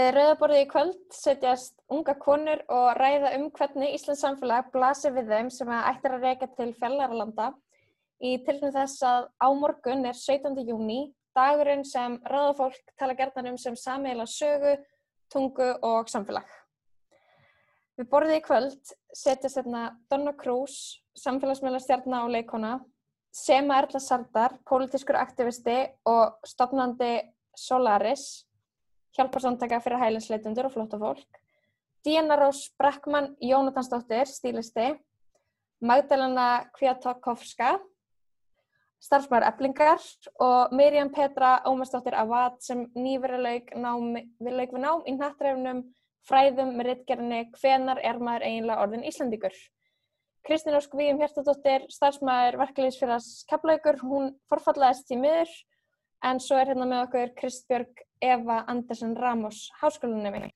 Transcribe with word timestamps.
Við 0.00 0.14
Rauðaborði 0.14 0.58
í 0.62 0.66
kvöld 0.70 1.00
setjast 1.12 1.74
unga 1.92 2.14
konur 2.16 2.60
og 2.72 2.86
ræða 2.96 3.34
um 3.36 3.42
hvernig 3.52 3.98
Íslands 3.98 4.22
samfélag 4.24 4.70
blasir 4.72 5.12
við 5.12 5.28
þeim 5.28 5.50
sem 5.52 5.72
ættir 5.76 6.14
að 6.16 6.24
reyka 6.24 6.48
til 6.56 6.68
fjallaralanda 6.78 7.48
í 8.24 8.30
tilnum 8.46 8.72
þess 8.72 9.04
að 9.04 9.28
á 9.44 9.48
morgun 9.58 10.08
er 10.08 10.16
17. 10.16 10.56
júni, 10.70 11.12
dagurinn 11.36 11.84
sem 11.84 12.16
Rauðafólk 12.32 12.94
tala 12.96 13.18
gerðan 13.18 13.50
um 13.52 13.60
sem 13.60 13.76
samíla 13.76 14.24
sögu, 14.30 14.78
tungu 15.28 15.68
og 15.84 16.08
samfélag. 16.08 16.48
Við 18.00 18.08
borðið 18.14 18.38
í 18.38 18.44
kvöld 18.48 18.96
setjast 19.12 19.60
hérna 19.60 19.86
Donna 20.08 20.32
Cruz, 20.32 20.78
samfélagsmiðla 21.20 21.82
stjarnar 21.84 22.30
og 22.30 22.38
leikona, 22.38 22.78
Sema 23.36 23.82
Erla 23.82 24.00
Sardar, 24.00 24.56
pólitískur 24.64 25.20
aktivisti 25.20 25.82
og 26.08 26.38
stopnandi 26.48 27.18
Solaris, 27.52 28.46
hjálparsamtaka 29.16 29.80
fyrir 29.84 30.02
hælinsleitundur 30.02 30.68
og 30.68 30.74
flóttafólk, 30.74 31.40
Díana 32.04 32.36
Rós 32.40 32.70
Brackmann 32.78 33.36
Jónatansdóttir, 33.44 34.26
stílisti, 34.26 34.94
Magdalena 35.80 36.70
Kviatovska, 36.76 37.78
starfsmæður 39.00 39.46
Eblingar 39.48 40.02
og 40.44 40.72
Mirjam 40.76 41.10
Petra 41.12 41.58
Ómarsdóttir 41.68 42.16
Avad 42.20 42.58
sem 42.64 42.86
nýverið 42.96 43.44
laug 43.46 43.70
við 44.44 44.78
nám 44.84 45.04
í 45.08 45.14
nattræfnum 45.16 45.82
fræðum 46.28 46.74
með 46.76 46.90
rittgerðinni 46.90 47.42
Hvenar 47.56 48.00
er 48.04 48.20
maður 48.20 48.46
eiginlega 48.48 48.84
orðin 48.84 49.06
Íslandíkur? 49.08 49.56
Kristín 50.44 50.76
Ósk 50.76 50.96
Víum 50.96 51.20
Hjertadóttir, 51.20 51.84
starfsmæður 51.92 52.60
verkefliðsfélags 52.62 53.44
Keflaugur, 53.48 54.00
hún 54.04 54.30
forfallaðist 54.48 55.12
í 55.12 55.20
miður 55.20 55.52
en 56.24 56.40
svo 56.42 56.58
er 56.60 56.70
hérna 56.70 56.86
með 56.88 57.04
okkur 57.06 57.34
Kristbjörg 57.38 58.02
Eva 58.20 58.64
Andersen 58.68 59.14
Ramos, 59.16 59.68
háskólanemi. 59.80 60.50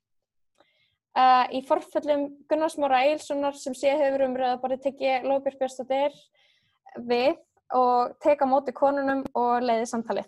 Uh, 1.14 1.46
í 1.54 1.60
forföllum 1.62 2.26
Gunnarsmóra 2.50 3.04
Eilssonar 3.06 3.54
sem 3.56 3.74
sé 3.78 3.92
hefur 3.94 4.26
umröða 4.26 4.58
bara 4.62 4.78
tekið 4.82 5.28
Lóbjörg 5.30 5.60
Björnstóttir 5.60 6.16
við 7.06 7.36
og 7.74 8.16
teka 8.22 8.48
móti 8.50 8.74
konunum 8.74 9.22
og 9.38 9.62
leiði 9.62 9.86
samtalið. 9.90 10.26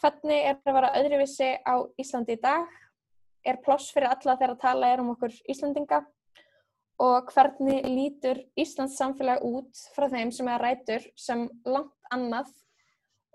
Hvernig 0.00 0.48
er 0.50 0.58
það 0.58 0.70
að 0.70 0.76
vera 0.78 0.92
öðruvísi 1.00 1.50
á 1.64 1.74
Íslandi 2.00 2.36
í 2.36 2.42
dag? 2.42 2.68
Er 3.44 3.60
ploss 3.64 3.88
fyrir 3.94 4.12
alla 4.12 4.36
þegar 4.36 4.52
að 4.54 4.60
tala 4.60 4.90
er 4.92 5.00
um 5.00 5.14
okkur 5.14 5.32
Íslandinga? 5.48 6.02
Og 7.04 7.32
hvernig 7.32 7.88
lítur 7.88 8.42
Íslands 8.60 8.98
samfélag 9.00 9.42
út 9.44 9.72
frá 9.96 10.06
þeim 10.12 10.30
sem 10.32 10.48
er 10.52 10.62
rætur 10.62 11.08
sem 11.16 11.48
langt 11.64 12.12
annað 12.12 12.52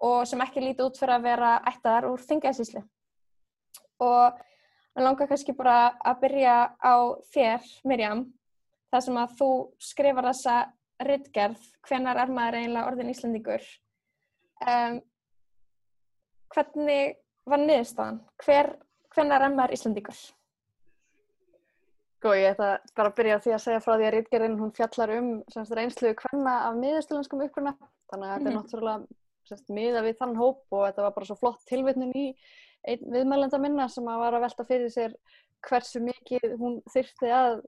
og 0.02 0.28
sem 0.28 0.42
ekki 0.42 0.64
líti 0.64 0.86
út 0.86 0.98
fyrir 1.00 1.18
að 1.18 1.26
vera 1.28 1.56
ættaðar 1.72 2.10
úr 2.12 2.24
þingasísli? 2.24 2.84
Og 4.00 4.40
Mér 5.00 5.06
langar 5.06 5.30
kannski 5.30 5.54
bara 5.56 5.94
að 6.04 6.18
byrja 6.24 6.54
á 6.76 6.96
þér, 7.32 7.68
Mirjam, 7.88 8.24
þar 8.92 9.04
sem 9.06 9.20
að 9.22 9.36
þú 9.40 9.50
skrifar 9.80 10.26
þessa 10.28 10.56
rittgerð, 11.08 11.62
hvenar 11.88 12.20
er 12.20 12.34
maður 12.36 12.58
eiginlega 12.60 12.90
orðin 12.90 13.12
Íslandíkur. 13.14 13.64
Um, 14.60 14.98
hvernig 16.52 17.16
var 17.48 17.64
niðurstaðan? 17.64 18.20
Hver, 18.44 18.72
hvenar 19.16 19.46
er 19.48 19.56
maður 19.56 19.78
Íslandíkur? 19.78 20.20
Góð, 22.20 22.36
ég 22.42 22.58
ætla 22.58 22.74
bara 23.00 23.14
að 23.14 23.18
byrja 23.22 23.40
því 23.46 23.56
að 23.56 23.66
segja 23.70 23.86
frá 23.86 23.94
því 23.94 24.10
að 24.10 24.14
rittgerðin 24.18 24.60
hún 24.60 24.76
fjallar 24.76 25.16
um 25.16 25.30
semst 25.54 25.80
reynslu 25.80 26.12
hvenna 26.26 26.58
af 26.66 26.76
miðurstölandskum 26.82 27.46
uppruna, 27.46 27.78
þannig 28.12 28.34
að 28.34 28.36
mm 28.36 28.36
-hmm. 28.36 28.36
þetta 28.36 28.50
er 28.50 28.58
mhm. 28.58 28.60
náttúrulega 28.60 29.19
miða 29.74 30.04
við 30.06 30.18
þann 30.22 30.36
hóp 30.40 30.64
og 30.72 30.86
þetta 30.88 31.06
var 31.06 31.16
bara 31.16 31.30
svo 31.30 31.38
flott 31.40 31.62
tilvittnum 31.70 32.12
í 32.16 32.26
einn 32.88 33.14
viðmælenda 33.14 33.60
minna 33.62 33.88
sem 33.92 34.08
að 34.08 34.22
var 34.24 34.38
að 34.38 34.46
velta 34.48 34.66
fyrir 34.68 34.94
sér 34.94 35.16
hversu 35.68 36.02
mikið 36.04 36.56
hún 36.60 36.80
þyrfti 36.94 37.32
að 37.36 37.62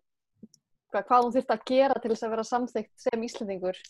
hvað, 0.91 1.23
hún 1.23 1.33
þyrfti 1.35 1.55
að 1.55 1.66
gera 1.72 2.00
til 2.00 2.11
þess 2.13 2.28
að 2.28 2.35
vera 2.35 2.47
samþygt 2.47 2.94
sem 3.05 3.25
Íslandingur 3.28 3.81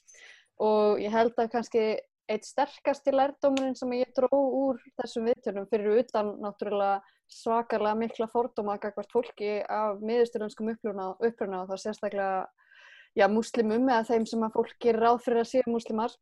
og 0.61 1.01
ég 1.01 1.13
held 1.13 1.37
að 1.37 1.51
kannski 1.55 1.85
eitt 2.31 2.47
sterkasti 2.47 3.13
lærdómurinn 3.13 3.75
sem 3.77 3.91
ég 3.97 4.11
dró 4.15 4.29
úr 4.31 4.79
þessum 5.01 5.27
viðtörnum 5.29 5.67
fyrir 5.71 6.01
utan 6.03 6.35
náttúrulega 6.41 7.01
svakalega 7.31 7.97
mikla 7.97 8.27
fórdóma 8.31 8.77
gagvart 8.81 9.11
fólki 9.11 9.59
af 9.69 10.01
miðusturlönskum 10.03 10.71
uppruna 10.73 11.13
og 11.17 11.71
þá 11.71 11.75
sérstaklega 11.79 12.47
já, 13.17 13.27
muslimum 13.31 13.89
eða 13.89 14.07
þeim 14.09 14.27
sem 14.29 14.45
að 14.45 14.57
fólk 14.57 14.75
gerir 14.83 15.05
ráð 15.05 15.23
fyrir 15.25 15.43
að 15.43 15.49
séu 15.51 15.71
muslimar 15.71 16.13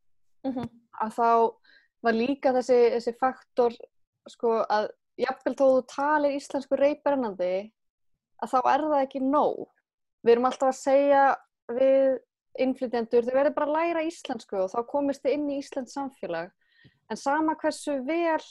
mm 0.46 0.54
-hmm. 0.54 0.70
að 1.06 1.12
þá 1.18 1.30
var 2.06 2.16
líka 2.16 2.54
þessi, 2.56 2.80
þessi 2.96 3.14
faktor 3.20 3.76
sko 4.30 4.60
að 4.70 4.90
jafnvel 5.20 5.56
þó 5.56 5.66
þú 5.66 5.84
talir 5.92 6.38
íslensku 6.38 6.80
reypernandi 6.80 7.54
að 8.40 8.54
þá 8.54 8.60
er 8.62 8.86
það 8.86 9.04
ekki 9.04 9.22
nóg. 9.26 9.68
Við 10.24 10.34
erum 10.36 10.50
alltaf 10.50 10.72
að 10.72 10.80
segja 10.80 11.24
við 11.76 12.18
innflytjendur, 12.60 13.28
þau 13.28 13.36
verður 13.36 13.56
bara 13.56 13.70
að 13.70 13.78
læra 13.78 14.08
íslensku 14.08 14.58
og 14.64 14.72
þá 14.74 14.80
komist 14.90 15.24
þið 15.24 15.36
inn 15.36 15.52
í 15.54 15.60
Íslands 15.62 15.96
samfélag. 15.96 16.52
En 17.10 17.20
sama 17.20 17.56
hversu 17.60 18.00
vel 18.08 18.42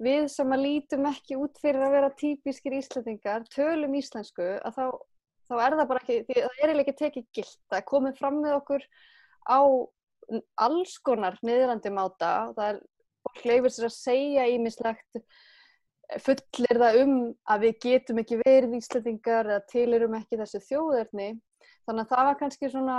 við 0.00 0.26
sem 0.32 0.54
að 0.54 0.64
lítum 0.64 1.06
ekki 1.10 1.38
út 1.40 1.60
fyrir 1.60 1.84
að 1.84 1.94
vera 1.96 2.10
típiskir 2.16 2.76
íslendingar, 2.78 3.44
tölum 3.52 3.94
íslensku, 3.98 4.46
að 4.64 4.76
þá, 4.78 4.84
þá 5.50 5.54
er 5.58 5.76
það 5.76 5.88
bara 5.92 6.02
ekki, 6.02 6.18
það 6.30 6.64
er 6.66 6.82
ekki 6.82 6.96
tekið 7.02 7.26
gilt. 7.38 7.58
Er 7.76 7.86
komið 7.88 8.20
fram 8.20 8.40
með 8.40 8.56
okkur 8.60 8.86
á 9.44 9.60
alls 10.60 10.96
konar 11.04 11.38
niðurandi 11.46 11.92
máta, 11.94 12.50
það 12.56 12.80
leifir 13.44 13.74
sér 13.74 13.88
að 13.88 13.96
segja 13.96 14.46
ímislegt 14.50 15.20
fullir 16.24 16.80
það 16.80 16.98
um 17.04 17.16
að 17.52 17.66
við 17.66 17.76
getum 17.84 18.20
ekki 18.22 18.40
verið 18.40 18.76
íslendingar 18.80 19.50
eða 19.50 19.66
tilurum 19.70 20.16
ekki 20.18 20.38
þessu 20.40 20.62
þjóðerni. 20.66 21.28
Þannig 21.86 22.02
að 22.04 22.12
það 22.14 22.26
var 22.28 22.38
kannski 22.40 22.70
svona 22.72 22.96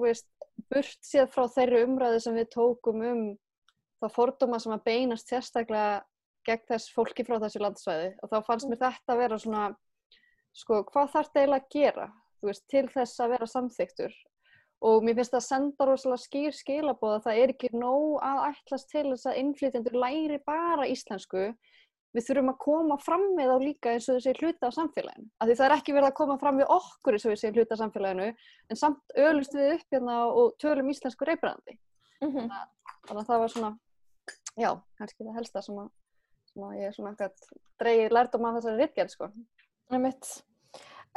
veist, 0.00 0.28
burt 0.72 1.04
séð 1.04 1.28
frá 1.34 1.44
þeirri 1.52 1.82
umræðu 1.84 2.22
sem 2.24 2.38
við 2.38 2.48
tókum 2.54 3.04
um 3.04 3.22
þá 4.00 4.08
fordóma 4.14 4.60
sem 4.62 4.72
að 4.72 4.86
beinast 4.88 5.28
sérstaklega 5.28 6.00
gegn 6.48 6.66
þess 6.70 6.94
fólki 6.94 7.26
frá 7.28 7.36
þessu 7.42 7.60
landsvæði. 7.60 8.10
Og 8.22 8.32
þá 8.32 8.38
fannst 8.46 8.70
mér 8.70 8.80
þetta 8.86 9.14
að 9.14 9.22
vera 9.24 9.40
svona 9.42 9.68
sko 10.56 10.82
hvað 10.88 11.12
þarf 11.14 11.32
það 11.34 11.42
eiginlega 11.42 11.66
að 11.66 11.74
gera 11.74 12.06
veist, 12.40 12.64
til 12.72 12.86
þess 12.90 13.20
að 13.20 13.32
vera 13.34 13.50
samþyktur 13.50 14.16
og 14.80 15.04
mér 15.04 15.18
finnst 15.18 15.34
það 15.34 15.40
að 15.40 15.46
senda 15.46 15.86
rosalega 15.88 16.24
skýr 16.24 16.56
skilabóð 16.56 17.16
að 17.16 17.26
það 17.26 17.42
er 17.42 17.52
ekki 17.54 17.70
nóg 17.76 18.14
að 18.24 18.40
ætlast 18.50 18.88
til 18.92 19.04
þess 19.10 19.28
að 19.28 19.40
innflytjendur 19.42 19.98
læri 20.00 20.40
bara 20.46 20.88
íslensku. 20.88 21.50
Við 22.10 22.26
þurfum 22.26 22.50
að 22.50 22.62
koma 22.64 22.96
fram 22.98 23.26
með 23.36 23.52
þá 23.52 23.56
líka 23.62 23.92
eins 23.94 24.08
og 24.10 24.16
þessi 24.16 24.32
hluta 24.40 24.66
á 24.66 24.70
samfélaginu. 24.74 25.28
Af 25.38 25.46
því 25.46 25.56
það 25.60 25.66
er 25.68 25.74
ekki 25.76 25.94
verið 25.94 26.08
að 26.08 26.16
koma 26.18 26.38
fram 26.40 26.56
við 26.58 26.72
okkur 26.74 27.16
eins 27.16 27.26
og 27.26 27.36
þessi 27.36 27.52
hluta 27.54 27.76
á 27.78 27.82
samfélaginu 27.84 28.26
en 28.32 28.80
samt 28.80 29.14
ölust 29.28 29.54
við 29.54 29.76
upp 29.76 29.94
hérna 29.94 30.16
og 30.32 30.56
tölum 30.58 30.90
íslensku 30.90 31.28
reybrandi 31.28 31.76
mm 32.20 32.30
-hmm. 32.32 32.50
þannig 33.06 33.22
að 33.22 33.26
það 33.26 33.40
var 33.40 33.48
svona 33.48 33.70
já, 34.56 34.70
kannski 34.98 35.24
það 35.24 35.38
helsta 35.38 35.62
sem 35.62 35.78
að, 35.78 35.88
sem 36.52 36.62
að 36.62 36.76
ég 36.78 36.86
er 36.88 36.94
svona 36.96 37.12
ekkert 37.14 37.40
dreigir 37.80 38.14
lærdom 38.16 38.44
af 38.44 38.56
þessari 38.58 38.82
rittgerð 38.82 39.10
sko. 39.14 39.30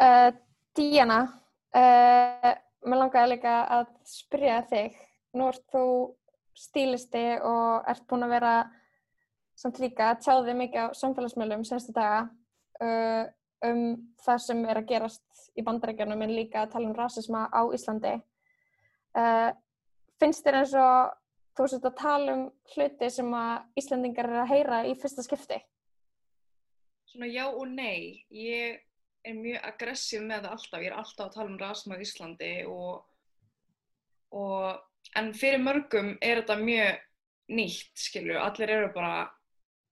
Uh, 0.03 0.29
Díana 0.75 1.19
uh, 1.77 2.22
langaði 3.13 3.35
líka 3.35 3.53
að 3.69 3.89
spyrja 4.09 4.61
þig, 4.69 4.95
nú 5.37 5.47
ert 5.51 5.63
þú 5.71 5.85
stílisti 6.57 7.23
og 7.45 7.85
ert 7.89 8.05
búin 8.09 8.25
að 8.25 8.33
vera 8.33 8.53
samt 9.57 9.79
líka 9.81 10.11
að 10.11 10.21
tjá 10.25 10.33
þig 10.41 10.57
mikið 10.57 10.81
á 10.81 10.97
samfélagsmiðlum 10.97 11.65
senstu 11.65 11.93
daga 11.93 12.23
uh, 12.81 13.25
um 13.65 13.81
það 14.23 14.39
sem 14.45 14.63
er 14.65 14.79
að 14.81 14.87
gerast 14.89 15.43
í 15.53 15.65
bandarækjunum 15.65 16.23
en 16.25 16.33
líka 16.33 16.63
að 16.63 16.71
tala 16.73 16.89
um 16.89 16.95
rásisma 16.97 17.45
á 17.53 17.61
Íslandi. 17.73 18.15
Uh, 19.13 19.53
finnst 20.17 20.45
þér 20.45 20.59
eins 20.63 20.73
og 20.73 21.13
þú 21.53 21.67
sést 21.69 21.85
að 21.85 21.99
tala 22.01 22.33
um 22.33 22.47
hluti 22.73 23.11
sem 23.13 23.29
að 23.37 23.77
Íslandingar 23.77 24.31
er 24.31 24.41
að 24.41 24.51
heyra 24.55 24.81
í 24.89 24.97
fyrsta 24.97 25.25
skipti? 25.25 25.61
Svona 27.13 27.29
já 27.29 27.45
og 27.45 27.67
nei. 27.69 28.25
Ég 28.33 28.81
er 29.23 29.37
mjög 29.37 29.67
aggressív 29.69 30.25
með 30.25 30.45
það 30.45 30.55
alltaf, 30.55 30.81
ég 30.81 30.89
er 30.89 30.97
alltaf 30.97 31.25
að 31.27 31.37
tala 31.37 31.51
um 31.51 31.59
rasma 31.61 31.97
í 31.97 32.03
Íslandi 32.05 32.51
og, 32.71 33.05
og, 34.35 34.83
en 35.19 35.31
fyrir 35.37 35.63
mörgum 35.63 36.13
er 36.19 36.41
þetta 36.41 36.59
mjög 36.59 37.01
nýtt, 37.53 37.93
skilju, 37.99 38.37
allir 38.39 38.75
eru 38.77 38.91
bara 38.95 39.15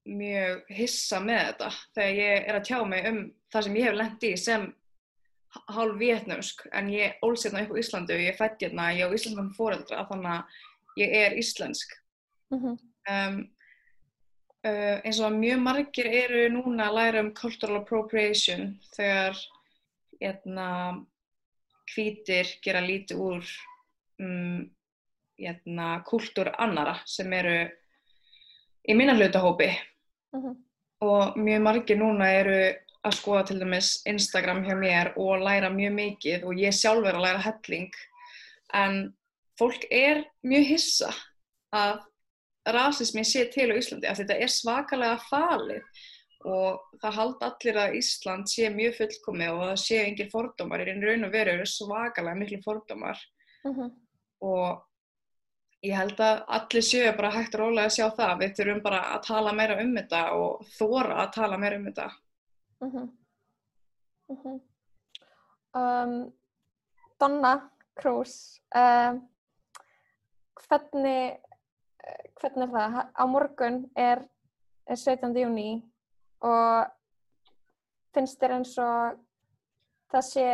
mjög 0.07 0.69
hissa 0.73 1.19
með 1.21 1.41
þetta 1.51 1.71
þegar 1.95 2.19
ég 2.19 2.47
er 2.49 2.57
að 2.57 2.67
tjá 2.67 2.77
mig 2.89 3.09
um 3.09 3.19
það 3.53 3.65
sem 3.67 3.75
ég 3.77 3.87
hef 3.87 3.97
lengt 3.99 4.23
í 4.25 4.31
sem 4.39 4.69
hálf 5.75 5.97
vietnamsk, 5.99 6.63
en 6.71 6.89
ég 6.91 7.23
óls 7.25 7.43
hérna 7.45 7.65
upp 7.65 7.73
á 7.75 7.81
Íslandi 7.81 8.15
og 8.15 8.23
ég 8.23 8.37
fætt 8.39 8.63
hérna, 8.63 8.91
ég 8.95 9.11
á 9.11 9.15
Íslandsmann 9.15 9.51
fóreldra, 9.55 10.05
þannig 10.07 10.31
að 10.31 11.01
ég 11.01 11.15
er 11.15 11.35
íslensk. 11.39 11.97
Mm 12.51 12.61
-hmm. 12.61 12.77
um, 13.11 13.41
Uh, 14.61 14.99
eins 15.01 15.17
og 15.25 15.33
mjög 15.33 15.61
margir 15.65 16.05
eru 16.05 16.41
núna 16.53 16.91
að 16.91 16.97
læra 16.99 17.21
um 17.23 17.31
cultural 17.33 17.79
appropriation 17.79 18.75
þegar 18.93 19.39
hérna, 20.21 20.67
hvítir 21.89 22.51
gera 22.61 22.83
lítið 22.85 23.23
úr 23.25 23.47
um, 24.21 24.59
hérna, 25.41 25.87
kultúr 26.05 26.51
annara 26.61 26.99
sem 27.09 27.33
eru 27.33 27.55
í 28.85 28.93
minna 28.93 29.17
hlutahópi 29.17 29.71
uh 29.71 30.37
mhm. 30.37 30.45
-huh. 30.45 30.55
og 31.09 31.37
mjög 31.37 31.61
margir 31.61 31.97
núna 31.97 32.29
eru 32.29 32.61
að 33.01 33.17
skoða 33.17 33.43
til 33.47 33.59
dæmis 33.59 33.89
Instagram 34.05 34.63
hjá 34.63 34.75
mér 34.77 35.13
og 35.17 35.41
læra 35.41 35.69
mjög 35.73 35.93
mikið 35.93 36.45
og 36.45 36.53
ég 36.53 36.73
sjálf 36.73 37.07
er 37.07 37.15
að 37.15 37.25
læra 37.25 37.41
helling 37.47 37.91
en 38.73 39.13
fólk 39.57 39.85
er 39.89 40.23
mjög 40.45 40.65
hissa 40.69 41.09
að 41.73 42.05
rasismi 42.65 43.23
sé 43.25 43.45
til 43.53 43.71
á 43.71 43.75
Íslandi 43.75 44.07
að 44.07 44.23
þetta 44.23 44.39
er 44.45 44.51
svakalega 44.53 45.17
falið 45.29 45.83
og 46.45 46.79
það 47.01 47.17
haldi 47.17 47.45
allir 47.45 47.77
að 47.77 47.95
Ísland 47.99 48.49
sé 48.49 48.69
mjög 48.73 48.95
fullkomi 48.97 49.47
og 49.49 49.59
það 49.61 49.75
sé 49.83 49.97
engin 50.05 50.31
fordómar, 50.31 50.81
í 50.81 50.93
raun 50.93 51.27
og 51.27 51.31
veru 51.31 51.51
eru 51.53 51.65
svakalega 51.65 52.35
miklu 52.37 52.61
fordómar 52.65 53.17
Mm 53.63 53.73
-hmm. 53.73 53.91
og 54.39 54.87
ég 55.85 55.95
held 55.97 56.19
að 56.19 56.43
allir 56.47 56.81
séu 56.81 57.17
bara 57.17 57.31
hægt 57.31 57.55
rólega 57.55 57.85
að 57.85 57.95
sjá 57.95 58.07
það, 58.17 58.39
við 58.39 58.55
þurfum 58.57 58.81
bara 58.83 59.01
að 59.15 59.23
tala 59.27 59.53
meira 59.53 59.81
um 59.83 59.95
þetta 59.97 60.21
og 60.33 60.65
þóra 60.77 61.15
að 61.23 61.33
tala 61.33 61.57
meira 61.57 61.77
um 61.77 61.85
þetta. 61.85 62.09
Mm 62.81 62.91
-hmm. 62.91 63.07
Mm 64.29 64.37
-hmm. 64.43 64.59
um, 65.73 66.33
Donna 67.19 67.69
Cruz, 68.01 68.61
um, 68.75 69.29
hvernig, 70.67 71.37
hvernig 72.41 72.67
er 72.67 72.73
það? 72.75 72.99
Á 73.15 73.23
morgun 73.29 73.79
er, 73.95 74.23
er 74.87 74.99
17. 74.99 75.33
júni 75.43 75.71
og 76.41 76.91
finnst 78.15 78.39
þér 78.41 78.57
eins 78.57 78.75
og 78.81 79.19
það 80.11 80.27
sé 80.27 80.45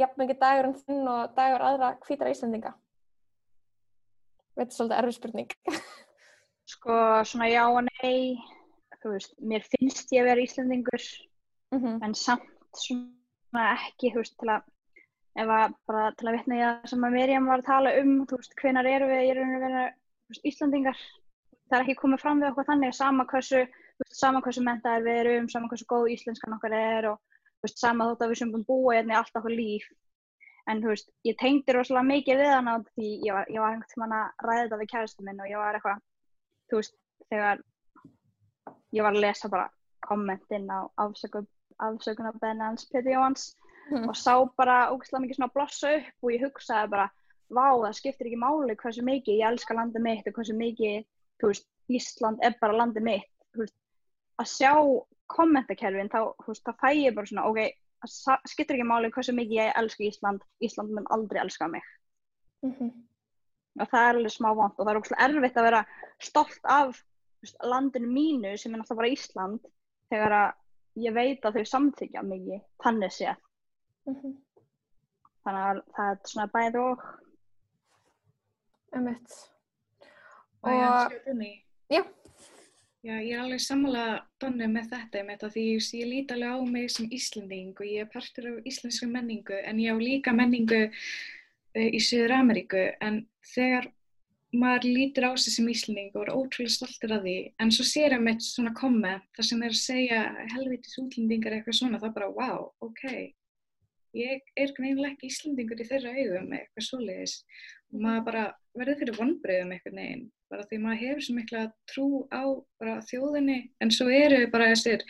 jafn 0.00 0.22
mikið 0.22 0.40
dagur 0.40 0.70
en 0.70 0.78
þinn 0.84 1.10
og 1.10 1.34
dagur 1.36 1.66
aðra 1.66 1.94
hvítar 2.06 2.30
Íslandinga? 2.32 2.74
Þetta 4.56 4.66
er 4.66 4.76
svolítið 4.76 4.98
erfið 5.00 5.18
spurning. 5.18 5.52
Sko, 6.70 6.94
svona 7.26 7.48
já 7.50 7.64
og 7.66 7.82
nei, 7.88 8.38
þú 9.02 9.14
veist, 9.14 9.34
mér 9.40 9.64
finnst 9.66 10.12
ég 10.14 10.22
að 10.22 10.30
vera 10.30 10.44
Íslandingur, 10.44 11.04
Mm 11.70 11.78
-hmm. 11.82 12.04
en 12.04 12.14
samt 12.14 12.50
svona 12.74 13.64
ekki, 13.74 14.10
þú 14.10 14.22
veist, 14.22 14.38
til 14.38 14.48
að, 14.48 14.62
ef 15.38 15.52
að 15.54 15.74
bara 15.86 16.10
til 16.18 16.28
að 16.28 16.36
vitna 16.36 16.58
ég 16.58 16.68
að 16.68 16.90
sem 16.90 17.06
að 17.06 17.16
Mirjam 17.16 17.48
var 17.50 17.62
að 17.62 17.68
tala 17.70 17.94
um, 18.00 18.12
þú 18.28 18.38
veist, 18.40 18.54
hvenar 18.60 18.88
eru 18.90 19.08
við, 19.10 19.22
ég 19.28 19.36
er 19.36 19.42
að 19.44 19.64
vera, 19.64 19.84
Íslandingar, 20.46 21.00
það 21.70 21.78
er 21.78 21.84
ekki 21.84 21.98
komið 22.00 22.22
fram 22.22 22.42
við 22.42 22.50
okkur 22.50 22.68
þannig, 22.68 22.94
sama 22.98 23.26
hversu, 23.30 23.64
veist, 24.02 24.18
sama 24.18 24.42
hversu 24.44 24.64
mentaðir 24.66 25.06
við 25.06 25.20
erum, 25.22 25.48
sama 25.50 25.70
hversu 25.70 25.88
góð 25.90 26.12
íslenskan 26.16 26.56
okkar 26.58 26.76
er 26.76 27.10
og, 27.12 27.40
veist, 27.64 27.78
sama 27.78 28.08
þótt 28.10 28.24
að 28.26 28.32
við 28.32 28.40
sem 28.42 28.52
búin 28.54 28.66
búa 28.68 28.96
hérna 28.96 29.16
í 29.16 29.18
allt 29.20 29.40
okkur 29.40 29.54
líf, 29.54 29.88
en 30.70 30.82
þú 30.82 30.92
veist, 30.92 31.10
ég 31.26 31.38
tengdi 31.40 31.74
rosalega 31.74 32.10
mikið 32.10 32.42
við 32.42 32.54
út 32.58 32.70
af 32.74 32.86
því 32.94 33.10
ég 33.26 33.36
var, 33.38 33.50
ég 33.50 33.62
var 33.62 33.74
einhvern 33.74 33.92
tímann 33.94 34.16
að 34.18 34.46
ræða 34.46 34.62
þetta 34.64 34.80
við 34.82 34.92
kæristu 34.94 35.26
minn 35.26 35.42
og 35.42 35.50
ég 35.50 35.62
var 35.62 35.78
eitthvað, 35.78 36.02
þú 36.70 36.80
veist, 36.80 36.96
þegar 37.30 37.62
ég 38.96 39.06
var 39.06 39.14
að 39.14 39.24
lesa 39.24 39.50
bara 39.50 39.70
kommentin 40.06 40.70
á 40.70 40.78
afsökun, 41.04 41.48
afsökunarbeðinu 41.80 42.66
hans 42.66 42.86
Pétur 42.90 43.14
Jóhans 43.14 43.50
og 43.90 44.16
sá 44.16 44.34
bara 44.56 44.90
ógæslega 44.92 45.24
mikið 45.24 45.38
svona 45.38 45.54
blossa 45.54 45.92
upp 45.98 46.24
og 46.26 46.32
ég 46.34 46.44
hugsaði 46.44 46.90
bara, 46.92 47.06
vá, 47.50 47.66
það 47.82 47.98
skiptir 47.98 48.30
ekki 48.30 48.40
máli 48.40 48.76
hversu 48.78 49.04
mikið 49.06 49.40
ég 49.40 49.50
elska 49.50 49.74
landið 49.74 50.04
mitt 50.06 50.30
og 50.30 50.38
hversu 50.38 50.56
mikið, 50.56 51.04
veist, 51.42 51.68
Ísland 51.90 52.42
er 52.46 52.54
bara 52.60 52.76
landið 52.78 53.02
mitt, 53.02 53.30
veist, 53.58 53.74
að 54.38 54.50
sjá 54.52 54.72
kommentakerfin, 55.30 56.10
þá, 56.10 56.30
þá 56.38 56.72
fæ 56.78 56.88
ég 56.94 57.16
bara 57.16 57.26
svona, 57.26 57.48
ok, 57.50 57.74
það 58.06 58.46
skiptir 58.52 58.78
ekki 58.78 58.86
máli 58.86 59.10
hversu 59.14 59.34
mikið 59.34 59.58
ég 59.58 59.78
elska 59.82 60.06
Ísland, 60.06 60.46
Ísland 60.62 60.94
mun 60.94 61.10
aldrei 61.10 61.42
elska 61.42 61.68
mig. 61.68 61.82
Mm 62.62 62.74
-hmm. 62.78 62.90
og 63.80 63.88
það 63.88 64.06
er 64.06 64.16
alveg 64.16 64.32
smá 64.32 64.54
vant 64.54 64.78
og 64.78 64.86
það 64.86 64.90
er 64.90 64.98
ógæslega 65.00 65.24
erfitt 65.24 65.56
að 65.56 65.68
vera 65.68 65.84
stolt 66.20 66.64
af 66.64 67.04
veist, 67.42 67.56
landinu 67.64 68.06
mínu 68.06 68.56
sem 68.56 68.74
er 68.74 68.78
náttúrulega 68.78 68.96
bara 68.96 69.14
Ísland 69.14 69.60
þegar 70.10 70.32
að 70.32 70.50
ég 70.94 71.14
veit 71.14 71.44
að 71.44 71.54
þau 71.54 71.64
samþykja 71.64 72.22
mikið, 72.22 72.60
þannig 72.84 73.12
séð 73.12 73.36
Mm 74.10 74.16
-hmm. 74.20 74.36
þannig 75.44 75.66
að 75.70 75.82
það 75.96 76.12
er 76.12 76.22
svona 76.32 76.52
bæði 76.54 76.84
og 76.84 77.08
Emmett. 78.90 79.34
Og 80.66 80.72
ég 80.74 81.10
skjóti 81.10 81.30
inn 81.30 81.42
í. 81.46 81.52
já, 81.90 82.02
Já, 83.00 83.14
ég 83.16 83.30
er 83.32 83.40
alveg 83.40 83.62
sammála 83.64 84.26
Donni 84.42 84.66
með 84.68 84.90
þetta, 84.90 85.22
með 85.24 85.38
þetta 85.38 85.48
því 85.54 85.62
ég, 85.64 85.84
ég 85.96 86.08
lít 86.10 86.32
alveg 86.34 86.50
á 86.52 86.58
mig 86.68 86.90
sem 86.92 87.06
Íslanding 87.16 87.70
og 87.72 87.86
ég 87.88 88.02
er 88.04 88.10
partur 88.12 88.48
af 88.50 88.66
íslenskri 88.68 89.08
menningu 89.08 89.56
en 89.56 89.80
ég 89.80 89.96
á 89.96 89.96
líka 89.96 90.34
menningu 90.36 90.82
uh, 90.84 91.88
í 91.88 92.00
Suður 92.04 92.34
Ameríku 92.36 92.82
en 93.00 93.22
þegar 93.54 93.88
maður 94.52 94.84
lítur 94.90 95.30
á 95.30 95.32
sig 95.40 95.54
sem 95.54 95.72
Íslanding 95.72 96.12
og 96.12 96.26
er 96.26 96.34
ótrúlega 96.34 96.74
stoltur 96.74 97.16
af 97.16 97.24
því 97.24 97.38
en 97.64 97.72
svo 97.72 97.88
sér 97.88 98.18
ég 98.18 98.24
með 98.26 98.44
svona 98.44 98.74
komment 98.76 99.24
þar 99.32 99.48
sem 99.48 99.64
er 99.64 99.72
að 99.72 99.80
segja 99.80 100.20
helvitis 100.52 101.00
útlendingar 101.00 101.56
eitthvað 101.56 101.80
svona, 101.80 102.02
er 102.04 102.16
bara 102.20 102.28
wow, 102.36 102.68
ok, 102.84 103.06
ég 104.16 104.42
er 104.56 104.74
greinilega 104.76 105.14
ekki 105.14 105.30
Íslandingur 105.30 105.80
í 105.80 105.88
þeirra 105.88 106.16
augum 106.16 106.52
eitthvað 106.56 106.86
svoleiðis. 106.88 107.38
Og 107.92 108.04
maður 108.04 108.26
bara 108.28 108.44
verður 108.78 109.00
fyrir 109.02 109.18
vonbreyðum 109.18 109.74
eitthvað 109.74 109.98
neginn 109.98 110.28
bara 110.50 110.66
því 110.66 110.80
maður 110.82 111.02
hefur 111.04 111.24
svo 111.24 111.36
mikla 111.36 111.62
trú 111.90 112.06
á 112.34 112.42
bara 112.82 112.98
þjóðinni. 113.06 113.58
En 113.82 113.92
svo 113.94 114.08
eru 114.10 114.42
bara 114.50 114.70
þessir 114.72 115.04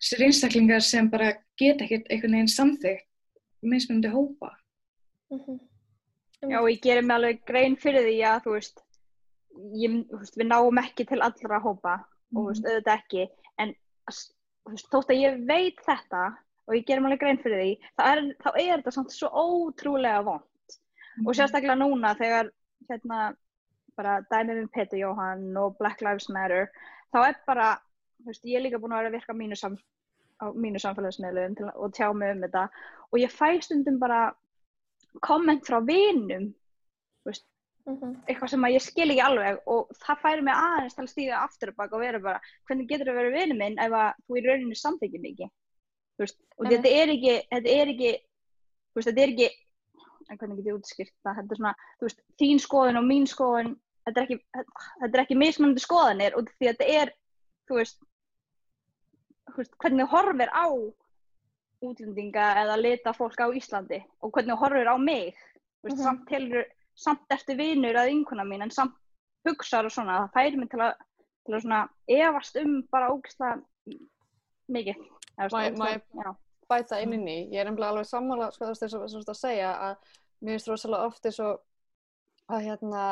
þessir 0.00 0.24
einstaklingar 0.26 0.84
sem 0.84 1.10
bara 1.12 1.34
geta 1.60 1.84
ekkert 1.84 2.08
einhvern 2.08 2.38
veginn 2.38 2.54
samþygt 2.54 3.06
mismunandi 3.60 4.08
hópa. 4.08 4.54
Mm 5.30 5.40
-hmm. 5.40 5.58
Já, 6.48 6.58
og 6.60 6.70
ég 6.70 6.80
gerir 6.80 7.02
mig 7.02 7.14
alveg 7.14 7.44
grein 7.44 7.76
fyrir 7.76 8.02
því 8.02 8.18
að 8.24 8.42
þú 8.44 8.52
veist, 8.52 8.80
ég, 9.76 9.90
þú 10.08 10.18
veist 10.18 10.36
við 10.40 10.46
náum 10.46 10.78
ekki 10.78 11.04
til 11.04 11.20
allra 11.20 11.58
hópa. 11.60 11.94
Og 12.32 12.40
þú 12.40 12.46
veist, 12.48 12.64
auðvitað 12.64 12.98
ekki. 12.98 13.28
En 13.58 13.74
þú 14.64 14.70
veist, 14.70 14.88
þótt 14.88 15.10
að 15.10 15.20
ég 15.20 15.46
veit 15.46 15.78
þetta 15.84 16.22
og 16.70 16.76
ég 16.78 16.86
mig 16.86 17.10
alveg 17.10 17.20
grein 17.24 17.42
fyrir 17.42 17.60
því 17.60 17.70
þá 17.98 18.02
er, 18.06 18.22
þá 18.40 18.50
er 18.54 18.72
þetta 18.78 18.94
samt 18.94 19.14
svo 19.14 19.28
ótrúlega 19.42 20.22
vond 20.22 20.76
og 21.26 21.34
sérstaklega 21.34 21.76
núna 21.80 22.14
þegar 22.18 22.52
hérna 22.88 23.20
bara 23.98 24.20
dæmið 24.30 24.62
um 24.62 24.68
Petur 24.72 25.00
Jóhann 25.02 25.56
og 25.60 25.76
Black 25.80 26.00
Lives 26.06 26.30
Matter 26.32 26.70
þá 27.10 27.18
er 27.26 27.38
bara, 27.46 27.70
þú 28.22 28.30
veist, 28.30 28.46
ég 28.46 28.58
er 28.58 28.64
líka 28.64 28.80
búin 28.80 28.94
að 28.94 29.02
vera 29.02 29.10
að 29.10 29.16
virka 29.18 29.36
mínu, 29.36 29.58
sam, 29.58 29.76
á 30.40 30.46
mínu 30.54 30.80
samfélagsmiðlum 30.82 31.56
til, 31.58 31.66
að- 31.66 31.76
og 31.76 31.92
tjá 31.96 32.06
mig 32.14 32.34
um 32.36 32.42
þetta. 32.46 32.68
Og 33.10 33.18
ég 33.18 33.34
fæ 33.34 33.60
stundum 33.62 33.98
bara 33.98 34.32
komment 35.26 35.66
frá 35.66 35.80
vinum 35.84 36.54
Mm 37.86 37.96
-hmm. 37.96 38.16
eitthvað 38.28 38.48
sem 38.50 38.64
að 38.64 38.74
ég 38.74 38.82
skil 38.82 39.10
ekki 39.10 39.22
alveg. 39.24 39.58
Og 39.66 39.88
það 40.04 40.20
færi 40.22 40.42
mig 40.42 40.54
aðeins 40.54 40.94
til 40.94 41.04
að 41.04 41.08
stíga 41.08 41.36
aftur 41.44 41.68
og 41.68 41.76
baka 41.76 41.96
og 41.96 42.00
vera 42.00 42.18
bara, 42.18 42.40
hvernig 42.68 42.88
getur 42.88 43.06
það 43.06 43.18
verið 43.18 43.32
vinur 43.32 43.58
minn 43.58 43.78
ef 43.78 43.92
að 43.92 44.12
þú 44.28 44.36
í 44.36 44.42
rauninni 44.46 44.76
samþykir 44.76 45.20
mikið 45.20 45.48
þú 45.48 45.50
veist, 46.24 46.38
og 46.58 46.66
Einmitt. 46.66 46.80
þetta 46.84 46.90
er 47.02 47.12
ekki 47.14 47.34
þetta 47.50 47.74
er 47.80 47.92
ekki, 47.94 48.12
veist, 48.96 49.08
þetta 49.10 49.22
er 49.26 49.32
ekki 49.34 49.50
en 50.30 50.38
hvernig 50.38 50.56
get 50.60 50.66
ég 50.70 50.78
útskýrt 50.78 51.14
það 51.26 51.38
þetta 51.40 51.54
er 51.54 51.60
svona, 51.60 51.74
þú 51.98 52.06
veist, 52.08 52.20
þín 52.40 52.60
skoðun 52.62 53.00
og 53.00 53.04
mín 53.08 53.26
skoðun 53.30 53.72
þetta 54.06 54.20
er 54.20 54.26
ekki, 54.28 54.38
þetta 55.00 55.10
er 55.18 55.22
ekki 55.24 55.38
mismunandi 55.40 55.82
skoðanir 55.84 56.36
og 56.38 56.50
því 56.58 56.68
að 56.70 56.78
þetta 56.80 56.88
er 57.02 57.12
þú 57.70 57.78
veist, 57.80 57.98
þú 59.50 59.56
veist 59.62 59.76
hvernig 59.82 60.06
þú 60.06 60.10
horfir 60.14 60.52
á 60.54 60.66
útlendinga 61.80 62.46
eða 62.62 62.76
lita 62.80 63.12
fólk 63.16 63.40
á 63.40 63.48
Íslandi 63.56 64.02
og 64.20 64.32
hvernig 64.34 64.54
þú 64.54 64.60
horfir 64.64 64.90
á 64.92 64.96
mig 65.00 65.34
veist, 65.82 65.96
Mhm. 65.96 66.02
samt, 66.04 66.26
telur, 66.28 66.64
samt 66.94 67.24
ertu 67.30 67.56
vinur 67.56 67.94
að 67.96 68.10
ynguna 68.12 68.44
mín 68.44 68.62
en 68.62 68.70
samt 68.70 68.94
hugsar 69.46 69.84
og 69.84 69.90
svona, 69.92 70.28
það 70.28 70.32
færi 70.34 70.56
mig 70.56 70.70
til 70.70 70.80
að, 70.80 70.94
til 71.46 71.54
að 71.54 71.62
svona 71.64 71.88
efast 72.08 72.56
um 72.56 72.82
bara 72.92 73.08
mikið 74.68 74.96
Eða, 74.96 74.96
þú 74.96 75.16
veist, 75.16 75.19
Má- 75.48 75.64
ég- 75.94 76.36
bæta 76.70 77.00
inn 77.02 77.26
í. 77.26 77.50
Ég 77.50 77.60
er 77.60 77.66
nefnilega 77.66 77.90
alveg 77.94 78.06
sammála 78.06 78.50
sko, 78.54 78.70
þess 78.70 78.94
að, 78.94 79.34
segja 79.34 79.70
að 79.74 79.96
mér 80.40 80.54
finnst 80.54 80.68
rosalega 80.70 81.06
oft 81.10 81.26
eins 81.26 81.40
og 81.40 81.60
að 82.50 82.64
hérna 82.68 83.04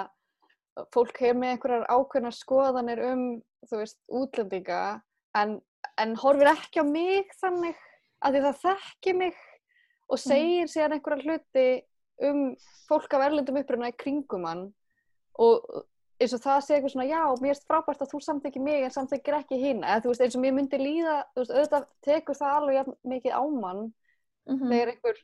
fólk 0.95 1.19
hefur 1.19 1.41
með 1.41 1.55
einhverjar 1.55 1.87
ákveðnar 1.91 2.37
skoðanir 2.37 3.03
um, 3.11 3.25
þú 3.67 3.81
veist, 3.81 3.99
útlendinga 4.09 5.03
en, 5.35 5.61
en 5.99 6.17
horfir 6.23 6.53
ekki 6.53 6.83
á 6.83 6.85
mig 6.87 7.33
þannig 7.41 7.77
að 8.23 8.35
því 8.37 8.43
það 8.47 8.61
þekki 8.63 9.15
mig 9.19 9.37
og 10.09 10.23
segir 10.23 10.71
síðan 10.71 10.97
einhverjar 10.97 11.25
hluti 11.27 11.67
um 12.29 12.41
fólk 12.89 13.15
af 13.15 13.27
erlendum 13.27 13.59
uppruna 13.61 13.91
í 13.93 13.99
kringum 13.99 14.47
hann 14.49 14.65
og 15.39 15.67
eins 16.19 16.35
og 16.35 16.41
það 16.43 16.61
sé 16.67 16.75
eitthvað 16.75 16.93
svona, 16.95 17.07
já, 17.09 17.21
mér 17.39 17.55
finnst 17.55 17.67
frábært 17.69 18.03
að 18.03 18.11
þú 18.13 18.21
samþykir 18.27 18.63
mig 18.65 18.83
en 18.85 18.95
samþykir 18.95 19.37
ekki 19.39 19.59
hinn 19.61 19.85
eða 19.85 20.03
þú 20.03 20.11
veist, 20.13 20.23
eins 20.27 20.37
og 20.39 20.43
mér 20.43 20.55
myndi 20.57 20.81
líða, 20.83 21.17
þú 21.35 21.43
veist, 21.45 21.53
auðvitað 21.55 21.87
tekur 22.09 22.39
það 22.41 22.57
alveg 22.59 22.93
mikið 23.13 23.33
á 23.39 23.43
mann 23.49 23.93
Mhm. 24.49 24.71
þegar 24.73 24.89
einhver, 24.95 25.19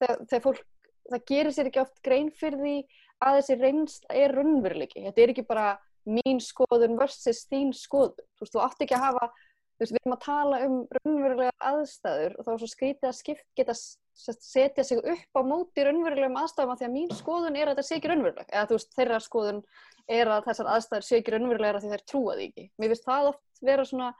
þegar, 0.00 0.18
þegar 0.28 0.42
fólk 0.44 0.64
það 1.10 1.24
gerir 1.30 1.52
sér 1.56 1.66
ekki 1.70 1.80
oft 1.80 2.02
grein 2.02 2.30
fyrir 2.30 2.58
því 2.60 2.76
að 3.24 3.36
þessi 3.40 3.54
reynsla 3.60 4.16
er 4.20 4.34
raunveruleiki. 4.36 5.04
Þetta 5.06 5.22
er 5.22 5.32
ekki 5.32 5.46
bara 5.48 5.78
mín 6.06 6.38
skoðun 6.44 6.98
versus 6.98 7.46
þín 7.50 7.72
skoðun, 7.72 8.26
þú 8.36 8.44
veist, 8.44 8.52
þú 8.52 8.60
átt 8.66 8.82
ekki 8.84 8.94
að 8.98 9.06
hafa 9.06 9.30
veist, 9.80 9.92
við 9.92 10.00
erum 10.00 10.16
að 10.16 10.24
tala 10.24 10.60
um 10.66 10.76
raunverulega 10.96 11.52
aðstæður 11.70 12.36
og 12.38 12.44
þá 12.46 12.50
er 12.52 12.60
svo 12.62 12.68
skrítið 12.72 13.08
að 13.10 13.16
skipt 13.20 13.46
geta 13.56 13.74
setja 14.16 14.84
sig 14.84 14.98
upp 15.02 15.36
á 15.36 15.40
móti 15.44 15.84
raunverulegum 15.84 16.38
aðstæðum 16.40 16.72
af 16.72 16.78
því 16.80 16.86
að 16.86 16.94
mín 16.96 17.10
skoðun 17.12 17.56
er 17.60 17.68
að 17.68 17.74
þetta 17.76 17.82
sé 17.88 17.98
ekki 17.98 18.08
raunveruleg 18.12 18.48
eða 18.52 18.66
þú 18.70 18.78
veist, 18.78 18.94
þeirra 18.96 19.20
skoðun 19.20 19.62
er 20.08 20.30
að 20.32 20.46
þessar 20.48 20.70
aðstæður 20.72 21.04
sé 21.04 21.18
ekki 21.20 21.34
raunverulegar 21.34 21.76
af 21.76 21.82
því 21.84 21.90
þær 21.92 22.04
trúa 22.12 22.36
því 22.38 22.46
ekki 22.48 22.64
mér 22.80 22.92
finnst 22.94 23.04
það 23.10 23.28
oft 23.32 23.62
vera 23.68 23.84
svona 23.84 24.10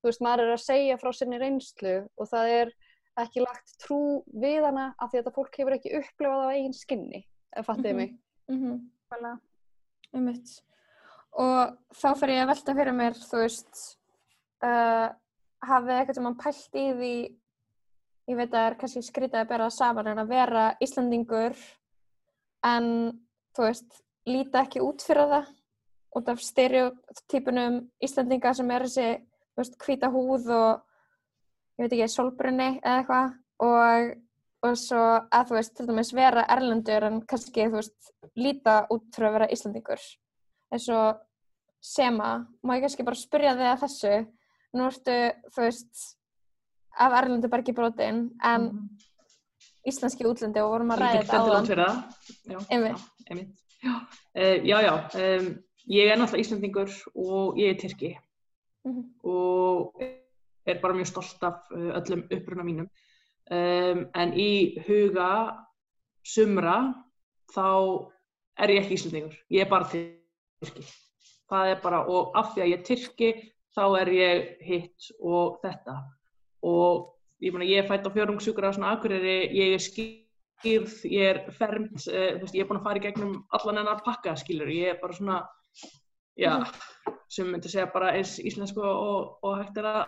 þú 0.00 0.08
veist, 0.08 0.20
maður 0.24 0.44
er 0.46 0.54
að 0.56 0.64
segja 0.64 0.96
frá 1.02 1.12
sinni 1.12 1.38
reynslu 1.42 1.94
og 2.16 2.28
það 2.30 2.52
er 2.60 2.72
ekki 3.16 3.40
lagt 3.44 3.76
trú 3.80 4.00
við 4.32 4.64
hana 4.64 4.94
af 5.00 5.10
því 5.10 5.18
að 5.18 5.22
þetta 5.22 5.34
fólk 5.36 5.54
hefur 5.60 5.76
ekki 5.76 5.94
upplifað 6.00 6.42
á 6.44 6.52
eigin 6.52 6.76
skinni, 6.76 7.22
ef 7.56 7.66
fattiði 7.66 7.92
Mhm. 7.92 7.96
mig. 7.96 8.16
Mm 8.48 8.56
-hmm. 8.62 8.80
Nákvæmlega. 9.10 9.40
Einmitt. 10.14 10.62
Og 11.32 11.76
þá 11.92 12.14
fer 12.16 12.28
ég 12.28 12.42
að 12.42 12.46
velta 12.48 12.74
fyrir 12.74 12.92
mér, 12.92 13.12
þú 13.12 13.36
veist, 13.42 13.95
uh, 14.64 15.08
hafið 15.66 15.96
eitthvað 15.96 16.18
sem 16.18 16.26
mann 16.26 16.38
pælt 16.40 16.78
í 16.78 16.86
því, 16.96 17.12
ég 18.30 18.38
veit 18.38 18.48
að 18.48 18.56
það 18.56 18.66
er 18.70 18.78
kannski 18.80 19.04
skrítið 19.06 19.40
að 19.42 19.50
bera 19.52 19.68
það 19.68 19.76
saman 19.76 20.10
en 20.12 20.22
að 20.22 20.32
vera 20.32 20.64
Íslandingur 20.82 21.56
en, 22.66 22.88
þú 23.56 23.68
veist, 23.68 24.02
líta 24.26 24.64
ekki 24.64 24.82
út 24.84 25.04
fyrir 25.06 25.30
það 25.32 25.54
út 26.16 26.28
af 26.32 26.40
stereotypunum 26.40 27.80
Íslandinga 28.02 28.54
sem 28.56 28.70
er 28.72 28.86
þessi, 28.86 29.08
þú 29.52 29.62
veist, 29.62 29.80
hvíta 29.84 30.12
húð 30.12 30.52
og, 30.56 30.84
ég 31.76 31.84
veit 31.84 31.96
ekki, 31.98 32.12
solbrunni 32.12 32.70
eða 32.78 33.02
eitthvað 33.02 33.34
og, 33.66 34.14
og 34.66 34.78
svo 34.80 35.02
að, 35.20 35.50
þú 35.50 35.58
veist, 35.58 35.74
til 35.76 35.88
dæmis 35.90 36.14
vera 36.16 36.46
erlendur 36.56 37.08
en 37.10 37.20
kannski, 37.28 37.68
þú 37.68 37.82
veist, 37.82 38.12
líta 38.36 38.80
út 38.92 39.10
fyrir 39.14 39.30
að 39.30 39.38
vera 39.38 39.52
Íslandingur 39.52 40.08
eins 40.72 40.88
og 40.90 41.22
Sema, 41.86 42.40
má 42.66 42.74
ég 42.74 42.82
kannski 42.82 43.04
bara 43.06 43.18
spyrja 43.18 43.52
þig 43.54 43.68
að 43.70 43.82
þessu 43.84 44.14
nú 44.76 44.86
ertu, 44.90 45.16
þú 45.54 45.62
veist 45.66 46.02
af 46.98 47.12
erlendu 47.22 47.48
bergi 47.52 47.72
brotin 47.76 48.30
en 48.44 48.62
Mhm. 48.62 48.88
íslenski 49.86 50.24
útlendi 50.26 50.60
og 50.62 50.70
vorum 50.72 50.90
að 50.90 50.98
ræða 50.98 51.22
þetta. 51.24 51.86
Já, 52.46 52.58
Einmitt. 52.70 52.98
já, 52.98 53.00
einmitt. 53.30 53.56
Já, 54.64 54.78
já. 54.82 54.94
Um, 55.14 55.58
ég 55.88 56.10
er 56.10 56.16
náttúrulega 56.18 56.42
Íslandingur 56.44 56.90
og 57.14 57.56
ég 57.56 57.70
er 57.70 57.78
Tyrki 57.80 58.16
Mhm. 58.84 59.02
og 59.24 59.94
er 60.66 60.80
bara 60.82 60.92
mjög 60.94 61.06
stolt 61.06 61.42
af 61.42 61.60
uh, 61.72 61.92
öllum 62.00 62.26
uppruna 62.32 62.62
mínum. 62.62 62.88
Um, 63.50 64.06
en 64.14 64.32
í 64.32 64.76
huga 64.86 65.56
sumra 66.24 66.94
þá 67.54 68.10
er 68.58 68.68
ég 68.68 68.80
ekki 68.82 68.94
Íslandingur. 68.94 69.36
Ég 69.50 69.60
er 69.60 69.68
bara 69.68 69.84
Tyrki. 69.84 70.82
Það 71.50 71.66
er 71.76 71.80
bara, 71.82 72.00
og 72.08 72.32
af 72.34 72.54
því 72.54 72.62
að 72.62 72.68
ég 72.72 72.78
er 72.78 72.82
Tyrki 72.82 73.52
þá 73.76 73.84
er 74.00 74.12
ég 74.14 74.46
hitt 74.64 75.10
og 75.20 75.58
þetta. 75.64 75.96
Og 76.66 77.12
ég 77.44 77.54
meina, 77.54 77.68
ég 77.68 77.82
er 77.82 77.90
fætt 77.90 78.08
á 78.08 78.14
fjörungsjúkur 78.14 78.68
á 78.68 78.76
svona 78.76 78.94
akureyri, 78.96 79.36
ég 79.56 79.76
er 79.76 79.84
skýrð, 79.84 80.96
ég 81.12 81.30
er 81.34 81.42
fermt, 81.58 82.08
uh, 82.08 82.32
veist, 82.40 82.56
ég 82.56 82.64
er 82.64 82.70
búin 82.70 82.80
að 82.80 82.88
fara 82.88 83.02
í 83.02 83.04
gegnum 83.06 83.38
allan 83.56 83.82
ennar 83.82 84.02
pakka, 84.06 84.36
skilur, 84.40 84.72
ég 84.72 84.94
er 84.94 85.00
bara 85.02 85.16
svona, 85.16 85.38
já, 86.40 86.52
sem 87.32 87.48
myndi 87.50 87.72
segja 87.72 87.90
bara 87.92 88.14
eins 88.16 88.38
íslensku 88.40 88.82
og, 88.82 89.36
og 89.44 89.60
hægt 89.60 89.80
er 89.82 89.90
að, 89.92 90.02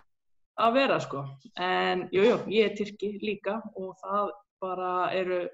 að 0.65 0.77
vera, 0.81 1.01
sko. 1.05 1.25
En, 1.55 2.09
jú, 2.15 2.25
jú, 2.25 2.43
ég 2.55 2.71
er 2.71 2.77
Tyrki 2.79 3.17
líka 3.23 3.61
og 3.77 3.95
það 4.03 4.37
bara 4.63 4.93
eru 5.15 5.45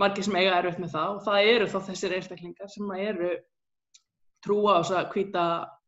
margir 0.00 0.26
sem 0.26 0.36
eiga 0.38 0.56
erfitt 0.58 0.80
með 0.82 0.94
það 0.96 1.12
og 1.12 1.20
það 1.26 1.48
eru 1.52 1.66
þá 1.70 1.76
þessir 1.88 2.14
einstaklingar 2.16 2.70
sem 2.72 2.94
eru 2.98 3.34
trúa 4.44 4.78
á 4.78 4.82
þess 4.82 4.96
að 4.98 5.12
hvíta, 5.14 5.44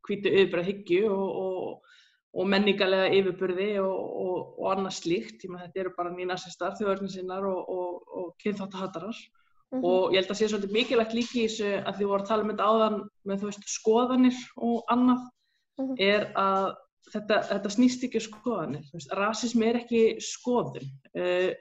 hvítu 0.08 0.32
yfirbreið 0.32 0.70
hyggju 0.70 1.12
og, 1.12 1.40
og, 1.42 1.94
og 2.36 2.50
menningarlega 2.52 3.12
yfirburði 3.18 3.70
og, 3.82 3.96
og, 4.26 4.52
og 4.60 4.68
annað 4.74 4.98
slíkt. 5.00 5.46
Þetta 5.46 5.82
eru 5.82 5.94
bara 5.96 6.14
nýnasistar, 6.14 6.76
þjóðörnsinnar 6.80 7.48
og, 7.50 7.72
og, 7.76 8.02
og 8.20 8.28
kynþáttahatarar. 8.44 9.22
Mhm. 9.74 9.82
Og 9.82 10.12
ég 10.14 10.22
held 10.22 10.30
að 10.30 10.38
sé 10.40 10.50
svolítið 10.50 10.76
mikilvægt 10.76 11.16
líki 11.16 11.40
í 11.42 11.46
þessu 11.48 11.72
að 11.82 11.96
því 11.98 12.10
voru 12.10 12.22
að 12.22 12.28
tala 12.28 12.44
um 12.44 12.52
þetta 12.52 12.68
áðan 12.70 13.00
með 13.26 13.40
þú 13.40 13.48
veist 13.50 13.72
skoðanir 13.72 14.44
og 14.62 14.92
annað 14.94 15.24
Mhm. 15.76 15.96
er 16.00 16.30
að 16.40 16.74
þetta, 17.12 17.40
þetta 17.50 17.72
snýst 17.72 18.04
ekki 18.06 18.20
um 18.20 18.26
skoðanir. 18.26 18.84
Veist, 18.94 19.12
rasismi 19.18 19.68
er 19.68 19.80
ekki 19.82 20.02
skoðun. 20.24 20.88
Uh, 21.12 21.52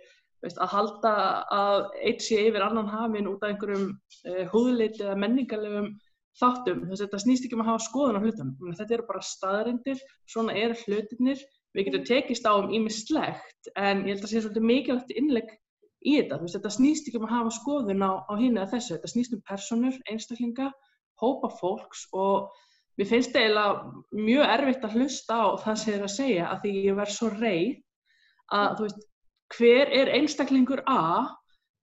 veist, 0.43 0.59
að 0.61 0.71
halda 0.71 1.13
að 1.53 1.89
eitt 2.01 2.23
sé 2.23 2.39
yfir 2.47 2.63
annan 2.65 2.89
hafinn 2.91 3.29
út 3.31 3.43
af 3.43 3.51
einhverjum 3.51 3.89
uh, 3.91 4.43
húðleiti 4.53 5.03
eða 5.03 5.17
menningarlegum 5.19 5.91
þáttum. 6.39 6.81
Þess, 6.89 7.03
þetta 7.05 7.21
snýst 7.23 7.45
ekki 7.47 7.57
um 7.57 7.63
að 7.63 7.71
hafa 7.71 7.83
skoðun 7.85 8.19
á 8.19 8.23
hlutum. 8.23 8.55
Þetta 8.79 8.97
eru 8.97 9.07
bara 9.09 9.21
staðarindir, 9.25 10.01
svona 10.31 10.55
eru 10.59 10.77
hlutinir. 10.85 11.43
Við 11.75 11.89
getum 11.89 12.07
tekist 12.07 12.47
á 12.47 12.53
um 12.55 12.71
ímislegt 12.71 13.71
en 13.75 14.05
ég 14.05 14.15
held 14.15 14.25
að 14.25 14.31
sé 14.31 14.41
svolítið 14.43 14.67
mikilvægt 14.69 15.15
innlegg 15.15 15.49
í 16.05 16.17
þetta. 16.19 16.39
Veist, 16.41 16.57
þetta 16.57 16.73
snýst 16.77 17.09
ekki 17.09 17.19
um 17.19 17.27
að 17.27 17.33
hafa 17.35 17.55
skoðun 17.57 18.05
á, 18.05 18.11
á 18.27 18.33
hinn 18.39 18.59
eða 18.59 18.69
þessu. 18.75 18.95
Þetta 18.95 19.11
snýst 19.11 19.35
um 19.35 19.41
personur, 19.49 19.97
einstaklinga, 20.11 20.69
hópa 21.21 21.49
fólks 21.59 22.05
og 22.15 22.51
mér 22.99 23.09
finnst 23.09 23.33
það 23.35 23.45
eiginlega 23.45 24.21
mjög 24.27 24.53
erfitt 24.55 24.85
að 24.87 24.95
hlusta 24.99 25.39
á 25.39 25.45
það 25.63 25.81
sem 25.81 25.91
ég 25.91 25.97
er 25.97 26.05
að 26.05 26.15
segja 26.15 26.45
að 26.51 26.61
því 26.63 26.75
ég 26.85 26.99
verð 26.99 27.15
svo 27.15 27.31
reið 27.33 27.73
að 28.55 28.77
þú 28.77 28.87
veist, 28.87 29.01
hver 29.55 29.91
er 29.99 30.11
einstaklingur 30.15 30.83
A 30.89 31.01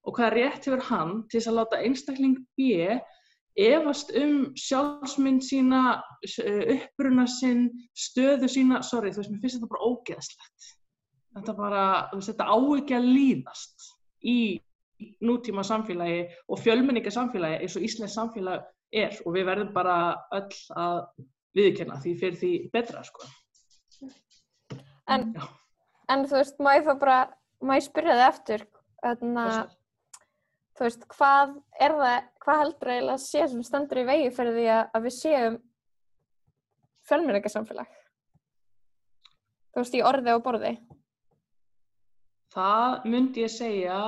og 0.02 0.16
hvað 0.16 0.34
rétt 0.36 0.66
hefur 0.66 0.84
hann 0.88 1.12
til 1.28 1.38
þess 1.38 1.50
að 1.50 1.58
láta 1.60 1.82
einstakling 1.84 2.38
B 2.58 2.96
efast 3.58 4.12
um 4.16 4.52
sjálfsmynd 4.56 5.42
sína, 5.44 6.02
eh, 6.24 6.76
uppruna 6.76 7.26
sinn, 7.28 7.70
stöðu 7.92 8.48
sína, 8.48 8.82
sorry, 8.82 9.10
þú 9.10 9.22
veist, 9.22 9.30
mér 9.30 9.40
finnst 9.40 9.58
þetta 9.58 9.72
bara 9.72 9.88
ógeðslegt. 9.88 10.68
Þetta 11.36 11.56
bara, 11.56 11.84
þú 12.10 12.20
veist, 12.20 12.30
þetta 12.32 12.48
á 12.48 12.56
ekki 12.76 12.96
að 12.96 13.10
líðast 13.16 13.88
í 14.24 14.38
nútíma 15.20 15.64
samfélagi 15.66 16.28
og 16.48 16.60
fjölmenninga 16.62 17.10
samfélagi 17.10 17.60
eins 17.60 17.76
og 17.76 17.82
Íslands 17.82 18.14
samfélag 18.14 18.64
er 18.92 19.16
og 19.26 19.34
við 19.34 19.46
verðum 19.48 19.72
bara 19.74 19.96
öll 20.32 20.52
að 20.76 21.00
viðkenna 21.56 21.98
því 22.00 22.16
fyrir 22.20 22.38
því 22.40 22.52
betra, 22.72 23.02
sko. 23.04 23.26
En, 25.10 25.32
en 26.08 26.24
þú 26.24 26.38
veist, 26.38 26.60
má 26.62 26.76
ég 26.78 26.86
þá 26.86 26.94
bara, 27.00 27.18
má 27.60 27.76
ég 27.76 27.84
spyrja 27.84 28.16
þig 28.16 28.28
eftir, 28.30 28.66
þannig 29.02 29.46
að. 29.52 29.78
Þú 30.76 30.86
veist, 30.86 31.04
hvað 31.16 31.56
er 31.80 31.96
það, 31.98 32.30
hvað 32.44 32.62
heldur 32.62 32.92
eiginlega 32.94 33.18
að 33.18 33.24
sé 33.26 33.48
sem 33.50 33.66
stendur 33.66 34.02
í 34.02 34.06
vegi 34.08 34.30
fyrir 34.36 34.56
því 34.56 34.66
að, 34.76 34.96
við 35.06 35.14
séum 35.18 35.58
fjölmyrningasamfélag? 37.10 38.00
Þú 39.72 39.82
veist, 39.82 39.96
í 39.96 40.04
orði 40.04 40.34
og 40.36 40.44
borði. 40.44 40.72
Það 42.52 43.06
myndi 43.08 43.46
ég 43.46 43.52
segja 43.52 43.98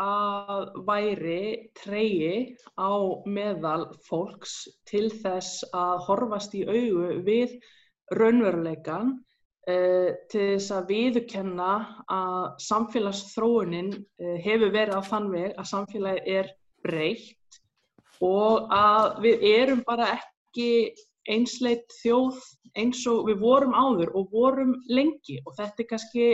að 0.00 0.70
væri 0.86 1.40
treyji 1.76 2.56
á 2.80 2.96
meðal 3.28 3.90
fólks 4.06 4.62
til 4.88 5.10
þess 5.12 5.66
að 5.76 6.06
horfast 6.06 6.56
í 6.56 6.62
augu 6.64 7.18
við 7.26 7.58
raunveruleikan 8.16 9.18
til 10.32 10.46
þess 10.54 10.72
að 10.76 10.88
viðurkenna 10.94 11.72
að 12.12 12.40
samfélagsþróunin 12.66 13.92
uh, 13.96 14.36
hefur 14.44 14.72
verið 14.74 14.96
á 14.96 15.02
þann 15.10 15.28
veg 15.34 15.52
að 15.54 15.70
samfélagið 15.72 16.32
er 16.40 16.50
breytt 16.84 17.60
og 18.24 18.72
að 18.74 19.20
við 19.24 19.44
erum 19.50 19.84
bara 19.86 20.10
ekki 20.16 20.70
einsleitt 21.30 21.92
þjóð 22.00 22.40
eins 22.78 23.02
og 23.10 23.28
við 23.28 23.40
vorum 23.42 23.74
áður 23.74 24.12
og 24.18 24.34
vorum 24.34 24.74
lengi. 24.88 25.40
Og 25.46 25.56
þetta 25.58 25.82
er 25.82 25.88
kannski 25.90 26.26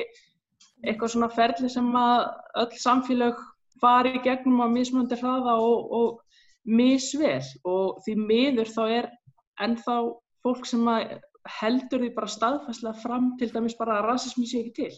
eitthvað 0.84 1.12
svona 1.14 1.30
ferli 1.32 1.70
sem 1.72 1.88
að 1.96 2.26
öll 2.62 2.80
samfélag 2.80 3.40
fari 3.80 4.20
gegnum 4.24 4.64
á 4.64 4.68
mismunandi 4.72 5.18
hraða 5.20 5.56
og, 5.62 5.92
og 5.92 6.66
misvel. 6.66 7.40
Og 7.64 8.02
því 8.04 8.16
miður 8.24 8.72
þá 8.74 8.82
er 9.00 9.10
ennþá 9.64 9.96
fólk 10.44 10.68
sem 10.68 10.84
að 10.90 11.16
heldur 11.60 12.02
því 12.02 12.10
bara 12.16 12.30
staðfæslega 12.30 13.02
fram 13.02 13.30
til 13.40 13.50
dæmis 13.52 13.76
bara 13.78 14.00
að 14.00 14.08
rasismi 14.10 14.46
sé 14.48 14.62
ekki 14.62 14.74
til. 14.80 14.96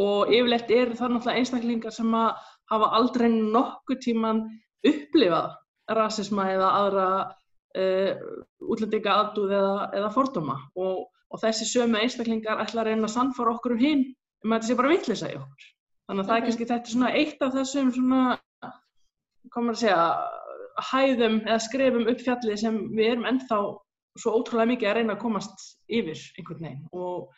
Og 0.00 0.32
yfirleitt 0.32 0.70
eru 0.72 0.96
það 0.96 1.14
náttúrulega 1.14 1.42
einstaklingar 1.42 1.94
sem 1.94 2.14
að 2.16 2.30
hafa 2.72 2.90
aldrei 2.98 3.28
nokkuð 3.28 4.00
tíman 4.06 4.42
upplifað 4.88 5.52
rasisma 5.92 6.48
eða 6.54 6.70
aðra 6.78 7.06
uh, 7.76 8.12
útlendinga 8.72 9.18
aðdúð 9.18 9.54
eða, 9.58 9.76
eða 10.00 10.12
fordóma. 10.14 10.56
Og, 10.80 11.04
og 11.28 11.42
þessi 11.42 11.68
sömu 11.68 12.00
einstaklingar 12.00 12.62
ætla 12.64 12.84
að 12.84 12.92
reyna 12.92 13.08
að 13.08 13.16
sannfara 13.16 13.54
okkur 13.56 13.76
um 13.76 13.82
hinn 13.82 14.04
um 14.42 14.52
að 14.52 14.62
þetta 14.62 14.70
sé 14.70 14.78
bara 14.80 14.92
vittlisa 14.94 15.30
í 15.32 15.38
okkur. 15.38 15.68
Þannig 16.08 16.24
að 16.24 16.30
það 16.30 16.38
er 16.38 16.46
kannski 16.46 16.70
þetta 16.70 16.92
svona 16.92 17.12
eitt 17.18 17.44
af 17.44 17.54
þessum 17.56 17.92
svona, 17.94 18.22
maður 19.52 19.74
að 19.74 19.82
segja, 19.82 20.02
hæðum 20.90 21.38
eða 21.44 21.62
skrefum 21.62 22.08
upp 22.10 22.22
fjallið 22.24 22.60
sem 22.62 22.78
við 22.96 23.10
erum 23.12 23.28
ennþá 23.28 23.58
svo 24.18 24.34
ótrúlega 24.38 24.72
mikið 24.72 24.90
að 24.90 24.98
reyna 24.98 25.16
að 25.16 25.22
komast 25.22 25.64
yfir 25.88 26.20
einhvern 26.36 26.66
veginn 26.66 26.82
og, 26.92 27.30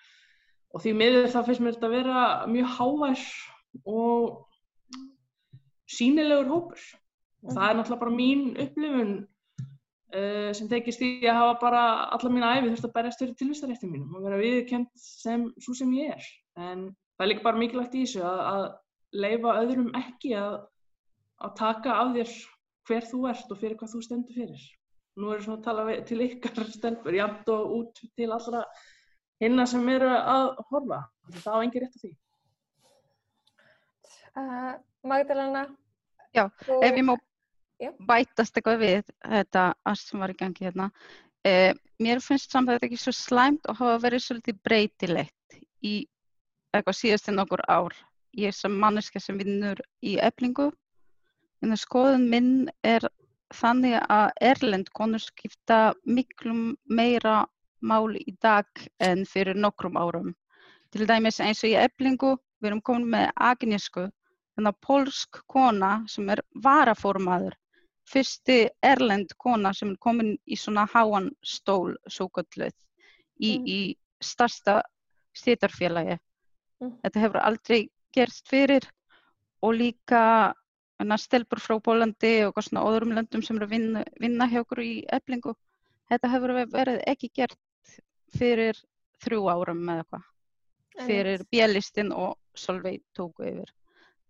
og 0.74 0.82
því 0.82 0.94
miður 0.98 1.30
það 1.34 1.46
finnst 1.48 1.62
mér 1.64 1.76
þetta 1.76 1.90
að 1.90 1.96
vera 1.98 2.24
mjög 2.50 2.72
hávær 2.78 3.24
og 3.84 4.42
sínilegur 5.90 6.50
hópur. 6.50 6.82
Og 7.44 7.52
það 7.52 7.68
er 7.68 7.78
náttúrulega 7.78 8.00
bara 8.00 8.16
mín 8.16 8.44
upplifun 8.56 9.10
uh, 10.16 10.50
sem 10.56 10.68
tekist 10.70 11.02
í 11.04 11.10
að 11.28 11.40
hafa 11.42 11.56
bara 11.60 11.82
alla 12.16 12.30
mína 12.32 12.52
æfi 12.56 12.70
þurft 12.70 12.88
að 12.88 12.94
berjast 12.94 13.20
fyrir 13.20 13.34
tilvistaréttin 13.40 13.92
mínum 13.92 14.14
og 14.16 14.24
vera 14.24 14.40
viðurkend 14.40 14.88
sem 15.00 15.50
svo 15.60 15.76
sem 15.76 15.92
ég 15.98 16.14
er. 16.14 16.30
En 16.56 16.86
það 17.18 17.26
er 17.26 17.30
líka 17.32 17.46
bara 17.48 17.60
mikilvægt 17.60 17.98
í 17.98 18.06
þessu 18.06 18.24
að, 18.24 18.40
að 18.54 18.64
leifa 19.24 19.58
öðrum 19.60 19.90
ekki 19.98 20.32
að, 20.40 20.56
að 21.44 21.54
taka 21.60 21.98
af 22.00 22.14
þér 22.16 22.32
hver 22.88 23.10
þú 23.10 23.20
ert 23.30 23.52
og 23.52 23.60
fyrir 23.60 23.78
hvað 23.80 23.92
þú 23.92 24.02
stendur 24.06 24.40
fyrir. 24.40 24.64
Nú 25.16 25.30
er 25.30 25.42
svona 25.44 25.60
að 25.60 25.64
tala 25.68 25.84
við- 25.86 26.04
til 26.08 26.20
ykkar 26.26 26.64
stelpur, 26.76 27.14
jafnt 27.14 27.48
og 27.54 27.74
út 27.78 28.00
til 28.16 28.30
allra 28.34 28.64
hinna 29.42 29.66
sem 29.66 29.88
eru 29.88 30.08
að 30.10 30.48
horfa. 30.70 31.02
Það 31.42 31.54
á 31.54 31.62
engin 31.62 31.84
rétt 31.84 31.96
á 31.96 32.00
því. 32.02 32.12
Uh, 34.34 34.72
Magdalena? 35.06 35.66
Já, 36.34 36.48
þú- 36.66 36.80
ef 36.82 36.96
ég 36.98 37.04
má 37.06 37.14
Já. 37.80 37.90
bætast 38.06 38.56
eitthvað 38.58 38.80
við 38.82 39.12
þetta 39.22 39.74
allt 39.86 40.00
sem 40.02 40.20
var 40.20 40.30
í 40.32 40.36
gangi 40.38 40.64
hérna. 40.66 40.90
Eh, 41.44 41.74
mér 42.00 42.22
finnst 42.24 42.50
samt 42.50 42.68
að 42.68 42.78
þetta 42.78 42.86
ekki 42.88 42.98
svo 43.02 43.12
slæmt 43.14 43.66
og 43.68 43.76
hafa 43.76 43.98
verið 44.06 44.22
svolítið 44.24 44.58
breytilegt 44.64 45.58
í 45.84 46.06
eitthvað 46.74 46.98
síðast 46.98 47.28
en 47.28 47.42
okkur 47.44 47.62
ár. 47.68 47.94
Ég 48.34 48.54
sem 48.56 48.72
manneska 48.72 49.20
sem 49.20 49.38
vinnur 49.38 49.78
í 50.02 50.16
eflingu, 50.18 50.72
en 51.62 51.70
að 51.70 51.82
skoðun 51.84 52.24
minn 52.30 52.70
er 52.82 53.04
þannig 53.52 53.98
að 54.08 54.30
erlend 54.40 54.88
konur 54.96 55.22
skipta 55.22 55.94
miklu 56.04 56.76
meira 56.88 57.44
mál 57.84 58.16
í 58.16 58.34
dag 58.40 58.66
en 59.00 59.24
fyrir 59.28 59.58
nokkrum 59.58 59.96
árum. 60.00 60.32
Til 60.90 61.06
dæmis 61.06 61.40
eins 61.40 61.64
og 61.64 61.72
í 61.72 61.76
eflingu, 61.78 62.36
við 62.62 62.70
erum 62.70 62.80
komin 62.80 63.10
með 63.16 63.30
agnesku, 63.36 64.06
þannig 64.54 64.72
að 64.72 64.80
polsk 64.86 65.42
kona 65.50 65.92
sem 66.08 66.30
er 66.30 66.40
varaformaður, 66.64 67.56
fyrsti 68.08 68.58
erlend 68.84 69.34
kona 69.38 69.72
sem 69.74 69.90
er 69.92 70.00
komin 70.00 70.36
í 70.46 70.56
svona 70.56 70.86
háan 70.92 71.30
stól, 71.44 71.96
svo 72.08 72.28
gölluð, 72.28 72.72
í, 73.40 73.58
Mm. 73.58 73.66
í 73.66 73.96
starsta 74.22 74.82
stétarfélagi. 75.34 76.18
Mm. 76.80 76.92
Þetta 77.02 77.20
hefur 77.20 77.40
aldrei 77.42 77.88
gerst 78.12 78.48
fyrir 78.48 78.84
og 79.62 79.74
líka 79.74 80.54
hana, 81.00 81.18
stelpur 81.18 81.60
frá 81.62 81.78
Pólandi 81.82 82.34
og 82.46 82.58
öðrum 82.58 83.14
löndum 83.16 83.42
sem 83.42 83.56
eru 83.56 83.68
að 83.68 83.74
vinna, 83.76 84.04
vinna 84.20 84.48
hjá 84.50 84.60
okkur 84.62 84.82
í 84.84 84.92
eflingu. 85.12 85.54
Þetta 86.10 86.30
hefur 86.34 86.54
verið 86.72 87.02
ekki 87.06 87.30
gert 87.34 87.98
fyrir 88.36 88.78
þrjú 89.24 89.48
árum 89.48 89.80
með 89.86 90.02
eitthvað 90.02 90.30
fyrir 91.06 91.42
björlistin 91.50 92.12
og 92.14 92.36
Solveig 92.54 93.02
tóku 93.16 93.46
yfir. 93.48 93.70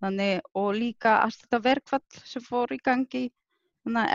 Þannig, 0.00 0.40
og 0.56 0.75
líka 0.76 1.18
allt 1.23 1.40
þetta 1.42 1.61
verkfall 1.64 2.21
sem 2.25 2.44
fór 2.44 2.73
í 2.73 2.80
gangi, 2.85 3.25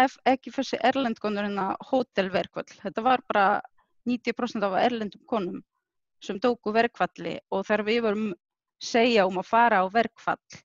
ef 0.04 0.18
ekki 0.26 0.54
þessi 0.54 0.80
erlendkonur 0.90 1.46
en 1.46 1.60
að 1.62 1.76
hótelverkfall, 1.92 2.70
þetta 2.82 3.04
var 3.06 3.24
bara 3.30 3.46
90% 4.10 4.66
af 4.66 4.78
erlendum 4.82 5.22
konum 5.30 5.62
sem 6.24 6.40
tóku 6.42 6.74
verkfalli 6.74 7.38
og 7.54 7.66
þegar 7.68 7.86
við 7.88 8.02
vorum 8.06 8.26
segja 8.82 9.28
um 9.28 9.38
að 9.40 9.48
fara 9.50 9.84
á 9.84 9.86
verkfall, 9.94 10.60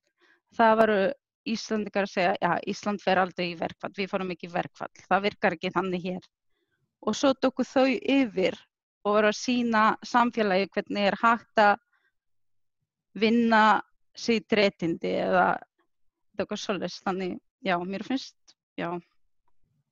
það 0.57 0.77
varu 0.81 0.99
Íslandikar 1.45 2.07
að 2.07 2.11
segja, 2.13 2.35
já, 2.41 2.51
Ísland 2.71 3.01
fer 3.03 3.19
aldrei 3.21 3.51
í 3.51 3.57
verkfall, 3.59 3.93
við 3.97 4.09
fórum 4.11 4.31
ekki 4.33 4.47
í 4.49 4.53
verkfall, 4.53 4.91
það 5.09 5.25
virkar 5.27 5.55
ekki 5.57 5.71
þannig 5.75 6.05
hér. 6.09 6.29
Og 7.05 7.15
svo 7.17 7.33
tóku 7.37 7.65
þau 7.67 7.85
yfir 7.91 8.57
og 9.05 9.11
voru 9.13 9.29
að 9.29 9.37
sína 9.37 9.83
samfélagi 10.01 10.69
hvernig 10.73 11.09
er 11.11 11.17
hægt 11.21 11.61
að 11.61 11.75
vinna 13.15 13.81
sitt 14.17 14.51
réttindi 14.57 15.11
eða 15.21 15.51
eitthvað 16.39 16.61
svolítið. 16.63 16.95
Þannig, 17.05 17.35
já, 17.63 17.75
mér 17.85 18.03
finnst, 18.07 18.55
já, 18.79 18.89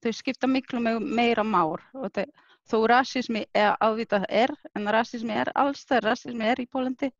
þau 0.03 0.11
skipta 0.17 0.49
miklu 0.49 0.81
me- 0.83 0.99
meira 0.99 1.43
mál. 1.45 1.77
Og 1.93 2.09
það, 2.15 2.33
þó 2.67 2.77
rasismi 2.89 3.45
er 3.53 3.77
ávitað 3.83 4.25
er, 4.29 4.51
en 4.75 4.89
rasismi 4.91 5.37
er 5.37 5.51
alls 5.55 5.85
það, 5.85 6.03
rasismi 6.09 6.49
er 6.49 6.63
í 6.63 6.67
Pólandi, 6.67 7.11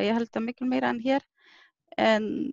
ég 0.00 0.14
held 0.16 0.30
að 0.32 0.46
miklu 0.46 0.68
meira 0.68 0.94
en 0.94 1.00
hér. 1.04 1.24
En 1.98 2.52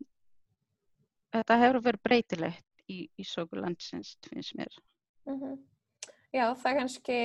þetta 1.40 1.60
hefur 1.64 1.82
verið 1.88 2.06
breytilegt 2.08 2.66
í, 2.88 3.08
í 3.18 3.26
sögu 3.28 3.60
landsins, 3.62 4.16
finnst 4.28 4.56
mér. 4.60 4.80
Mhm. 5.28 5.58
Já, 6.36 6.54
það 6.54 6.72
er 6.72 6.78
kannski 6.82 7.20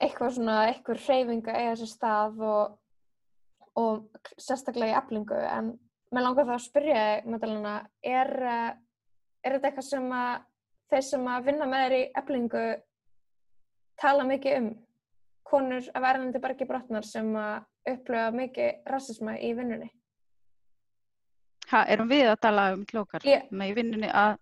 eitthvað 0.00 0.34
svona, 0.36 0.56
eitthvað 0.70 1.02
hreyfingu 1.06 1.50
að 1.52 1.60
eiga 1.62 1.76
sér 1.80 1.90
stað 1.90 2.42
og, 2.46 2.76
og 3.76 4.20
sérstaklega 4.38 4.94
í 4.94 4.98
eflingu, 5.00 5.38
en 5.50 5.72
mér 6.14 6.26
langar 6.26 6.48
þá 6.48 6.54
að 6.56 6.66
spyrja 6.66 7.04
þig, 7.06 7.30
Magdalena, 7.32 7.76
er, 8.02 8.32
er 9.42 9.56
þetta 9.56 9.70
eitthvað 9.70 9.88
sem 9.88 10.10
að 10.16 10.34
þeir 10.90 11.06
sem 11.08 11.30
að 11.32 11.48
vinna 11.50 11.68
með 11.70 11.84
þér 11.84 11.96
í 11.96 12.02
eflingu 12.22 12.64
tala 14.00 14.26
mikið 14.28 14.58
um? 14.60 14.68
Konur 15.46 15.84
af 15.94 16.04
erðandi 16.10 16.42
bergi 16.42 16.66
brotnar 16.66 17.06
sem 17.06 17.28
að 17.38 17.92
upplöfa 17.92 18.32
mikið 18.34 18.88
rassisma 18.90 19.36
í 19.38 19.52
vinnunni? 19.54 19.88
Ha, 21.72 21.82
erum 21.90 22.08
við 22.10 22.28
að 22.30 22.40
tala 22.46 22.66
um 22.74 22.84
klókar 22.86 23.24
Ég- 23.26 23.48
með 23.50 23.72
í 23.72 23.76
vinnunni 23.80 24.10
að, 24.12 24.36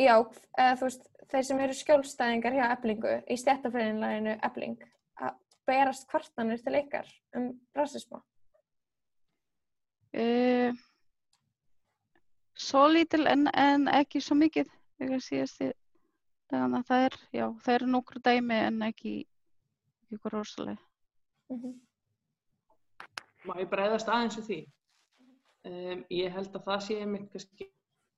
Já, 0.00 0.16
eða 0.58 0.76
þú 0.80 0.86
veist, 0.88 1.04
þeir 1.30 1.44
sem 1.44 1.58
eru 1.60 1.74
skjólstæðingar 1.76 2.54
hjá 2.56 2.64
eflingu 2.72 3.12
í 3.30 3.36
stjættafræðinlæginu 3.38 4.38
efling, 4.48 4.78
að 5.20 5.36
berast 5.68 6.08
kvartanir 6.10 6.62
til 6.64 6.74
ykkar 6.80 7.06
um 7.36 7.50
rassisma? 7.76 8.22
uh, 10.16 10.72
svo 12.58 12.88
lítil 12.88 13.26
en, 13.30 13.46
en 13.54 13.86
ekki 13.88 14.20
svo 14.20 14.36
mikið, 14.40 14.72
þegar 14.98 15.22
síðast 15.24 15.62
í 15.68 15.70
Þannig 16.52 16.82
að 16.82 16.88
það 16.90 17.02
er, 17.06 17.14
já, 17.32 17.44
það 17.64 17.74
eru 17.74 17.86
nokkur 17.88 18.18
dæmi 18.20 18.56
en 18.60 18.82
ekki, 18.84 19.12
ekki 20.02 20.16
eitthvað 20.18 20.34
rosalega. 20.34 20.82
Mhm. 21.48 21.70
Má 23.48 23.54
ég 23.56 23.70
bregðast 23.72 24.10
aðeins 24.12 24.36
við 24.36 24.44
því? 24.50 24.58
Um, 25.62 26.02
ég 26.10 26.32
held 26.34 26.56
að 26.56 26.64
það 26.66 26.80
sé 26.82 26.98
einmitt 26.98 27.28
kannski 27.30 27.68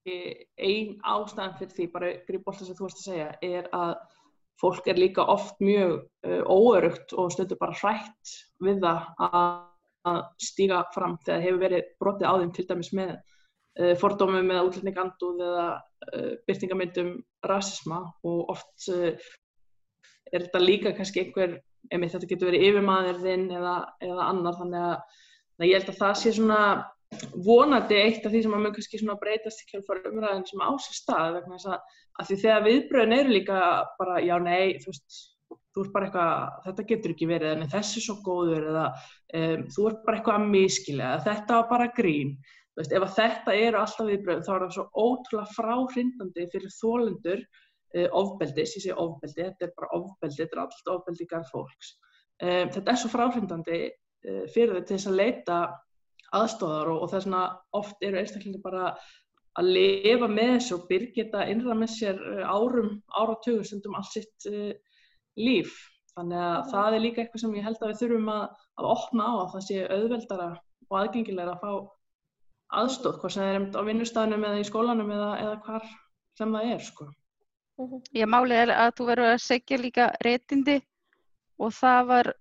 ein 0.05 0.95
ástæðan 1.05 1.57
fyrir 1.59 1.75
því, 1.77 1.87
bara 1.93 2.13
grípa 2.25 2.53
alltaf 2.53 2.69
sem 2.69 2.77
þú 2.77 2.87
varst 2.87 3.01
að 3.03 3.09
segja, 3.09 3.29
er 3.45 3.69
að 3.77 3.93
fólk 4.61 4.89
er 4.89 5.01
líka 5.01 5.27
oft 5.29 5.61
mjög 5.65 5.95
uh, 6.25 6.43
óörugt 6.49 7.13
og 7.19 7.33
stundur 7.35 7.61
bara 7.61 7.77
hrætt 7.77 8.35
við 8.65 8.81
það 8.85 9.07
að, 9.27 9.47
að 10.09 10.21
stíga 10.47 10.83
fram 10.95 11.19
þegar 11.25 11.45
hefur 11.45 11.63
verið 11.65 11.93
brotið 12.01 12.29
á 12.29 12.35
þeim 12.41 12.53
til 12.57 12.67
dæmis 12.71 12.93
með 12.97 13.13
uh, 13.15 13.95
fordómum 14.01 14.53
eða 14.55 14.65
útlendingandúð 14.69 15.45
eða 15.49 15.67
uh, 15.75 16.33
byrtingamyndum 16.49 17.15
rasisma 17.45 18.01
og 18.25 18.55
oft 18.55 18.89
er 18.89 19.19
þetta 20.33 20.63
líka 20.63 20.95
kannski 20.97 21.27
einhver, 21.27 21.59
einmitt 21.93 22.15
þetta 22.15 22.31
getur 22.31 22.53
verið 22.53 22.69
yfirmaður 22.71 23.21
þinn 23.25 23.47
eða, 23.53 23.77
eða 24.05 24.29
annar 24.31 24.61
þannig 24.61 24.89
að, 24.89 25.23
að 25.61 25.69
ég 25.69 25.81
held 25.81 25.93
að 25.93 26.03
það 26.03 26.21
sé 26.23 26.37
svona 26.39 26.61
vonandi 27.47 28.01
eitt 28.01 28.25
af 28.27 28.33
því 28.33 28.43
sem 28.45 28.57
að 28.57 28.65
mjög 28.65 28.75
kannski 28.79 29.01
svona 29.03 29.21
breytast 29.21 29.63
í 29.65 29.69
kjálfar 29.71 30.03
umræðin 30.11 30.49
sem 30.49 30.65
á 30.65 30.71
sér 30.83 30.99
stað 30.99 31.37
vegna 31.39 31.59
þess 31.59 31.71
að, 31.75 31.95
að 32.19 32.31
því 32.31 32.41
þegar 32.43 32.67
viðbröðin 32.67 33.17
eru 33.19 33.37
líka 33.37 33.61
bara 34.01 34.19
já 34.25 34.35
nei 34.43 34.77
þú 34.83 34.91
veist 34.93 35.23
þú 35.75 35.83
ert 35.83 35.95
bara 35.95 36.07
eitthvað, 36.09 36.59
þetta 36.67 36.87
getur 36.91 37.15
ekki 37.15 37.27
verið 37.31 37.53
en 37.53 37.71
þessi 37.73 37.97
er 37.99 38.05
svo 38.07 38.15
góður 38.23 38.69
eða 38.71 38.85
um, 39.41 39.65
þú 39.75 39.89
ert 39.91 40.05
bara 40.07 40.21
eitthvað 40.21 40.39
að 40.41 40.53
miskilja 40.55 41.09
eða 41.11 41.25
þetta 41.29 41.59
var 41.59 41.71
bara 41.73 41.91
grín 41.97 42.37
veist, 42.79 42.95
ef 42.95 43.17
þetta 43.17 43.57
eru 43.59 43.81
alltaf 43.81 44.09
viðbröð 44.09 44.45
þá 44.47 44.53
er 44.55 44.65
það 44.65 44.75
svo 44.77 44.87
ótrúlega 44.95 45.57
fráhrindandi 45.59 46.49
fyrir 46.53 46.75
þólendur 46.79 47.45
uh, 47.45 48.09
ofbeldis, 48.21 48.77
ég 48.79 48.87
segi 48.87 48.97
ofbeldi, 49.05 49.49
þetta 49.49 49.69
er 49.69 49.75
bara 49.79 49.91
ofbeldi, 49.99 50.41
þetta 50.43 50.59
er 50.59 50.63
allt 50.65 50.93
ofbeldi 50.95 51.29
garð 51.31 51.51
fólks. 51.53 51.95
Um, 52.43 52.71
þetta 52.75 52.93
er 52.93 53.01
svo 53.01 53.11
fráhrindandi 53.13 53.81
uh, 53.89 54.45
fyrir 54.55 54.79
þau 54.79 54.87
til 54.89 54.97
þess 54.97 55.11
að 55.11 55.21
leita 55.21 55.59
aðstóðar 56.39 56.91
og, 56.93 57.03
og 57.03 57.11
það 57.13 57.19
er 57.19 57.27
svona 57.27 57.45
oft 57.81 58.05
eru 58.07 58.21
einstaklingi 58.21 58.63
bara 58.65 58.93
að 59.55 59.71
lifa 59.77 60.29
með 60.31 60.53
þessu 60.57 60.77
og 60.77 60.87
byrgeta 60.91 61.49
innra 61.51 61.77
með 61.79 61.93
sér 61.95 62.21
uh, 62.21 62.45
árum, 62.51 62.95
áratugum 63.15 63.67
stundum 63.67 63.99
allt 63.99 64.13
sitt 64.13 64.49
uh, 64.51 64.71
líf. 65.39 65.75
Þannig 66.15 66.45
að 66.47 66.71
það 66.71 66.97
er 66.97 67.03
líka 67.03 67.23
eitthvað 67.23 67.43
sem 67.43 67.59
ég 67.59 67.67
held 67.67 67.81
að 67.83 67.91
við 67.91 68.01
þurfum 68.03 68.31
að, 68.35 68.45
að 68.79 68.89
opna 68.93 69.27
á 69.27 69.33
að 69.35 69.53
það 69.55 69.67
sé 69.69 69.85
auðveldara 69.91 70.49
og 70.91 70.99
aðgengilega 71.01 71.55
að 71.55 71.63
fá 71.65 71.73
aðstóð, 72.81 73.19
hvað 73.21 73.35
sem 73.35 73.43
það 73.43 73.51
er 73.51 73.59
einmitt 73.59 73.79
á 73.79 73.83
vinnustafnum 73.89 74.47
eða 74.49 74.63
í 74.63 74.67
skólanum 74.69 75.13
eða, 75.15 75.31
eða 75.43 75.57
hvar 75.67 75.89
sem 76.39 76.57
það 76.57 76.73
er, 76.75 76.85
sko. 76.89 77.09
Mhm. 77.83 78.03
Já, 78.15 78.27
málið 78.31 78.63
er 78.63 78.73
að 78.79 78.93
þú 78.99 79.07
verður 79.11 79.33
að 79.33 79.43
segja 79.43 79.81
líka 79.81 80.09
réttindi 80.23 80.77
og 81.59 81.75
það 81.75 82.01
var, 82.11 82.33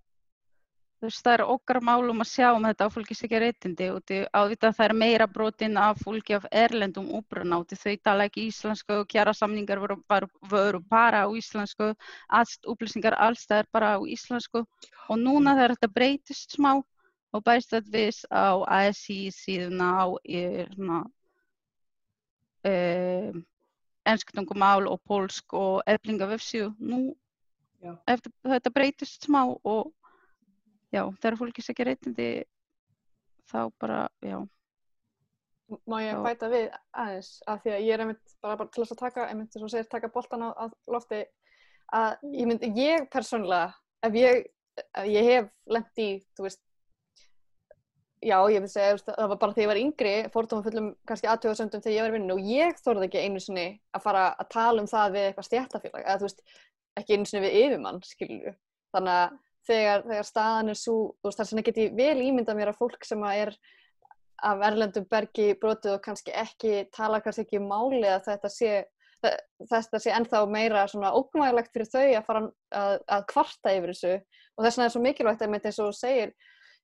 þú 1.04 1.10
veist, 1.10 1.26
það 1.26 1.34
er 1.36 1.42
okkar 1.52 1.80
málum 1.84 2.24
að 2.24 2.30
sjá 2.32 2.46
um 2.56 2.64
þetta 2.64 2.86
á 2.88 2.94
fólki 2.96 3.16
segja 3.20 3.40
réttindi 3.44 3.90
og 3.92 4.04
því 4.08 4.18
ávitað 4.40 4.76
það 4.78 4.86
er 4.86 4.94
meira 5.02 5.26
brotin 5.28 5.76
af 5.76 5.98
fólki 6.00 6.36
af 6.38 6.46
erlendum 6.48 7.10
úbruna 7.18 7.58
og 7.60 7.66
því 7.68 7.78
þau 7.82 7.96
tala 8.08 8.28
ekki 8.30 8.46
íslensku 8.48 9.00
og 9.02 9.10
kjara 9.12 9.34
samningar 9.36 9.82
voru, 9.84 9.98
voru, 10.48 10.80
bara 10.88 11.26
á 11.26 11.30
íslensku, 11.36 11.90
allt 12.32 12.70
upplýsingar 12.72 13.18
alls 13.20 13.44
það 13.50 13.66
er 13.66 13.68
bara 13.76 13.90
á 13.96 14.00
íslensku 14.00 14.62
og 14.64 15.20
núna 15.20 15.58
þegar 15.58 15.76
þetta 15.76 15.90
breytist 15.98 16.56
smá 16.56 16.72
og 17.34 17.44
bæst 17.44 17.74
þetta 17.76 17.92
við 17.92 18.22
á 18.32 18.64
ASI 18.64 19.18
síðuna 19.36 19.90
á 20.00 20.06
um, 22.64 23.44
enskutungumál 24.08 24.88
og 24.88 25.02
pólsk 25.04 25.54
og 25.58 25.84
eflinga 25.88 26.30
vefsíu. 26.32 26.72
Nú, 26.80 27.12
Já. 27.84 27.98
eftir, 28.08 28.32
þetta 28.48 28.72
breytist 28.72 29.28
smá 29.28 29.44
og 29.52 29.92
já, 30.94 31.04
þegar 31.22 31.40
fólki 31.40 31.64
segja 31.66 31.88
reytindi 31.90 32.28
þá 33.50 33.60
bara, 33.82 34.02
já. 34.24 34.42
Má 35.90 35.96
ég 36.04 36.12
Já. 36.14 36.20
bæta 36.22 36.50
við 36.52 36.66
aðeins 36.92 37.30
að 37.50 37.62
því 37.64 37.72
að 37.74 37.86
ég 37.86 37.94
er 37.96 38.04
einmitt 38.04 38.36
bara, 38.44 38.58
bara 38.60 38.70
til 38.70 38.84
þess 38.84 38.94
að 38.94 39.00
taka, 39.00 39.30
einmitt 39.32 39.54
þess 39.54 39.64
að 39.64 39.72
segir, 39.74 39.88
taka 39.90 40.12
boltan 40.14 40.44
á, 40.46 40.50
á 40.54 40.66
lofti 40.92 41.22
að 41.94 42.28
ég 42.36 42.50
myndi, 42.50 42.70
ég 42.78 43.08
persónulega, 43.14 43.72
ef 44.06 44.18
ég 44.20 44.44
eh, 44.44 45.08
ég 45.08 45.30
hef 45.30 45.50
lent 45.72 46.04
í, 46.04 46.10
þú 46.36 46.46
veist, 46.46 46.62
já, 48.22 48.36
ég 48.54 48.66
vil 48.66 48.70
segja, 48.72 49.00
það 49.08 49.32
var 49.32 49.40
bara 49.46 49.56
þegar 49.56 49.64
ég 49.64 49.72
var 49.72 49.82
yngri, 49.82 50.14
fórtumum 50.36 50.68
fullum 50.68 50.92
kannski 51.10 51.32
aðtöðasöndum 51.32 51.86
þegar 51.86 51.96
ég 51.96 52.06
var 52.06 52.14
í 52.14 52.18
vinnu 52.18 52.38
og 52.38 52.52
ég 52.52 52.84
þorði 52.84 53.10
ekki 53.10 53.24
einu 53.24 53.42
sinni 53.44 53.66
að 53.96 54.06
fara 54.06 54.28
að 54.36 54.52
tala 54.54 54.84
um 54.84 54.92
það 54.92 55.18
við 55.18 55.30
eitthvað 55.30 55.50
stjættafélag, 55.50 56.06
eða 56.06 56.20
þú 56.22 56.30
veist, 56.30 56.46
ekki 57.02 57.18
einu 57.18 57.32
sinni 57.32 57.48
við 57.48 57.60
yfirmann, 57.64 58.04
skilur 58.06 58.60
Þannig 58.94 59.16
að 59.24 59.38
þegar, 59.68 60.04
þegar 60.10 60.28
staðan 60.28 60.74
er 60.74 60.80
svo, 60.80 60.98
þú 61.22 61.30
veist, 61.30 61.40
þar 61.40 61.50
sem 61.50 61.62
ég 61.62 61.70
geti 61.70 61.88
vel 61.98 62.18
ímynda 62.24 62.56
mér 62.58 62.74
að 62.74 62.82
fólk 62.82 63.08
sem 63.08 63.24
að 63.24 63.44
er 63.46 63.54
af 64.44 64.64
erlendum 64.68 65.06
bergi 65.10 65.54
brotið 65.60 65.96
og 65.96 66.04
kannski 66.04 66.34
ekki 66.36 66.88
tala 66.96 67.22
kannski 67.24 67.46
ekki 67.46 67.62
um 67.62 67.70
máli 67.72 68.04
að 68.10 68.26
þetta 68.28 68.52
sé 68.52 68.74
þetta 69.24 70.00
sé 70.02 70.12
ennþá 70.12 70.42
meira 70.52 70.86
svona 70.92 71.14
ógnvægilegt 71.16 71.72
fyrir 71.72 71.90
þau 71.92 72.08
að 72.18 72.26
fara 72.28 72.42
að, 72.76 72.96
að 73.16 73.28
kvarta 73.32 73.76
yfir 73.78 73.94
þessu. 73.94 74.16
Og 74.58 74.66
þess 74.66 74.78
vegna 74.78 74.88
er 74.88 74.94
svo 74.96 75.04
mikilvægt 75.04 75.46
að 75.46 75.54
með 75.54 75.68
þess 75.68 75.80
að 75.80 75.88
þú 75.88 75.94
segir 76.00 76.34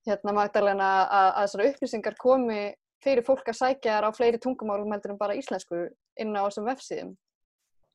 hérna 0.08 0.36
Magdalena 0.38 0.90
að, 1.04 1.30
að 1.30 1.42
þessari 1.42 1.72
upplýsingar 1.74 2.18
komi 2.22 2.62
fyrir 3.04 3.28
fólk 3.28 3.52
að 3.52 3.60
sækja 3.60 3.98
þær 3.98 4.08
á 4.08 4.12
fleiri 4.16 4.40
tungumálum 4.44 4.96
heldur 4.96 5.14
en 5.14 5.20
bara 5.20 5.36
íslensku 5.40 5.82
inn 6.20 6.36
á 6.36 6.48
þessum 6.48 6.70
vefsíðum. 6.70 7.12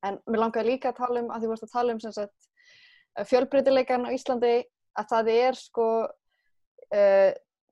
En 0.05 0.21
mér 0.29 0.43
langaði 0.43 0.75
líka 0.75 0.93
að 0.93 1.01
tala 1.01 1.25
um 1.25 1.33
að 1.33 1.41
því 1.41 1.51
vorust 1.51 1.67
að 1.67 1.75
tala 1.79 1.97
um 1.97 2.03
sagt, 2.05 2.49
fjölbreytileikan 3.31 4.05
á 4.05 4.11
Íslandi 4.13 4.55
að 4.99 5.11
það 5.11 5.31
er 5.35 5.59
sko 5.59 5.89
uh, 6.05 7.31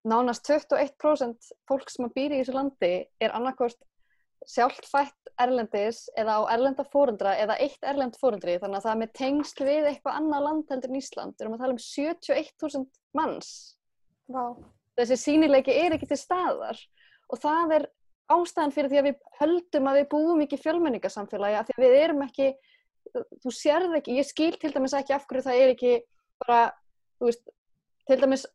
nánast 0.09 0.49
21% 0.51 1.53
fólk 1.71 1.91
sem 1.93 2.07
að 2.09 2.15
býri 2.17 2.39
í 2.39 2.43
þessu 2.43 2.57
landi 2.57 2.95
er 3.23 3.35
annarkort 3.37 3.79
sjálfsfætt 4.49 5.31
erlendis 5.43 6.09
eða 6.19 6.41
á 6.43 6.51
erlenda 6.57 6.85
fórundra 6.91 7.37
eða 7.39 7.59
eitt 7.63 7.85
erlend 7.87 8.17
fórundri 8.19 8.57
þannig 8.59 8.81
að 8.81 8.87
það 8.87 8.93
er 8.93 9.01
með 9.03 9.13
tengsl 9.19 9.67
við 9.69 9.89
eitthvað 9.91 10.19
annað 10.19 10.47
land 10.49 10.73
heldur 10.73 10.91
en 10.91 10.99
Ísland. 10.99 11.37
Við 11.37 11.45
erum 11.45 11.55
að 11.55 11.63
tala 11.63 11.77
um 11.77 11.83
71.000 11.85 12.85
manns. 13.19 13.53
Wow. 14.33 14.57
Þessi 14.99 15.19
sínileiki 15.21 15.77
er 15.79 15.95
ekki 15.97 16.11
til 16.11 16.21
staðar 16.21 16.81
og 17.33 17.41
það 17.41 17.77
er 17.79 17.89
ástæðan 18.33 18.75
fyrir 18.75 18.93
því 18.93 19.01
að 19.01 19.09
við 19.09 19.25
höldum 19.41 19.89
að 19.89 19.99
við 20.01 20.07
búum 20.13 20.45
ekki 20.45 20.61
fjölmenningarsamfélagi 20.63 21.59
að 21.59 21.69
því 21.69 21.77
að 21.77 21.85
við 21.85 21.97
erum 22.01 22.23
ekki, 22.27 22.49
þú 23.45 23.55
sérð 23.57 23.97
ekki, 23.99 24.19
ég 24.19 24.29
skil 24.29 24.53
til 24.61 24.73
dæmis 24.75 24.95
ekki 24.97 25.17
af 25.17 25.27
hverju 25.29 25.47
það 25.47 25.63
er 25.63 25.75
ekki 25.75 25.95
bara, 26.43 26.61
þú 27.23 27.31
veist, 27.31 27.55
til 28.11 28.19
dæmis 28.19 28.49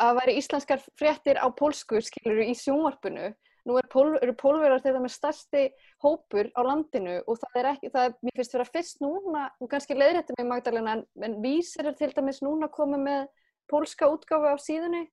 að 0.00 0.16
væri 0.22 0.38
íslenskar 0.40 0.80
fréttir 0.96 1.36
á 1.36 1.46
pólsku 1.52 2.00
skiluru 2.00 2.48
í 2.48 2.56
sjónvarpunu 2.56 3.34
nú 3.68 3.76
er 3.78 3.88
pól, 3.92 4.14
eru 4.22 4.34
pólverðar 4.38 4.82
þetta 4.84 5.02
með 5.02 5.12
stærsti 5.12 5.64
hópur 6.04 6.48
á 6.56 6.60
landinu 6.64 7.18
og 7.28 7.40
það 7.42 7.58
er 7.60 7.70
ekki, 7.72 7.90
það 7.92 8.08
er, 8.08 8.14
mér 8.24 8.38
finnst 8.38 8.56
vera 8.56 8.68
fyrst 8.68 9.02
núna, 9.04 9.44
og 9.60 9.70
kannski 9.72 9.96
leiðrættum 9.98 10.40
ég 10.40 10.48
Magdalena, 10.48 10.96
en, 10.96 11.04
en 11.26 11.36
vísir 11.44 11.88
er 11.88 11.96
til 11.98 12.10
dæmis 12.16 12.40
núna 12.44 12.70
komið 12.72 13.04
með 13.04 13.26
pólska 13.68 14.08
útgáfi 14.08 14.54
á 14.54 14.56
síðunni, 14.62 15.04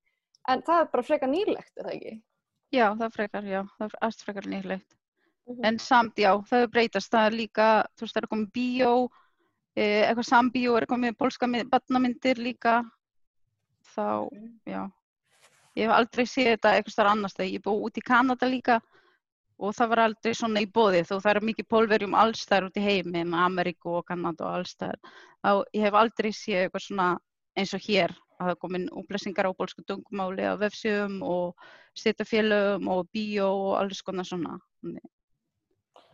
en 0.51 0.63
það 0.65 0.83
er 0.83 0.91
bara 0.93 1.07
frekar 1.09 1.31
nýlegt, 1.31 1.73
er 1.75 1.89
það 1.89 1.97
ekki? 1.97 2.15
Já, 2.75 2.87
það 2.87 3.07
er 3.07 3.15
frekar, 3.17 3.49
já, 3.49 3.61
það 3.75 3.87
er 3.87 3.99
allt 4.07 4.25
frekar 4.25 4.49
nýlegt. 4.51 4.87
Mm 5.45 5.53
-hmm. 5.53 5.67
En 5.67 5.79
samt, 5.79 6.17
já, 6.17 6.31
það 6.49 6.61
er 6.61 6.73
breytast, 6.73 7.11
það 7.11 7.25
er 7.25 7.37
líka, 7.41 7.67
þú 7.95 8.05
veist, 8.05 8.15
það 8.15 8.23
er 8.23 8.31
komið 8.33 8.51
bíó, 8.55 8.93
eh, 9.75 10.03
eitthvað 10.07 10.29
sambíó, 10.29 10.75
er 10.79 10.87
komið 10.89 11.17
pólska 11.19 11.49
barnamyndir 11.71 12.41
líka, 12.41 12.81
þá, 13.95 14.27
já. 14.65 14.83
Ég 15.75 15.89
hef 15.89 15.95
aldrei 15.95 16.25
séð 16.25 16.53
þetta 16.53 16.75
eitthvað 16.75 16.93
starf 16.95 17.11
annars 17.11 17.35
þegar 17.35 17.51
ég 17.51 17.63
búið 17.63 17.87
út 17.87 17.97
í 17.99 18.03
Kanada 18.05 18.47
líka 18.47 18.79
og 19.59 19.75
það 19.75 19.89
var 19.91 20.01
aldrei 20.05 20.35
svona 20.35 20.63
í 20.63 20.67
bóðið 20.71 21.11
og 21.15 21.23
það 21.23 21.31
er 21.31 21.47
mikið 21.49 21.67
pólverjum 21.71 22.15
allstæðar 22.19 22.67
út 22.69 22.79
í 22.79 22.83
heimi 22.83 23.23
með 23.23 23.41
Ameríku 23.45 23.97
og 23.99 24.05
Kanada 24.07 24.47
og 24.47 24.59
allstæðar. 24.59 24.99
Þá 25.43 25.51
ég 25.75 25.85
hef 25.85 25.97
aldrei 25.99 26.31
séð 26.35 26.61
eitthvað 26.63 26.85
svona 26.85 27.09
eins 27.55 27.73
og 27.75 27.83
hér 27.87 28.15
að 28.35 28.49
það 28.49 28.61
komin 28.63 28.87
útlæsingar 28.99 29.47
á 29.47 29.57
bólsku 29.57 29.83
tungumáli 29.87 30.47
á 30.47 30.59
vefsjöfum 30.59 31.21
og 31.23 31.67
styrtafélögum 31.95 32.89
og 32.91 33.07
bíó 33.15 33.51
og 33.51 33.75
alls 33.79 34.01
konar 34.03 34.27
svona. 34.27 34.57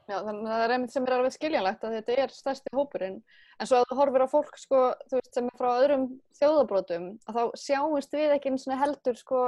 Já, 0.10 0.18
þannig 0.26 0.48
að 0.48 0.52
það 0.52 0.64
er 0.64 0.74
einmitt 0.76 0.94
sem 0.94 1.06
er 1.06 1.14
alveg 1.16 1.34
skiljanlegt 1.36 1.84
að 1.86 1.96
þetta 1.98 2.16
er 2.24 2.34
stærsti 2.34 2.74
hópurinn. 2.76 3.18
En 3.62 3.70
svo 3.70 3.80
að 3.80 3.92
þú 3.92 3.98
horfir 4.00 4.26
á 4.26 4.34
fólk 4.34 4.58
sko, 4.60 4.80
þú 5.12 5.20
veist, 5.20 5.34
sem 5.36 5.50
er 5.52 5.60
frá 5.60 5.70
öðrum 5.76 6.08
þjóðabrótum, 6.40 7.06
að 7.30 7.38
þá 7.38 7.62
sjáumst 7.62 8.18
við 8.18 8.34
ekki 8.36 8.52
eins 8.52 8.66
og 8.68 8.82
heldur 8.82 9.20
sko, 9.20 9.44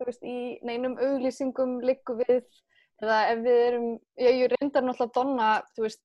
þú 0.00 0.08
veist, 0.08 0.24
í 0.24 0.38
neinum 0.66 0.96
auglýsingum 0.96 1.76
líku 1.84 2.16
við, 2.22 2.40
eða 3.04 3.20
ef 3.34 3.44
við 3.44 3.60
erum, 3.66 3.86
ég, 4.24 4.40
ég 4.40 4.54
reyndar 4.54 4.86
náttúrulega 4.86 5.16
donna, 5.20 5.50
þú 5.76 5.86
veist, 5.86 6.02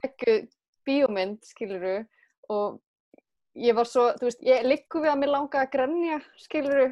geggu 0.00 0.38
bíómynd, 0.88 1.44
skiluru, 1.44 1.96
og 2.52 2.80
ég 3.60 3.76
var 3.76 3.88
svo, 3.90 4.08
þú 4.16 4.30
veist, 4.30 4.44
ég 4.48 4.66
líku 4.66 5.04
við 5.04 5.12
að 5.12 5.22
mér 5.22 5.34
langa 5.36 5.62
að 5.62 5.72
grenja, 5.76 6.20
skiluru, 6.40 6.90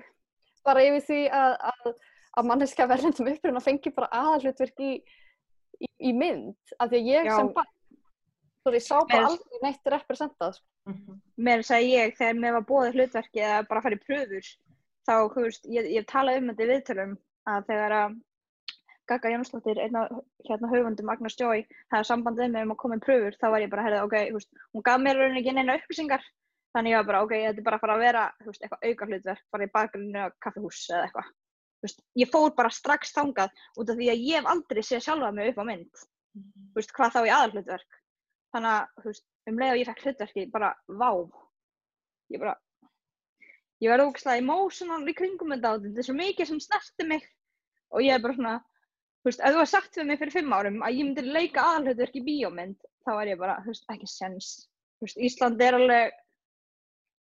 bara 0.64 0.84
yfir 0.84 1.04
því 1.08 1.20
að, 1.40 1.58
að, 1.72 1.92
að 2.36 2.48
manneska 2.52 2.88
verðendum 2.90 3.32
uppröðin 3.32 3.60
að 3.60 3.68
fengi 3.68 3.96
bara 3.96 4.12
aðalutverk 4.22 4.84
í 4.84 4.94
í, 6.04 6.12
mynd 6.12 6.74
af 6.78 6.90
því 6.90 7.00
að 7.00 7.08
ég 7.10 7.30
Já. 7.30 7.36
sem 7.38 7.50
barn 7.56 7.72
svo 8.64 8.72
ég 8.72 8.84
sá 8.84 8.96
bara 9.04 9.28
aldrei 9.28 9.60
neitt 9.62 9.90
representað 9.92 10.54
sko. 10.56 10.66
Mhm. 10.88 11.16
Mér 11.36 11.64
sagði 11.64 11.96
ég 11.98 12.14
þegar 12.16 12.38
mér 12.40 12.54
var 12.58 12.68
bóðið 12.68 12.94
hlutverki 12.98 13.42
að 13.44 13.68
bara 13.68 13.82
fara 13.84 13.96
í 13.98 14.04
pröfur 14.04 14.46
þá, 15.04 15.14
þú 15.34 15.42
veist, 15.46 15.66
ég, 15.68 15.90
ég 15.92 16.06
talaði 16.08 16.40
um 16.40 16.48
þetta 16.50 16.64
í 16.64 16.70
viðtölum 16.72 17.18
að 17.48 17.66
þegar 17.68 17.96
að 17.98 18.16
Gagga 19.04 19.34
Jónsdóttir, 19.34 19.78
einn 19.84 19.96
af 20.00 20.12
hérna 20.48 20.70
höfundum 20.70 21.10
Agnes 21.12 21.36
Joy, 21.36 21.66
það 21.92 21.98
er 21.98 22.06
sambandið 22.08 22.52
með 22.54 22.62
um 22.64 22.72
að 22.72 22.80
koma 22.80 22.96
í 22.96 23.02
pröfur, 23.04 23.36
þá 23.36 23.46
var 23.52 23.60
ég 23.60 23.72
bara, 23.74 23.84
herrið, 23.84 24.04
ok, 24.06 24.14
þú 24.30 24.38
veist, 24.38 24.62
hún 24.72 24.84
gaf 24.86 25.02
mér 25.02 25.18
rauninni 25.20 25.42
ekki 25.42 25.52
neina 25.52 25.76
upplýsingar, 25.76 26.24
þannig 26.72 26.94
ég 26.94 27.02
var 27.02 27.08
bara, 27.10 27.20
ok, 27.26 27.34
þetta 27.42 27.60
er 27.60 27.66
bara 27.66 27.76
að 27.76 27.84
fara 27.84 27.96
að 27.98 28.04
vera, 28.06 28.22
þú 28.40 28.48
veist, 28.48 28.64
eitthvað 28.64 28.86
auka 28.88 29.08
hlutverk, 29.10 29.42
bara 29.52 29.66
í 29.68 29.72
bakgrunni 29.74 30.24
á 30.24 30.26
kaffihús 30.46 30.80
eða 30.88 31.02
eitthvað. 31.04 31.28
Veist, 31.84 32.00
ég 32.16 32.30
fór 32.32 32.54
bara 32.56 32.72
strax 32.72 33.12
þangað 33.12 33.52
út 33.76 33.90
af 33.92 33.98
því 33.98 34.06
að 34.08 34.22
ég 34.24 34.38
hef 34.38 34.46
aldrei 34.48 34.82
séð 34.86 35.02
sjálfa 35.04 35.32
mig 35.36 35.50
upp 35.50 35.58
á 35.60 35.64
mynd, 35.68 36.04
þú 36.72 36.80
veist, 36.80 36.94
hvað 36.96 37.12
þá 37.12 37.18
í 37.20 37.32
aðalhlutverk. 37.36 37.98
Þannig 38.54 38.70
að, 38.70 39.02
veist, 39.04 39.26
um 39.50 39.58
leið 39.60 39.72
og 39.74 39.80
ég 39.80 39.90
fekk 39.90 40.04
hlutverki, 40.06 40.44
bara, 40.54 40.70
vá, 40.88 41.10
ég 42.32 42.40
bara, 42.40 42.54
ég 43.84 43.92
verði 43.92 44.08
ógæslega 44.08 44.40
emotional 44.40 45.00
í 45.10 45.16
kringum 45.18 45.52
þetta 45.54 45.76
þetta 45.84 46.02
er 46.02 46.08
svo 46.08 46.16
mikið 46.22 46.50
sem 46.50 46.64
snerti 46.64 47.08
mig. 47.12 47.28
Og 47.92 48.04
ég 48.06 48.16
er 48.16 48.24
bara 48.24 48.38
svona, 48.38 48.56
þú 49.20 49.30
veist, 49.30 49.44
ef 49.44 49.54
þú 49.54 49.60
var 49.60 49.72
sagt 49.76 49.98
við 50.00 50.08
mig 50.08 50.20
fyrir 50.22 50.36
fimm 50.38 50.56
árum 50.56 50.82
að 50.86 50.96
ég 50.96 51.08
myndi 51.08 51.28
leika 51.36 51.68
aðalhlutverk 51.68 52.20
í 52.20 52.26
bíómynd, 52.30 52.78
þá 53.04 53.10
var 53.12 53.30
ég 53.34 53.40
bara, 53.40 53.60
þú 53.64 53.74
veist, 53.74 53.88
ekki 53.92 54.08
sens. 54.10 54.52
Þú 54.96 55.08
veist, 55.10 55.24
Ísland 55.28 55.64
er 55.68 55.76
alveg, 55.76 56.20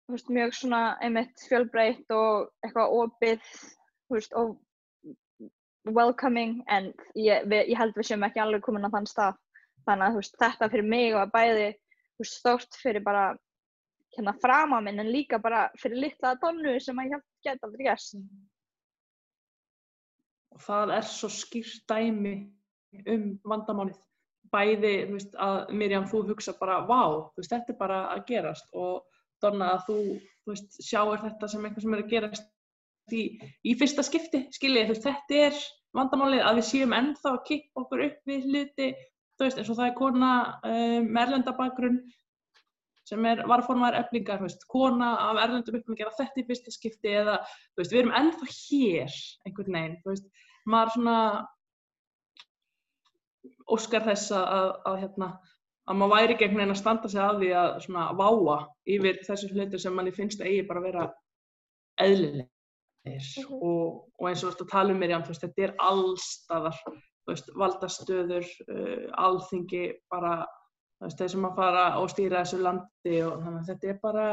þú 0.04 0.18
veist, 0.18 0.34
mjög 0.36 0.58
svona 0.58 0.82
einmitt 1.00 1.46
fjölbreytt 1.48 2.12
og 2.18 2.50
eitthvað 2.66 2.98
opið, 3.00 3.54
veist, 4.18 4.34
og 4.38 4.58
welcoming, 5.96 6.60
en 6.70 6.92
ég, 7.18 7.46
við, 7.50 7.72
ég 7.72 7.78
held 7.78 7.96
við 7.98 8.10
séum 8.10 8.26
ekki 8.26 8.42
alveg 8.42 8.62
komin 8.64 8.86
á 8.86 8.94
þann 8.94 9.08
stað. 9.10 9.40
Þannig 9.86 10.08
að, 10.08 10.18
veist, 10.20 10.36
þetta 10.38 10.70
fyrir 10.70 10.90
mig 10.94 11.16
var 11.16 11.32
bæði, 11.34 11.72
þú 12.14 12.24
veist, 12.24 12.38
stórt 12.38 12.78
fyrir 12.82 13.04
bara 13.04 13.26
hérna 14.16 14.34
fram 14.42 14.74
á 14.76 14.78
minn 14.84 15.00
en 15.00 15.10
líka 15.10 15.40
bara 15.42 15.66
fyrir 15.80 16.04
litla 16.06 16.34
donnu 16.40 16.76
sem 16.80 16.98
að 17.00 17.14
ég 17.14 17.22
geta 17.46 17.66
aldrei 17.66 17.86
gerst. 17.88 18.18
og 20.52 20.60
það 20.60 20.94
er 20.98 21.06
svo 21.08 21.30
skýrt 21.32 21.84
dæmi 21.88 22.34
um 23.08 23.28
vandamálið 23.48 24.00
bæði, 24.52 24.92
þú 25.08 25.16
veist, 25.16 25.36
að 25.40 25.70
Mirjam 25.80 26.08
þú 26.10 26.26
hugsa 26.28 26.52
bara, 26.58 26.82
vá, 26.84 27.32
þú 27.32 27.40
veist, 27.40 27.52
þetta 27.54 27.72
er 27.72 27.78
bara 27.78 28.00
að 28.12 28.24
gerast 28.28 28.68
og 28.76 29.06
Donna 29.42 29.72
að 29.74 29.86
þú, 29.86 29.96
þú 30.44 30.52
veist, 30.52 30.76
sjáir 30.84 31.22
þetta 31.22 31.48
sem 31.48 31.64
eitthvað 31.64 31.86
sem 31.86 31.96
er 31.96 32.02
að 32.02 32.12
gerast 32.12 32.50
í, 33.10 33.22
í 33.66 33.74
fyrsta 33.78 34.04
skipti, 34.06 34.46
skiljið, 34.54 34.94
þetta 35.02 35.38
er 35.48 35.62
vandamálið 35.96 36.44
að 36.46 36.58
við 36.60 36.68
séum 36.68 36.96
ennþá 36.96 37.32
að 37.34 37.44
kippa 37.48 37.84
okkur 37.84 38.04
upp 38.06 38.30
við 38.30 38.48
hluti, 38.48 38.88
þú 39.36 39.46
veist, 39.46 39.60
eins 39.60 39.70
og 39.72 39.78
það 39.78 39.88
er 39.88 39.96
kona 39.98 40.32
um, 40.68 41.08
með 41.08 41.22
erlendabakgrunn 41.26 42.02
sem 43.08 43.24
er 43.26 43.42
varformaður 43.50 43.98
eflingar, 43.98 44.38
þú 44.38 44.46
veist, 44.46 44.68
kona 44.70 45.08
af 45.26 45.40
erlendum 45.42 45.80
upp 45.80 45.90
að 45.90 45.98
gera 45.98 46.14
þetta 46.20 46.40
í 46.40 46.46
fyrsta 46.48 46.74
skipti 46.74 47.16
eða, 47.22 47.40
þú 47.74 47.82
veist, 47.82 47.94
við 47.94 48.02
erum 48.04 48.14
ennþá 48.20 48.52
hér 48.58 49.16
einhvern 49.48 49.78
veginn, 49.78 49.98
þú 50.04 50.12
veist, 50.12 50.46
maður 50.70 50.94
svona 50.96 51.16
óskar 53.72 54.06
þess 54.06 54.30
að, 54.36 54.46
að, 54.54 54.70
að 54.92 55.00
hérna, 55.02 55.28
að 55.90 55.98
maður 55.98 56.14
væri 56.14 56.38
gegn 56.38 56.62
einn 56.62 56.74
að 56.76 56.78
standa 56.78 57.10
sig 57.10 57.22
að 57.22 57.42
því 57.42 57.52
að 57.58 57.70
svona 57.86 58.06
váa 58.18 58.58
yfir 58.94 59.20
þessu 59.26 59.50
hluti 59.50 59.82
sem 59.82 59.96
manni 59.98 60.14
finnst 60.14 60.42
að 60.42 60.52
eigi 60.52 60.66
bara 60.68 60.82
að 60.82 60.88
vera 60.88 61.06
eðlilegir 62.02 62.51
Mhm. 63.02 63.54
og, 63.58 64.10
og 64.18 64.28
eins 64.28 64.42
og 64.42 64.46
þú 64.46 64.52
veist 64.52 64.62
að 64.62 64.70
tala 64.70 64.94
um 64.94 65.00
veist, 65.02 65.42
þetta 65.42 65.64
er 65.66 65.74
allstaðar, 65.82 66.78
valdastöður, 67.58 68.46
uh, 68.68 69.08
alþingi, 69.18 69.82
bara, 70.10 70.46
þeir 71.02 71.32
sem 71.34 71.48
að 71.48 71.58
fara 71.58 71.84
og 71.98 72.10
stýra 72.12 72.44
þessu 72.44 72.62
landi 72.62 73.16
og 73.26 73.42
þannig 73.42 73.60
að 73.60 73.68
þetta 73.72 73.90
er 73.90 73.98
bara, 74.02 74.26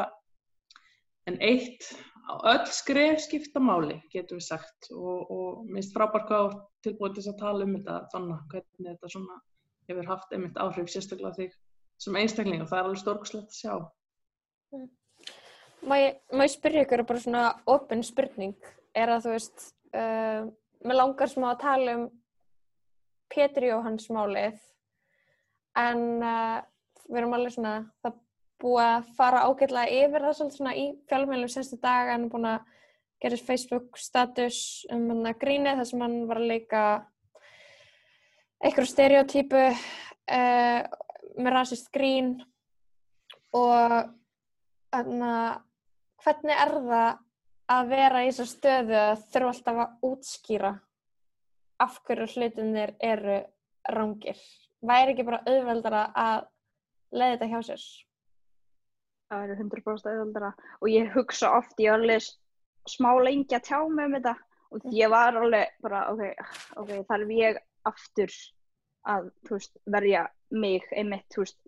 en 1.30 1.40
eitt, 1.42 1.90
öll 2.46 2.66
skref 2.70 3.24
skipta 3.26 3.62
máli, 3.62 3.98
getur 4.14 4.38
við 4.38 4.46
sagt 4.52 4.92
og, 4.94 5.32
og 5.34 5.66
minnst 5.66 5.96
frábært 5.96 6.30
hvað 6.30 6.44
þú 6.44 6.50
ert 6.52 6.66
tilbúin 6.86 7.16
til 7.16 7.24
þess 7.24 7.34
að 7.34 7.42
tala 7.42 7.66
um 7.66 7.76
þetta, 7.78 7.98
þannig 8.14 8.44
hvernig 8.54 8.92
þetta 8.92 9.14
svona 9.16 9.40
hefur 9.90 10.12
haft 10.12 10.34
einmitt 10.36 10.62
áhrif 10.62 10.92
sérstaklega 10.94 11.34
þig 11.40 11.58
sem 12.00 12.22
einstakling 12.22 12.62
og 12.62 12.70
það 12.70 12.80
er 12.80 12.90
alveg 12.90 13.02
stórkslegt 13.02 13.50
að 13.50 13.58
sjá. 13.58 13.74
Má 15.88 15.96
ég, 15.96 16.18
má 16.36 16.44
ég 16.44 16.52
spyrja 16.52 16.84
ykkur 16.84 17.06
bara 17.08 17.22
svona 17.24 17.44
opin 17.70 18.02
spurning? 18.04 18.58
Er 18.98 19.12
að 19.14 19.28
þú 19.28 19.36
veist 19.36 19.68
uh, 19.96 20.50
mér 20.84 20.98
langar 21.00 21.32
smá 21.32 21.54
að 21.54 21.62
tala 21.64 21.94
um 21.98 22.08
Pétur 23.30 23.68
Jóhanns 23.70 24.10
málið 24.12 24.58
en 25.78 26.02
uh, 26.20 26.58
við 27.08 27.22
erum 27.22 27.36
alveg 27.38 27.56
svona 27.56 27.76
það 28.04 28.18
búið 28.60 28.88
að 28.90 29.14
fara 29.16 29.46
ágætlega 29.48 30.02
yfir 30.02 30.26
það 30.26 30.36
svolítið 30.38 30.58
svona 30.58 30.76
í 30.76 30.86
fjölmjölum 31.08 31.54
senstu 31.54 31.80
dag 31.80 32.12
en 32.16 32.28
búin 32.32 32.50
að 32.50 32.76
gera 33.24 33.40
Facebook 33.48 34.00
status 34.00 34.60
um 34.92 35.08
hann 35.14 35.32
að 35.32 35.40
gríni 35.44 35.78
þar 35.80 35.88
sem 35.88 36.04
hann 36.04 36.18
var 36.28 36.42
að 36.42 36.52
leika 36.52 36.84
einhverju 38.60 38.92
stereotypu 38.92 39.64
uh, 39.70 40.82
með 41.40 41.56
rasist 41.56 41.88
grín 41.96 42.36
og 43.56 44.12
þannig 44.92 45.28
að 45.30 45.66
hvernig 46.24 46.56
er 46.56 46.74
það 46.76 47.10
að 47.70 47.92
vera 47.94 48.24
í 48.26 48.30
þessu 48.32 48.48
stöðu 48.50 48.98
að 48.98 49.26
þurfa 49.34 49.52
alltaf 49.54 49.82
að 49.84 50.08
útskýra 50.10 50.72
af 51.80 52.00
hverju 52.08 52.28
hlutinir 52.34 52.96
eru 53.00 53.40
rángir. 53.90 54.40
Væri 54.86 55.14
ekki 55.14 55.26
bara 55.28 55.42
auðveldara 55.48 56.04
að 56.18 56.46
leiða 57.16 57.32
þetta 57.36 57.50
hjá 57.54 57.60
sér? 57.70 57.88
Það 59.30 59.46
eru 59.46 59.58
100% 59.64 60.12
auðvöldara 60.12 60.52
og 60.80 60.92
ég 60.92 61.12
hugsa 61.14 61.52
oft, 61.60 61.76
ég 61.78 61.94
var 61.94 62.02
alveg 62.02 62.30
smá 62.90 63.12
lengi 63.22 63.56
að 63.56 63.68
tjá 63.68 63.80
mig 63.86 64.08
um 64.08 64.16
þetta 64.18 64.36
og 64.70 64.88
ég 64.94 65.12
var 65.12 65.38
alveg 65.38 65.76
bara, 65.84 66.06
ok, 66.14 66.24
ok, 66.82 66.94
þarf 67.10 67.34
ég 67.36 67.60
aftur 67.90 68.34
að, 69.10 69.30
veist, 69.50 69.78
verja 69.90 70.26
mig 70.50 70.86
einmitt, 70.92 71.38
veist, 71.38 71.60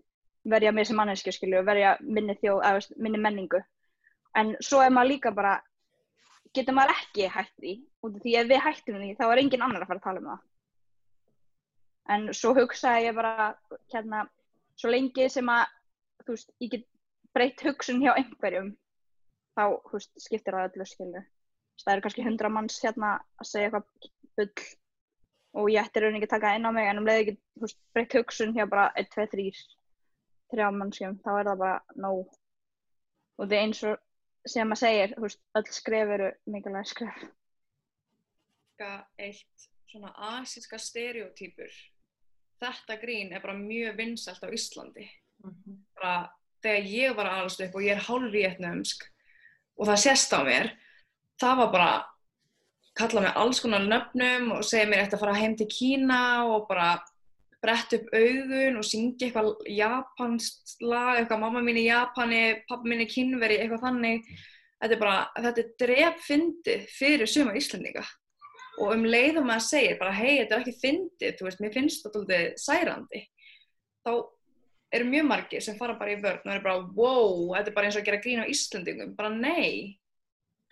verja 0.48 0.72
mig 0.74 0.88
sem 0.88 0.98
manneskju, 0.98 1.34
skilju, 1.36 1.62
verja 1.66 1.96
minni 2.02 2.36
þú 2.40 2.58
veist, 2.62 2.94
minni 2.98 3.20
menningu. 3.22 3.62
En 4.38 4.54
svo 4.64 4.80
er 4.80 4.92
maður 4.92 5.10
líka 5.12 5.32
bara, 5.36 5.56
getur 6.56 6.76
maður 6.76 6.94
ekki 6.94 7.28
hætt 7.32 7.52
því, 7.60 7.74
út 8.04 8.16
af 8.16 8.24
því 8.24 8.36
ef 8.40 8.48
við 8.48 8.62
hættum 8.66 9.00
því, 9.00 9.10
þá 9.18 9.24
er 9.26 9.42
engin 9.42 9.64
annar 9.66 9.84
að 9.84 9.90
fara 9.90 10.00
að 10.00 10.06
tala 10.06 10.22
um 10.22 10.30
það. 10.30 10.44
En 12.12 12.24
svo 12.36 12.52
hugsaði 12.56 13.06
ég 13.06 13.18
bara, 13.18 13.50
hérna, 13.92 14.24
svo 14.80 14.92
lengi 14.92 15.28
sem 15.32 15.50
að, 15.52 15.74
þú 16.24 16.36
veist, 16.36 16.54
ég 16.64 16.72
get 16.72 16.88
breytt 17.36 17.64
hugsun 17.66 18.00
hjá 18.02 18.12
einhverjum, 18.14 18.72
þá, 19.56 19.64
þú 19.88 19.98
veist, 19.98 20.12
skiptir 20.24 20.56
það 20.56 20.68
öllu, 20.70 20.86
skilju. 20.88 21.24
Það 21.82 21.92
eru 21.94 22.04
kannski 22.04 22.24
hundra 22.24 22.50
manns 22.52 22.78
hérna 22.82 23.16
að 23.40 23.48
segja 23.48 23.68
eitthvað 23.68 24.10
bull 24.38 24.66
og 25.52 25.68
ég 25.68 25.82
ætti 25.82 26.00
rauninni 26.00 26.20
ekki 26.22 26.28
að 26.30 26.34
taka 26.36 26.50
það 26.52 26.58
inn 26.58 26.68
á 26.68 26.72
mig, 26.72 26.86
en 26.88 27.00
um 27.00 27.08
leiði 27.08 27.24
ekki, 27.24 27.34
þú 27.58 27.66
veist, 27.66 27.78
breytt 27.92 28.16
hugsun 28.16 28.54
hjá 28.56 28.64
bara 28.70 28.86
1, 29.02 29.10
2, 29.12 29.26
3, 29.34 29.50
3 30.54 30.70
mannskjum, 30.78 31.18
þá 31.24 31.30
er 31.34 31.50
það 31.50 31.60
bara 31.64 32.00
nóg. 32.06 32.38
Og 33.36 33.44
það 33.44 33.56
er 33.58 33.66
eins 33.66 33.82
og 33.90 34.00
sem 34.48 34.68
maður 34.68 34.82
segir, 34.82 35.14
þú 35.16 35.24
veist, 35.26 35.40
öll 35.58 35.70
skref 35.70 36.12
eru 36.16 36.28
mikilvæg 36.50 36.90
skref. 36.90 37.24
eitt 39.18 39.68
svona 39.86 40.12
asíska 40.38 40.78
stereotypur. 40.78 41.72
Þetta 42.62 42.96
grín 43.02 43.32
er 43.34 43.42
bara 43.42 43.54
mjög 43.58 43.96
vinsælt 43.98 44.42
á 44.42 44.48
Íslandi. 44.50 45.08
Bara 45.98 46.32
þegar 46.62 46.88
ég 46.88 47.16
var 47.18 47.28
að 47.28 47.40
alast 47.42 47.62
upp 47.64 47.76
og 47.76 47.84
ég 47.84 47.96
er 47.96 48.06
hálf 48.06 48.32
vietnamsk 48.32 49.04
og 49.76 49.88
það 49.88 50.02
sést 50.04 50.34
á 50.34 50.40
mér, 50.46 50.70
það 51.40 51.56
var 51.62 51.70
bara 51.72 51.92
kalla 52.98 53.24
mig 53.24 53.38
alls 53.40 53.60
konar 53.62 53.86
nöfnum 53.86 54.52
og 54.56 54.66
segja 54.66 54.88
mér 54.90 55.04
eftir 55.04 55.18
að 55.18 55.24
fara 55.24 55.38
heim 55.40 55.56
til 55.58 55.68
Kína 55.70 56.20
og 56.52 56.68
bara 56.68 56.94
brett 57.62 57.94
upp 57.96 58.08
augun 58.16 58.80
og 58.80 58.86
syngja 58.86 59.28
eitthvað 59.28 59.68
japanskt 59.70 60.82
lag, 60.82 61.20
eitthvað 61.20 61.44
mamma 61.44 61.62
mín 61.64 61.78
í 61.78 61.86
Japani, 61.86 62.42
pappa 62.68 62.88
mín 62.90 63.04
í 63.04 63.08
Kínveri, 63.10 63.60
eitthvað 63.62 63.86
þannig. 63.86 64.26
Þetta 64.82 64.96
er 64.96 65.00
bara, 65.02 65.18
þetta 65.38 65.62
er 65.62 65.72
drepfyndið 65.84 66.86
fyrir 66.90 67.30
suma 67.30 67.54
Íslandinga. 67.58 68.02
Og 68.82 68.94
um 68.96 69.04
leiðum 69.06 69.46
maður 69.46 69.66
segir 69.68 69.98
bara, 70.00 70.14
hei, 70.16 70.40
þetta 70.40 70.56
er 70.56 70.64
ekki 70.64 70.78
fyndið, 70.80 71.34
þú 71.38 71.46
veist, 71.46 71.60
mér 71.62 71.74
finnst 71.74 72.06
þetta 72.06 72.22
alltaf 72.22 72.62
særandi. 72.64 73.24
Þá 74.02 74.12
eru 74.92 75.08
mjög 75.08 75.28
margir 75.28 75.64
sem 75.64 75.76
fara 75.78 75.96
bara 76.00 76.16
í 76.16 76.20
vörn 76.20 76.42
og 76.42 76.54
eru 76.54 76.64
bara, 76.64 76.86
wow, 76.96 77.52
þetta 77.54 77.70
er 77.70 77.76
bara 77.76 77.88
eins 77.88 77.98
og 77.98 78.02
að 78.02 78.08
gera 78.10 78.22
grín 78.24 78.42
á 78.42 78.50
Íslandingum. 78.50 79.12
Bara 79.16 79.30
nei, 79.36 80.00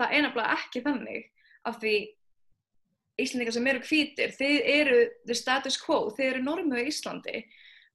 það 0.00 0.16
er 0.16 0.26
nefnilega 0.26 0.56
ekki 0.58 0.82
þannig 0.88 1.28
af 1.68 1.78
því 1.80 1.94
Íslandingar 3.24 3.56
sem 3.56 3.68
eru 3.72 3.82
hvítir, 3.84 4.32
þið 4.36 4.70
eru 4.74 5.02
the 5.28 5.36
status 5.36 5.78
quo, 5.80 6.08
þið 6.16 6.26
eru 6.30 6.42
normið 6.46 6.82
í 6.82 6.88
Íslandi. 6.90 7.44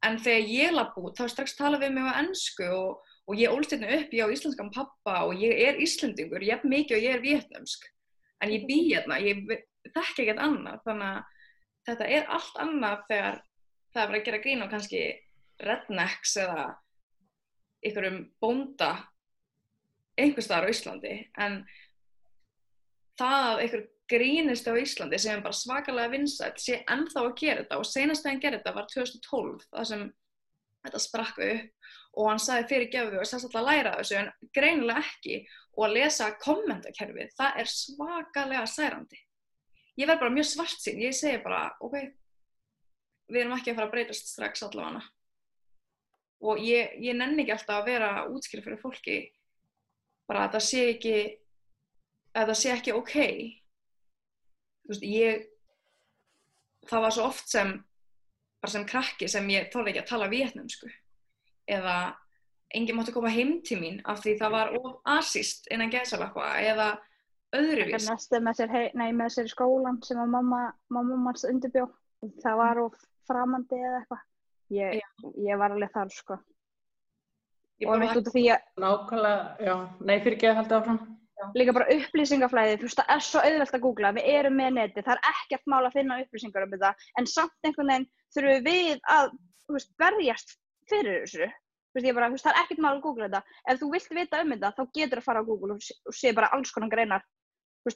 En 0.05 0.19
þegar 0.21 0.51
ég 0.51 0.75
lapp 0.75 0.97
út 1.01 1.17
þá 1.17 1.29
strax 1.31 1.55
tala 1.57 1.79
við 1.81 1.95
mig 1.95 2.05
á 2.05 2.19
ennsku 2.21 2.67
og, 2.69 3.13
og 3.25 3.39
ég 3.39 3.53
ólst 3.53 3.73
hérna 3.73 3.93
upp, 3.97 4.13
ég 4.13 4.27
á 4.27 4.33
íslenskan 4.33 4.73
pappa 4.75 5.21
og 5.25 5.39
ég 5.41 5.61
er 5.65 5.81
Íslandingur, 5.81 6.43
ég 6.45 6.59
er 6.59 6.69
mikið 6.69 6.97
og 6.97 7.07
ég 7.07 7.15
er 7.15 7.23
vietnamsk 7.23 7.87
en 8.43 8.53
ég 8.53 8.67
bý 8.67 8.77
hérna, 8.89 9.19
ég 9.23 9.41
þekki 9.95 10.25
ekkert 10.25 10.41
annað 10.43 10.81
þannig 10.85 11.09
að 11.09 11.33
þetta 11.89 12.09
er 12.17 12.31
allt 12.35 12.61
annað 12.61 13.03
þegar 13.09 13.39
það 13.95 14.01
er 14.01 14.09
bara 14.09 14.19
að 14.19 14.27
gera 14.27 14.41
grín 14.43 14.65
á 14.65 14.71
kannski 14.71 15.03
rednecks 15.65 16.35
eða 16.43 16.65
einhverjum 17.85 18.21
bónda 18.41 18.91
einhver 20.19 20.45
staðar 20.45 20.69
á 20.69 20.73
Íslandi. 20.73 21.15
En 21.39 21.59
það 23.19 23.45
að 23.49 23.61
einhver 23.63 23.85
grínist 24.09 24.67
á 24.69 24.73
Íslandi 24.77 25.19
sem 25.21 25.41
bara 25.43 25.55
svakalega 25.55 26.11
vinsætt 26.13 26.61
sé 26.61 26.81
ennþá 26.91 27.23
að 27.23 27.35
gera 27.39 27.63
þetta. 27.63 27.79
Og 27.79 27.89
senast 27.89 28.23
þegar 28.23 28.33
hann 28.33 28.43
gerði 28.43 28.59
þetta 28.59 28.75
var 28.75 28.89
2012 28.93 29.67
það 29.69 29.87
sem 29.91 30.03
þetta 30.85 31.01
sprakk 31.01 31.39
upp 31.45 31.93
og 32.15 32.29
hann 32.29 32.39
sagði 32.39 32.67
fyrir 32.71 32.91
gefðu 32.93 33.19
og 33.19 33.27
sérst 33.27 33.47
alltaf 33.47 33.61
að 33.61 33.69
læra 33.69 33.95
þessu 33.99 34.17
en 34.19 34.29
greinilega 34.55 35.03
ekki. 35.03 35.39
Og 35.75 35.87
að 35.89 35.95
lesa 35.97 36.29
kommentakerfið, 36.39 37.33
það 37.35 37.57
er 37.59 37.71
svakalega 37.71 38.67
særandi. 38.71 39.17
Ég 39.99 40.07
verð 40.07 40.21
bara 40.21 40.35
mjög 40.35 40.47
svart 40.47 40.79
sín, 40.79 41.01
ég 41.03 41.15
segi 41.15 41.41
bara 41.43 41.65
ok, 41.83 41.97
við 43.27 43.41
erum 43.41 43.55
ekki 43.57 43.73
að 43.73 43.79
fara 43.79 43.89
að 43.89 43.95
breytast 43.95 44.31
strax 44.31 44.63
allavega. 44.63 45.03
Og 46.45 46.61
ég, 46.63 46.95
ég 47.03 47.17
nenni 47.17 47.43
ekki 47.43 47.55
alltaf 47.57 47.81
að 47.81 47.89
vera 47.89 48.11
útskýra 48.31 48.63
fyrir 48.63 48.79
fólki 48.79 49.17
bara 50.29 50.45
að 50.45 50.55
það 50.55 50.65
sé 50.69 50.81
ekki 50.93 51.15
að 52.35 52.49
það 52.51 52.59
sé 52.61 52.73
ekki 52.73 52.95
ok 52.95 53.15
veist, 54.89 55.05
ég 55.05 55.47
það 56.89 57.05
var 57.07 57.15
svo 57.15 57.29
oft 57.29 57.49
sem 57.49 57.73
bara 58.61 58.73
sem 58.73 58.85
krakki 58.89 59.29
sem 59.31 59.49
ég 59.53 59.71
þóði 59.73 59.93
ekki 59.93 60.03
að 60.03 60.11
tala 60.11 60.29
vietnamsku 60.31 60.91
eða 61.71 61.97
enginn 62.75 62.97
mátti 62.97 63.13
koma 63.15 63.31
heim 63.33 63.59
til 63.65 63.79
mín 63.81 63.99
af 64.05 64.21
því 64.23 64.37
það 64.39 64.55
var 64.55 64.73
of 64.79 64.95
asist 65.17 65.69
innan 65.73 65.93
gæsalappa 65.93 66.55
eða 66.61 66.93
öðruvís 67.55 68.05
Það 68.05 68.09
næstu 68.11 68.41
með 68.43 68.59
sér, 68.59 68.73
hei, 68.73 68.85
nei, 68.97 69.09
með 69.15 69.35
sér 69.35 69.49
í 69.49 69.53
skólan 69.53 69.99
sem 70.05 70.19
að 70.21 70.33
mamma, 70.33 70.61
mamma 70.93 71.19
manns 71.27 71.45
undirbjó. 71.47 71.87
Það 72.43 72.57
var 72.61 72.81
of 72.83 72.97
framandi 73.29 73.79
eða 73.79 74.01
eitthvað. 74.01 74.23
Ég, 74.75 75.01
ég 75.45 75.61
var 75.61 75.75
alveg 75.75 75.91
þar, 75.93 76.11
sko. 76.13 76.39
Ég 77.83 77.91
Og 77.91 78.01
mitt 78.01 78.15
út 78.17 78.29
af 78.31 78.33
því 78.33 78.45
að 78.55 78.81
Nákvæmlega, 78.81 79.67
já, 79.67 79.75
nei 80.01 80.15
fyrir 80.23 80.37
ekki 80.37 80.49
að 80.49 80.59
halda 80.61 80.79
áfram. 80.79 80.99
Líka 81.55 81.73
bara 81.75 81.89
upplýsingaflæði, 81.95 82.77
þú 82.79 82.87
veist, 82.87 83.01
það 83.01 83.11
er 83.15 83.23
svo 83.25 83.41
auðvelt 83.43 83.75
að 83.75 83.83
googla, 83.83 84.11
við 84.15 84.29
erum 84.31 84.57
með 84.59 84.71
neti, 84.77 85.03
það 85.03 85.17
er 85.17 85.29
ekkert 85.31 85.69
mál 85.71 85.81
að 85.83 85.97
finna 85.97 86.19
upplýsingar 86.23 86.65
um 86.65 86.73
þetta, 86.75 86.91
en 87.19 87.29
samt 87.29 87.67
einhvern 87.67 87.91
veginn 87.91 88.07
þurfum 88.35 88.65
við 88.69 89.05
að, 89.15 89.29
veist, 89.75 89.91
berjast 89.99 90.55
fyrir 90.89 91.23
þessu. 91.25 91.49
Veist, 91.95 92.09
bara, 92.15 92.29
veist, 92.31 92.43
það 92.45 92.55
er 92.55 92.61
ekkert 92.63 92.83
mál 92.83 92.93
að 92.93 93.03
googla 93.05 93.29
þetta. 93.29 93.59
Ef 93.71 93.79
þú 93.81 93.91
vilt 93.93 94.17
vita 94.17 94.41
um 94.43 94.53
þetta, 94.55 94.73
þá 94.75 94.83
getur 94.99 95.21
að 95.21 95.27
fara 95.27 95.43
á 95.43 95.47
Google 95.47 95.75
og 95.75 95.83
sé- 95.83 95.99
og 96.05 96.15
sé 96.15 96.33
bara 96.35 96.51
alls 96.55 96.71
konar 96.75 96.91
greinar, 96.91 97.23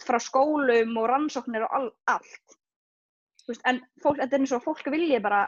frá 0.05 0.19
skólum 0.21 0.97
og 1.01 1.09
rannsóknir 1.09 1.65
og 1.67 1.75
all, 1.79 1.89
allt. 2.07 2.57
En 3.65 3.81
fólk, 4.03 4.19
þetta 4.21 4.35
er 4.35 4.43
eins 4.43 4.53
og 4.53 4.63
fólk 4.63 4.85
vilji 4.93 5.19
bara, 5.19 5.47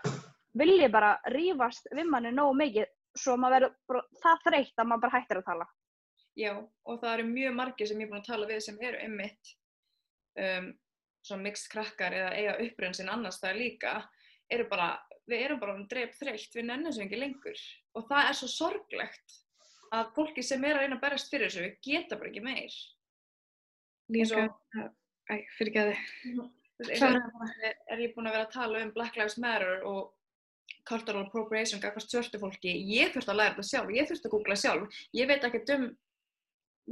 vilji 0.58 0.88
bara 0.92 1.14
rífast 1.30 1.92
við 1.94 2.10
manni 2.10 2.32
nógu 2.34 2.56
mikið, 2.58 2.90
svo 3.16 3.38
maður 3.38 3.70
verður 3.70 4.08
það 4.24 4.44
þreytt 4.48 4.82
að 4.82 4.90
maður 4.90 5.06
bara 5.06 5.20
hættir 5.20 5.42
að 5.42 5.48
tala. 5.52 5.68
Já, 6.40 6.54
og 6.88 7.02
það 7.02 7.14
eru 7.18 7.28
mjög 7.28 7.56
margir 7.58 7.90
sem 7.90 8.00
ég 8.00 8.08
er 8.08 8.12
búin 8.12 8.22
að 8.22 8.30
tala 8.30 8.48
við 8.48 8.62
sem 8.64 8.78
eru 8.80 9.00
einmitt 9.04 9.52
um, 10.40 10.70
svona 11.28 11.44
mixed 11.44 11.68
krakkar 11.74 12.16
eða 12.16 12.30
eiga 12.38 12.54
uppröðin 12.66 12.98
sinn 13.02 13.12
annars 13.12 13.42
það 13.42 13.60
líka, 13.60 13.96
eru 14.52 14.68
bara, 14.72 14.94
við 15.28 15.46
erum 15.48 15.60
bara 15.62 15.76
um 15.76 15.84
dreip 15.92 16.16
þreytt, 16.18 16.56
við 16.56 16.70
nennum 16.70 16.96
sem 16.96 17.06
ekki 17.06 17.20
lengur. 17.20 17.66
Og 18.00 18.08
það 18.08 18.30
er 18.30 18.40
svo 18.40 18.50
sorglegt 18.52 19.38
að 19.92 20.16
fólki 20.16 20.46
sem 20.46 20.64
er 20.64 20.78
að 20.78 20.86
reyna 20.86 20.98
að 20.98 21.04
berast 21.04 21.34
fyrir 21.34 21.52
þessu 21.52 21.76
geta 21.84 22.18
bara 22.18 22.32
ekki 22.32 22.46
meir. 22.46 22.80
Líka, 24.12 24.48
æ, 25.28 25.36
fyrir 25.58 25.72
ekki 25.72 25.84
að 25.84 25.94
og 26.82 26.90
er, 27.62 27.76
er 27.92 28.02
ég 28.02 28.16
búin 28.16 28.30
að 28.30 28.38
vera 28.38 28.48
að 28.48 28.56
tala 28.56 28.82
um 28.82 28.94
Black 28.96 29.20
Lives 29.20 29.38
Matter 29.42 29.84
og 29.88 30.16
cultural 30.88 31.26
appropriation 31.28 31.82
gafast 31.84 32.10
svörtu 32.10 32.40
fólki, 32.42 32.72
ég 32.90 33.12
þurfti 33.14 33.34
að 33.34 33.38
læra 33.38 33.54
þetta 33.54 33.68
sjálf, 33.68 33.92
ég 33.94 34.08
þurfti 34.10 34.30
að 34.30 34.34
googla 34.34 34.58
sjálf, 34.58 35.02
ég 35.18 35.30
veit 35.30 35.46
ekkert 35.46 35.74
um 35.76 35.86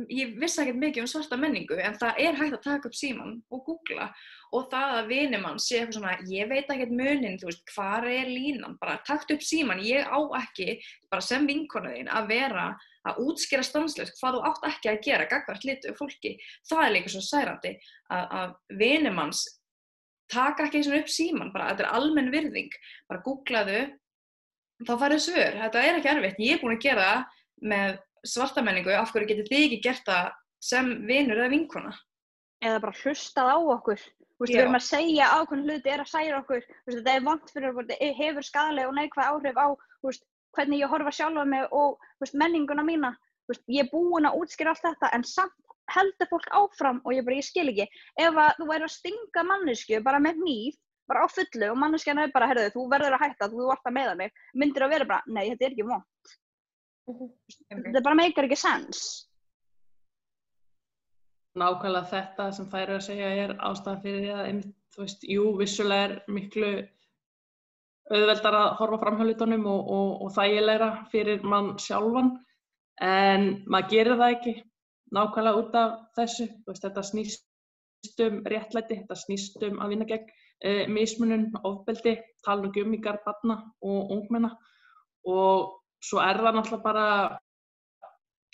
ég 0.08 0.36
vissi 0.40 0.62
ekkert 0.64 0.80
mikið 0.80 1.04
um 1.04 1.10
svarta 1.12 1.38
menningu 1.40 1.78
en 1.82 1.96
það 2.00 2.20
er 2.24 2.38
hægt 2.38 2.56
að 2.58 2.66
taka 2.66 2.90
upp 2.90 2.96
síman 2.96 3.34
og 3.52 3.64
googla 3.66 4.10
og 4.56 4.70
það 4.72 4.94
að 4.98 5.10
vinum 5.12 5.44
mann 5.46 5.60
sé 5.62 5.80
eitthvað 5.80 5.98
svona, 5.98 6.14
ég 6.30 6.50
veit 6.50 6.72
ekkert 6.72 6.94
munin, 6.96 7.38
þú 7.42 7.50
veist, 7.50 7.64
hvar 7.76 8.08
er 8.10 8.30
línan, 8.30 8.78
bara 8.82 8.98
takt 9.08 9.34
upp 9.34 9.44
síman, 9.46 9.84
ég 9.86 10.08
á 10.08 10.20
ekki, 10.40 10.80
bara 11.12 11.26
sem 11.26 11.46
vinkonuðin, 11.50 12.10
að 12.10 12.32
vera 12.32 12.66
að 13.08 13.22
útskýra 13.26 13.64
stanslust 13.66 14.18
hvað 14.20 14.38
þú 14.38 14.44
átt 14.50 14.68
ekki 14.72 14.92
að 14.92 15.00
gera, 15.06 15.30
gagvart 15.30 15.68
litu 15.68 15.94
fólki, 16.00 16.36
það 16.70 16.84
er 16.86 16.94
líka 16.96 17.14
svo 17.14 17.24
særandi 17.26 17.76
að, 18.10 18.26
að 18.42 18.82
vinum 18.82 19.18
manns 19.20 19.46
taka 20.30 20.68
ekki 20.68 20.82
eins 20.82 20.92
og 20.92 21.00
upp 21.00 21.14
síman, 21.14 21.54
bara 21.54 21.72
þetta 21.72 21.88
er 21.88 21.96
almenn 22.00 22.34
virðing, 22.34 22.74
bara 23.10 23.24
googlaðu, 23.26 23.82
þá 24.86 24.94
farið 25.02 25.26
svör, 25.26 25.60
þetta 25.64 25.86
er 25.86 26.00
ekki 26.00 26.14
erfitt, 26.14 26.44
ég 26.44 26.58
er 26.58 26.64
búin 26.64 26.78
að 26.78 26.86
gera 26.86 27.10
með 27.60 27.98
svartamenningu, 28.28 28.94
af 28.96 29.12
hverju 29.14 29.32
getur 29.32 29.50
þið 29.50 29.66
ekki 29.66 29.82
gert 29.84 30.06
það 30.08 30.32
sem 30.64 30.94
vinur 31.08 31.40
eða 31.40 31.54
vinkona? 31.54 31.94
eða 32.64 32.82
bara 32.84 32.98
hlustað 33.04 33.52
á 33.56 33.58
okkur. 33.76 34.02
Þú 34.40 34.46
veist, 34.46 34.54
við 34.54 34.62
erum 34.64 34.78
að 34.78 34.86
segja 34.88 35.30
ákveðin 35.36 35.66
hluti 35.68 35.92
er 35.92 36.04
að 36.04 36.12
særa 36.12 36.42
okkur. 36.42 36.68
Þú 36.68 36.90
veist, 36.90 37.00
þetta 37.00 37.16
er 37.16 37.26
vant 37.28 37.54
fyrir 37.54 37.72
okkur, 37.72 37.88
þetta 37.90 38.12
hefur 38.20 38.48
skadalega 38.48 38.92
og 38.92 38.96
neikvæð 38.98 39.32
áhrif 39.32 39.60
á 39.60 39.68
veist, 40.08 40.28
hvernig 40.56 40.84
ég 40.84 40.94
horfa 40.94 41.16
sjálfa 41.16 41.46
mig 41.48 41.66
og 41.76 42.06
veist, 42.24 42.38
menninguna 42.40 42.86
mína. 42.88 43.14
Veist, 43.52 43.66
ég 43.68 43.84
er 43.84 43.92
búin 43.92 44.28
að 44.30 44.40
útskýra 44.44 44.76
allt 44.76 44.86
þetta 44.86 45.12
en 45.16 45.26
samt 45.28 45.76
heldur 45.90 46.30
fólk 46.30 46.52
áfram 46.54 47.02
og 47.04 47.16
ég 47.16 47.26
bara, 47.26 47.40
ég 47.40 47.48
skil 47.48 47.68
ekki. 47.72 47.88
Ef 48.20 48.38
að 48.46 48.60
þú 48.60 48.70
væri 48.70 48.88
að 48.88 48.96
stinga 48.96 49.46
mannesku 49.48 50.04
bara 50.06 50.22
með 50.24 50.44
hníf 50.44 50.78
bara 51.10 51.26
á 51.26 51.28
fullu 51.34 51.72
og 51.72 51.80
manneskjan 51.82 52.20
er 52.22 52.30
bara, 52.30 52.52
herðu, 52.52 52.68
þú 52.76 52.84
verður 52.92 53.16
að 53.18 53.24
hætta, 53.24 53.48
þú 53.50 53.72
vart 53.72 53.88
að 53.90 53.96
meða 53.96 54.12
mig. 54.20 54.36
Myndir 54.54 54.86
að 54.86 54.92
vera 54.94 55.08
bara, 55.10 55.24
nei, 55.26 55.48
þetta 55.50 55.66
er 55.66 55.74
ekki 55.74 55.88
von 55.90 56.04
þetta 57.10 58.04
bara 58.06 58.20
meikar 58.20 58.48
ekki 58.48 58.60
sens. 58.60 59.02
Nákvæmlega 61.60 62.12
þetta 62.12 62.52
sem 62.56 62.70
þær 62.70 62.84
eru 62.86 62.98
að 63.00 63.06
segja 63.08 63.30
er 63.44 63.56
ástæðan 63.58 64.02
fyrir 64.04 64.24
því 64.24 64.32
að 64.36 64.48
einmitt, 64.50 64.76
þú 64.94 65.04
veist, 65.04 65.26
jú, 65.34 65.46
vissulega 65.60 66.08
er 66.08 66.16
miklu 66.30 66.72
auðveldar 68.10 68.58
að 68.58 68.70
horfa 68.80 69.00
fram 69.04 69.18
hjá 69.20 69.26
hlutunum 69.28 69.66
og, 69.70 69.90
og, 69.96 70.12
og 70.26 70.32
þægilegra 70.38 70.90
fyrir 71.12 71.44
mann 71.46 71.76
sjálfan 71.82 72.32
en 73.06 73.50
maður 73.70 73.92
gerir 73.94 74.20
það 74.20 74.36
ekki 74.36 74.54
nákvæmlega 75.16 75.62
út 75.64 75.78
af 75.80 75.98
þessu. 76.18 76.48
Veist, 76.68 76.86
þetta 76.86 77.06
snýst 77.06 78.24
um 78.26 78.40
réttlæti, 78.50 79.02
þetta 79.02 79.20
snýst 79.20 79.60
um 79.68 79.82
að 79.84 79.94
vinna 79.94 80.08
gegn 80.10 80.32
e, 80.64 80.88
mismunun, 80.92 81.50
ofbeldi, 81.68 82.18
tala 82.46 82.64
nú 82.64 82.72
ekki 82.72 82.86
um 82.86 82.96
í 82.96 83.02
garð 83.04 83.26
barna 83.26 83.60
og 83.82 84.14
ungmenna. 84.16 84.54
Og 85.28 85.79
svo 86.04 86.22
er 86.24 86.40
það 86.40 86.56
náttúrulega 86.56 86.86
bara 86.86 87.08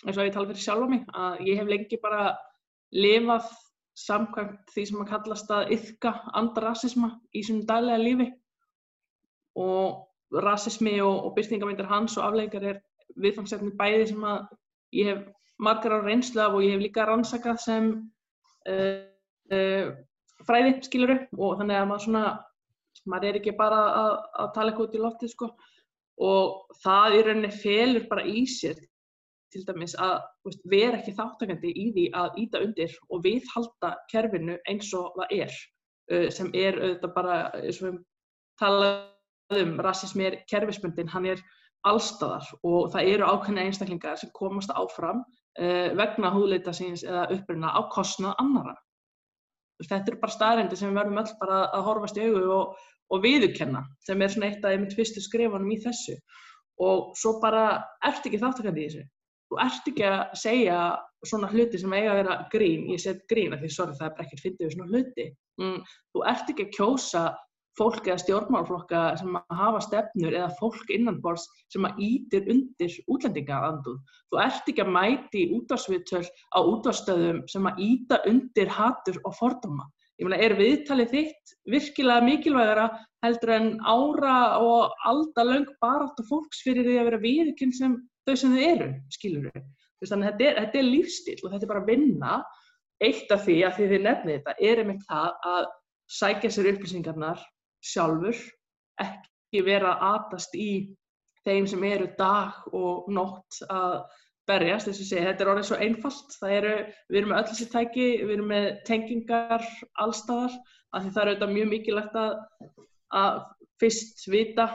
eins 0.04 0.18
og 0.18 0.26
ég 0.26 0.34
tala 0.34 0.50
fyrir 0.50 0.64
sjálfa 0.64 0.90
mig 0.90 1.06
að 1.14 1.46
ég 1.46 1.60
hef 1.60 1.70
lengi 1.70 2.00
bara 2.02 2.24
lifað 2.94 3.48
samkvæmt 3.96 4.74
því 4.74 4.84
sem 4.88 5.00
að 5.00 5.12
kallast 5.12 5.52
að 5.54 5.72
yfka 5.76 6.12
andrasisma 6.36 7.14
í 7.32 7.42
sínum 7.46 7.64
daglega 7.68 8.02
lífi. 8.02 8.26
Og 9.56 10.42
rasismi 10.42 10.98
og, 11.00 11.24
og 11.26 11.34
byrtingamyndir 11.36 11.88
hans 11.88 12.16
og 12.18 12.26
afleikar 12.26 12.66
er 12.66 12.82
viðfangsefni 13.22 13.72
bæði 13.78 14.10
sem 14.10 14.26
að 14.26 14.50
ég 14.98 15.10
hef 15.12 15.22
margar 15.62 15.96
á 15.96 16.04
reynslu 16.04 16.42
af 16.42 16.56
og 16.58 16.66
ég 16.66 16.74
hef 16.74 16.82
líka 16.82 17.06
rannsakað 17.08 17.62
sem 17.62 17.86
uh, 18.68 18.98
uh, 19.54 19.94
fræði 20.44 20.74
skiluru 20.84 21.16
og 21.38 21.56
þannig 21.60 21.78
að 21.78 21.88
maður 21.88 22.04
svona 22.04 22.24
maður 23.06 23.30
er 23.30 23.40
ekki 23.40 23.56
bara 23.56 23.80
að, 24.02 24.12
að 24.42 24.52
tala 24.56 24.72
eitthvað 24.72 24.88
út 24.88 24.98
í 24.98 25.02
loftið 25.04 25.32
sko 25.32 25.50
og 26.22 26.76
það 26.82 27.16
í 27.16 27.22
rauninni 27.26 27.52
felur 27.52 28.06
bara 28.10 28.24
í 28.24 28.44
sér 28.48 28.78
til 29.52 29.62
dæmis 29.66 29.94
að 30.00 30.18
veist, 30.44 30.62
vera 30.68 30.98
ekki 30.98 31.14
þáttakandi 31.16 31.72
í 31.72 31.86
því 31.94 32.06
að 32.18 32.38
íta 32.42 32.62
undir 32.64 32.94
og 33.10 33.22
viðhalda 33.24 33.92
kerfinu 34.10 34.56
eins 34.68 34.92
og 34.96 35.12
það 35.16 35.36
er 35.36 36.30
sem 36.32 36.50
er 36.54 36.78
auðvitað 36.80 37.14
bara 37.14 37.36
eins 37.60 37.80
og 37.82 37.88
við 37.88 38.00
talaðum 38.60 39.12
um 39.56 39.76
rassismi 39.84 40.26
er 40.26 40.40
kerfisbundin, 40.50 41.10
hann 41.10 41.26
er 41.30 41.42
allstaðar 41.86 42.46
og 42.66 42.90
það 42.94 43.10
eru 43.12 43.28
ákveðna 43.30 43.66
einstaklingar 43.66 44.18
sem 44.18 44.32
komast 44.34 44.72
áfram 44.74 45.22
vegna 45.56 46.32
húðleita 46.34 46.74
síns 46.74 47.04
eða 47.06 47.28
uppruna 47.32 47.70
á 47.72 47.80
kostnað 47.92 48.34
annara. 48.42 48.74
Þetta 49.84 50.12
eru 50.12 50.20
bara 50.20 50.34
staðrendi 50.34 50.76
sem 50.78 50.90
við 50.90 50.98
verðum 51.00 51.20
öll 51.22 51.32
bara 51.40 51.60
að 51.76 51.86
horfast 51.86 52.18
í 52.18 52.26
augu 52.26 52.42
og, 52.56 52.76
og 53.12 53.22
viðurkenna 53.22 53.84
sem 54.06 54.22
er 54.22 54.32
svona 54.32 54.50
eitt 54.50 54.64
af 54.64 54.74
einmitt 54.74 54.96
fyrstu 54.96 55.22
skrifunum 55.22 55.70
í 55.72 55.78
þessu. 55.84 56.16
Og 56.82 57.12
svo 57.16 57.36
bara 57.42 57.84
ertu 58.04 58.30
ekki 58.30 58.42
þáttakandi 58.42 58.82
í 58.82 58.88
þessu? 58.90 59.04
Þú 59.46 59.58
ert 59.62 59.90
ekki 59.92 60.06
að 60.10 60.22
segja 60.40 60.78
svona 61.26 61.50
hluti 61.52 61.78
sem 61.78 61.92
eiga 61.94 62.12
að 62.12 62.20
vera 62.20 62.36
grín, 62.52 62.88
ég 62.90 63.02
set 63.02 63.22
grín 63.30 63.54
af 63.54 63.62
því 63.62 63.70
sorry 63.72 63.94
það 63.96 64.08
er 64.08 64.14
bara 64.16 64.26
ekkert 64.26 64.42
fyndið 64.44 64.72
svona 64.74 64.90
hluti. 64.90 65.26
Mm, 65.62 65.76
þú 66.12 66.24
ert 66.32 66.50
ekki 66.52 66.66
að 66.66 66.74
kjósa 66.76 67.24
fólk 67.76 68.08
eða 68.08 68.20
stjórnmálflokka 68.22 69.00
sem 69.20 69.36
að 69.36 69.58
hafa 69.58 69.80
stefnur 69.84 70.34
eða 70.34 70.48
fólk 70.60 70.92
innanborðs 70.92 71.44
sem 71.72 71.84
að 71.88 72.00
ítir 72.06 72.48
undir 72.52 72.94
útlendingaanduð 73.12 73.98
þú 74.32 74.40
ert 74.42 74.70
ekki 74.72 74.84
að 74.84 74.92
mæti 74.96 75.42
útvarsviðtöl 75.58 76.24
á 76.24 76.58
útvarstöðum 76.62 77.42
sem 77.52 77.68
að 77.68 77.82
íta 77.84 78.20
undir 78.30 78.72
hatur 78.72 79.20
og 79.24 79.36
fordóma 79.36 79.88
ég 80.16 80.26
meina, 80.26 80.38
er 80.42 80.54
viðtalið 80.56 81.12
þitt 81.12 81.54
virkilega 81.72 82.24
mikilvægara 82.24 82.86
heldur 83.24 83.52
en 83.56 83.72
ára 83.84 84.36
og 84.62 84.94
aldalöng 85.08 85.66
baráttu 85.82 86.24
fólks 86.28 86.62
fyrir 86.64 86.86
því 86.86 86.98
að 87.00 87.08
vera 87.10 87.22
viðkinn 87.24 87.74
sem 87.76 87.96
þau 88.26 88.36
sem 88.36 88.54
þau 88.54 88.62
eru, 88.70 88.92
skilur 89.12 89.50
þau. 89.50 89.64
Þannig 90.06 90.28
að 90.28 90.32
þetta 90.32 90.46
er, 90.46 90.58
þetta 90.60 90.78
er 90.78 90.86
lífstíl 90.86 91.36
og 91.40 91.50
þetta 91.50 91.64
er 91.64 91.70
bara 91.72 91.82
að 91.82 91.90
vinna. 91.90 92.34
Eitt 93.06 93.32
af 93.34 93.42
því 93.44 93.56
að 93.66 93.74
því 93.76 93.88
þið 93.92 94.04
nefnið 94.06 94.36
þetta 94.36 94.68
er 94.70 94.82
einmitt 94.82 95.08
það 95.08 95.48
að 95.52 95.66
sækja 96.16 96.50
sér 96.52 96.68
upplýsingarnar 96.72 97.42
sjálfur, 97.84 98.38
ekki 99.02 99.62
vera 99.66 99.96
að 99.96 100.06
atast 100.14 100.56
í 100.56 100.70
þeim 101.46 101.66
sem 101.70 101.84
eru 101.86 102.08
dag 102.18 102.56
og 102.74 103.10
nótt 103.12 103.60
að 103.68 103.98
berjast, 104.46 104.88
þess 104.88 105.02
að 105.02 105.10
segja, 105.10 105.26
þetta 105.28 105.44
er 105.44 105.50
orðið 105.52 105.68
svo 105.68 105.78
einfalt, 105.82 106.34
það 106.40 106.56
eru, 106.56 106.74
við 107.10 107.20
erum 107.20 107.32
með 107.32 107.38
öll 107.40 107.50
þessi 107.50 107.68
tæki, 107.72 108.08
við 108.22 108.34
erum 108.36 108.50
með 108.52 108.66
tengingar 108.86 109.68
allstaðar, 110.04 110.56
af 110.92 111.04
því 111.04 111.12
það 111.14 111.22
er 111.22 111.30
auðvitað 111.30 111.54
mjög 111.56 111.70
mikilvægt 111.72 112.18
að, 112.20 112.36
að 113.20 113.40
fyrst 113.82 114.26
vita 114.32 114.68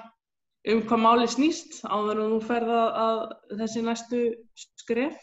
um 0.72 0.84
hvað 0.86 1.02
máli 1.02 1.28
snýst 1.32 1.80
áður 1.88 2.22
en 2.22 2.36
þú 2.36 2.42
ferða 2.46 2.82
að 3.02 3.22
þessi 3.62 3.86
næstu 3.86 4.22
skref. 4.84 5.18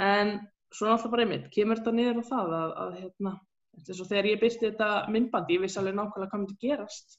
En 0.00 0.38
svo 0.72 0.88
náttúrulega 0.88 1.12
bara 1.12 1.26
einmitt 1.26 1.52
kemur 1.52 1.80
þetta 1.80 1.94
niður 1.96 2.22
á 2.24 2.30
það 2.30 2.56
að, 2.56 2.72
að 2.82 2.96
hérna, 3.02 3.34
þess 3.84 4.02
að 4.02 4.10
þegar 4.12 4.30
ég 4.30 4.42
byrti 4.42 4.68
þetta 4.70 4.90
myndbandi 5.12 5.56
ég 5.56 5.64
vissi 5.64 5.80
alveg 5.80 5.96
nákvæmlega 5.96 6.32
hvað 6.32 6.42
myndi 6.42 6.58
gerast. 6.62 7.18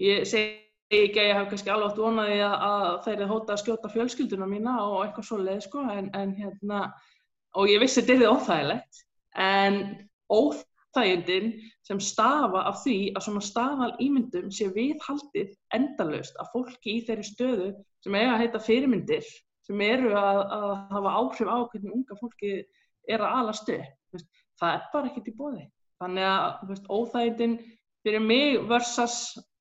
Ég 0.00 0.28
segi 0.28 0.65
ekki 0.92 1.18
að 1.18 1.28
ég 1.28 1.38
hef 1.38 1.48
kannski 1.50 1.72
alveg 1.72 1.90
átt 1.90 2.00
vonaði 2.00 2.38
að, 2.46 2.54
að 2.68 2.88
þeir 3.06 3.16
eru 3.16 3.28
hóta 3.32 3.54
að 3.54 3.62
skjóta 3.62 3.90
fjölskylduna 3.90 4.46
mína 4.50 4.76
og 4.84 5.00
eitthvað 5.02 5.28
svoleið 5.30 5.64
sko 5.66 5.82
en, 5.90 6.10
en 6.14 6.34
hérna 6.38 6.82
og 7.56 7.70
ég 7.72 7.82
vissi 7.82 8.04
þetta 8.04 8.26
er 8.28 8.34
óþægilegt 8.36 9.00
en 9.46 9.80
óþægindin 10.30 11.50
sem 11.86 12.02
stafa 12.02 12.62
af 12.70 12.78
því 12.84 12.96
að 13.16 13.26
svona 13.26 13.42
stafal 13.44 13.90
ímyndum 14.02 14.52
sé 14.54 14.68
viðhaldið 14.76 15.56
endalaust 15.74 16.38
að 16.42 16.52
fólki 16.54 16.98
í 16.98 17.02
þeirri 17.08 17.26
stöðu 17.26 17.68
sem 18.04 18.18
eiga 18.18 18.36
að 18.36 18.42
heita 18.44 18.62
fyrirmyndir 18.62 19.28
sem 19.66 19.82
eru 19.82 20.14
að, 20.14 20.40
að 20.54 20.68
hafa 20.94 21.14
áhrif 21.18 21.50
á 21.50 21.58
hvernig 21.72 21.94
unga 21.96 22.18
fólki 22.20 22.52
er 23.10 23.22
að 23.22 23.38
alast 23.40 23.70
upp. 23.74 24.22
Það 24.56 24.72
er 24.72 24.84
bara 24.92 25.10
ekkert 25.10 25.30
í 25.30 25.34
bóði. 25.36 25.64
Þannig 26.00 26.26
að 26.28 26.92
óþægindin 26.92 27.56
fyrir 28.06 28.22
mig 28.22 28.60
versas 28.70 29.16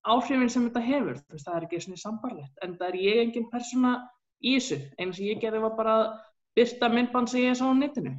áhrifin 0.06 0.52
sem 0.52 0.68
þetta 0.68 0.84
hefur. 0.86 1.20
Veist, 1.32 1.48
það 1.48 1.58
er 1.58 1.68
ekki 1.68 1.82
svona 1.84 2.02
sambarlegt. 2.02 2.54
En 2.64 2.78
það 2.80 2.92
er 2.92 3.00
ég 3.02 3.22
engin 3.24 3.50
persóna 3.52 3.96
í 4.42 4.56
þessu. 4.58 4.80
Einu 5.00 5.16
sem 5.18 5.30
ég 5.30 5.42
gerði 5.42 5.64
var 5.66 5.76
bara 5.80 5.96
að 6.02 6.08
byrta 6.56 6.92
myndband 6.92 7.32
sem 7.32 7.46
ég 7.46 7.58
sá 7.58 7.66
á 7.68 7.74
netinu. 7.76 8.16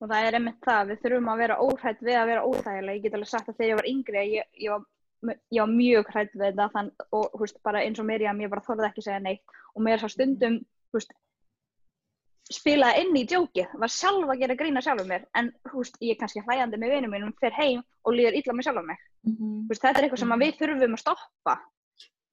og 0.00 0.10
það 0.10 0.26
er 0.26 0.36
einmitt 0.38 0.64
það, 0.64 0.90
við 0.90 1.02
þurfum 1.02 1.30
að 1.32 1.42
vera 1.42 1.58
óhrætt 1.64 2.02
við 2.04 2.18
að 2.20 2.30
vera 2.30 2.44
óþægilega, 2.44 2.96
ég 2.96 3.04
get 3.04 3.14
alveg 3.16 3.30
sagt 3.30 3.48
að 3.48 3.56
þegar 3.56 3.70
ég 3.70 3.78
var 3.78 3.88
yngri 3.90 4.24
ég, 4.28 4.48
ég, 4.60 4.74
var, 4.74 5.38
ég 5.56 5.62
var 5.62 5.70
mjög 5.72 6.10
hrætt 6.12 6.34
við 6.36 6.58
þetta 6.60 6.82
og 7.16 7.38
veist, 7.40 7.60
bara 7.64 7.84
eins 7.84 8.02
og 8.02 8.08
Mirjam, 8.08 8.42
ég 8.44 8.52
bara 8.52 8.64
þorði 8.66 8.90
ekki 8.90 9.06
segja 9.06 9.22
neitt 9.24 9.56
og 9.72 9.86
mér 9.86 10.02
svo 10.02 10.10
stundum, 10.12 10.58
veist, 10.92 11.16
spilaði 12.52 13.02
inn 13.02 13.16
í 13.18 13.24
djókið, 13.26 13.72
var 13.80 13.90
sjálf 13.90 14.30
að 14.30 14.42
gera 14.42 14.56
grína 14.58 14.82
sjálfur 14.84 15.08
mér, 15.08 15.24
en 15.38 15.50
veist, 15.72 15.96
ég 16.00 16.14
er 16.14 16.20
kannski 16.20 16.42
hlæjandi 16.46 16.78
með 16.78 16.92
vinum 16.94 17.14
mínum, 17.16 17.32
fer 17.40 17.54
heim 17.56 17.82
og 18.06 18.14
líður 18.14 18.38
illa 18.38 18.54
með 18.54 18.68
sjálfur 18.68 18.86
mig. 18.86 19.00
Þú 19.26 19.70
veist, 19.70 19.82
þetta 19.82 19.98
er 19.98 20.06
eitthvað 20.06 20.22
sem 20.22 20.34
að 20.36 20.44
við 20.44 20.58
þurfum 20.60 20.96
að 20.96 21.02
stoppa. 21.02 21.54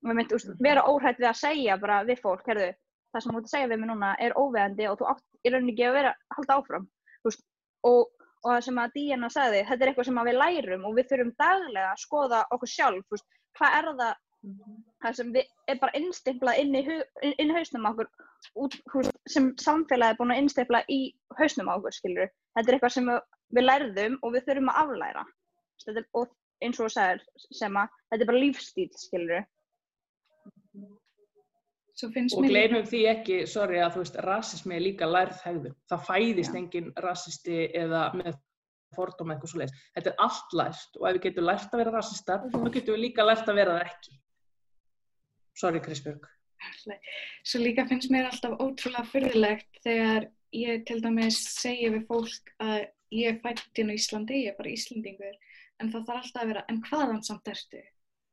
Við 0.03 0.17
myndum, 0.19 0.37
veist, 0.37 0.51
vera 0.67 0.83
óhrætt 0.89 1.21
við 1.21 1.29
að 1.31 1.39
segja 1.39 1.77
bara 1.81 2.01
við 2.05 2.21
fólk, 2.21 2.43
herðu, 2.45 2.67
það 3.13 3.23
sem 3.23 3.33
þú 3.33 3.39
ert 3.39 3.47
að 3.49 3.55
segja 3.55 3.71
við 3.71 3.81
mig 3.81 3.89
núna 3.89 4.11
er 4.21 4.35
óveðandi 4.37 4.89
og 4.91 4.99
þú 4.99 5.09
átt 5.13 5.25
í 5.41 5.53
rauninni 5.53 5.73
ekki 5.73 5.87
að 5.87 5.97
vera, 5.97 6.13
halda 6.37 6.59
áfram. 6.59 6.85
Veist, 7.25 7.45
og, 7.89 8.11
og 8.43 8.51
það 8.51 8.61
sem 8.67 8.83
að 8.83 8.93
Díana 8.99 9.31
sagði, 9.33 9.63
þetta 9.71 9.85
er 9.85 9.91
eitthvað 9.93 10.09
sem 10.11 10.21
að 10.21 10.29
við 10.29 10.39
lærum 10.43 10.85
og 10.85 10.99
við 10.99 11.09
þurfum 11.09 11.33
daglega 11.41 11.89
að 11.89 12.03
skoða 12.03 12.43
okkur 12.53 12.73
sjálf, 12.75 13.25
hvað 13.57 13.79
er 13.79 13.89
það 14.03 14.13
það 15.03 15.15
sem 15.19 15.29
við 15.35 15.71
er 15.71 15.79
bara 15.81 15.95
innstiflað 15.99 16.59
inn 16.63 16.75
í, 16.75 16.83
hu- 16.87 17.31
inn 17.31 17.51
í 17.51 17.55
hausnum 17.55 17.85
okkur 17.91 18.09
út, 18.59 18.77
sem 19.31 19.51
samfélagi 19.61 20.15
er 20.15 20.19
búin 20.19 20.33
að 20.35 20.41
innstifla 20.43 20.83
í 20.91 20.99
hausnum 21.39 21.71
okkur, 21.75 21.95
skilur 21.95 22.31
þetta 22.57 22.65
er 22.67 22.77
eitthvað 22.77 22.95
sem 22.97 23.11
við, 23.11 23.63
lærðum 23.63 24.17
og 24.21 24.35
við 24.35 24.47
þurfum 24.49 24.71
að 24.73 24.81
aflæra 24.83 25.25
þetta 25.85 25.99
er, 26.03 26.07
og 26.19 26.33
eins 26.63 26.79
og 26.79 26.87
þú 26.89 26.93
sagðir 26.97 27.23
sem 27.59 27.79
að 27.83 27.95
þetta 28.11 28.21
er 28.25 28.31
bara 28.33 28.43
lífstíl, 28.45 28.89
skilur 29.05 29.45
Svo 31.93 32.07
finnst 32.09 32.33
Og 32.33 32.47
gleymum 32.49 32.87
því 32.89 32.99
ekki, 33.11 33.35
sorry, 33.45 33.77
að 33.77 33.91
þú 33.93 33.99
veist, 34.01 34.15
rasismi 34.25 34.73
er 34.75 34.81
líka 34.81 35.05
lærð 35.05 35.43
hegðun. 35.45 35.75
Það 35.91 36.07
fæðist 36.07 36.55
Já. 36.55 36.57
engin 36.57 36.87
rasisti 37.05 37.57
eða 37.77 37.99
með 38.17 38.39
fordóma 38.97 39.35
eitthvað 39.35 39.51
svo 39.51 39.59
leiðis. 39.61 39.83
Þetta 39.93 40.09
er 40.09 40.23
allt 40.25 40.55
lært 40.57 40.97
og 40.97 41.05
ef 41.05 41.13
við 41.19 41.23
getum 41.27 41.45
lært 41.51 41.69
að 41.77 41.83
vera 41.83 41.93
rasistar, 41.93 42.47
þá 42.49 42.57
getum 42.73 42.97
við 42.97 43.03
líka 43.03 43.27
lært 43.29 43.45
að 43.53 43.59
vera 43.61 43.75
það 43.77 43.91
ekki. 43.91 44.17
Sorry, 45.53 45.81
Krisbjörg. 45.81 46.25
Svo 47.43 47.59
líka 47.61 47.85
finnst 47.85 48.11
mér 48.11 48.29
alltaf 48.29 48.55
ótrúlega 48.61 49.03
fyrðilegt 49.11 49.81
þegar 49.83 50.29
ég 50.55 50.85
til 50.87 50.99
dæmis 51.03 51.39
segja 51.53 51.91
við 51.93 52.05
fólk 52.09 52.53
að 52.63 52.85
ég 53.13 53.33
er 53.33 53.41
fætt 53.43 53.81
inn 53.81 53.91
á 53.93 53.97
Íslandi, 53.97 54.39
ég 54.45 54.53
er 54.53 54.57
bara 54.57 54.71
Íslandingur, 54.73 55.35
en 55.81 55.91
það 55.93 56.07
þarf 56.07 56.21
alltaf 56.23 56.41
að 56.43 56.51
vera, 56.53 56.63
en 56.69 56.79
hvaðan 56.87 57.23
samt 57.27 57.51
ertu? 57.53 57.83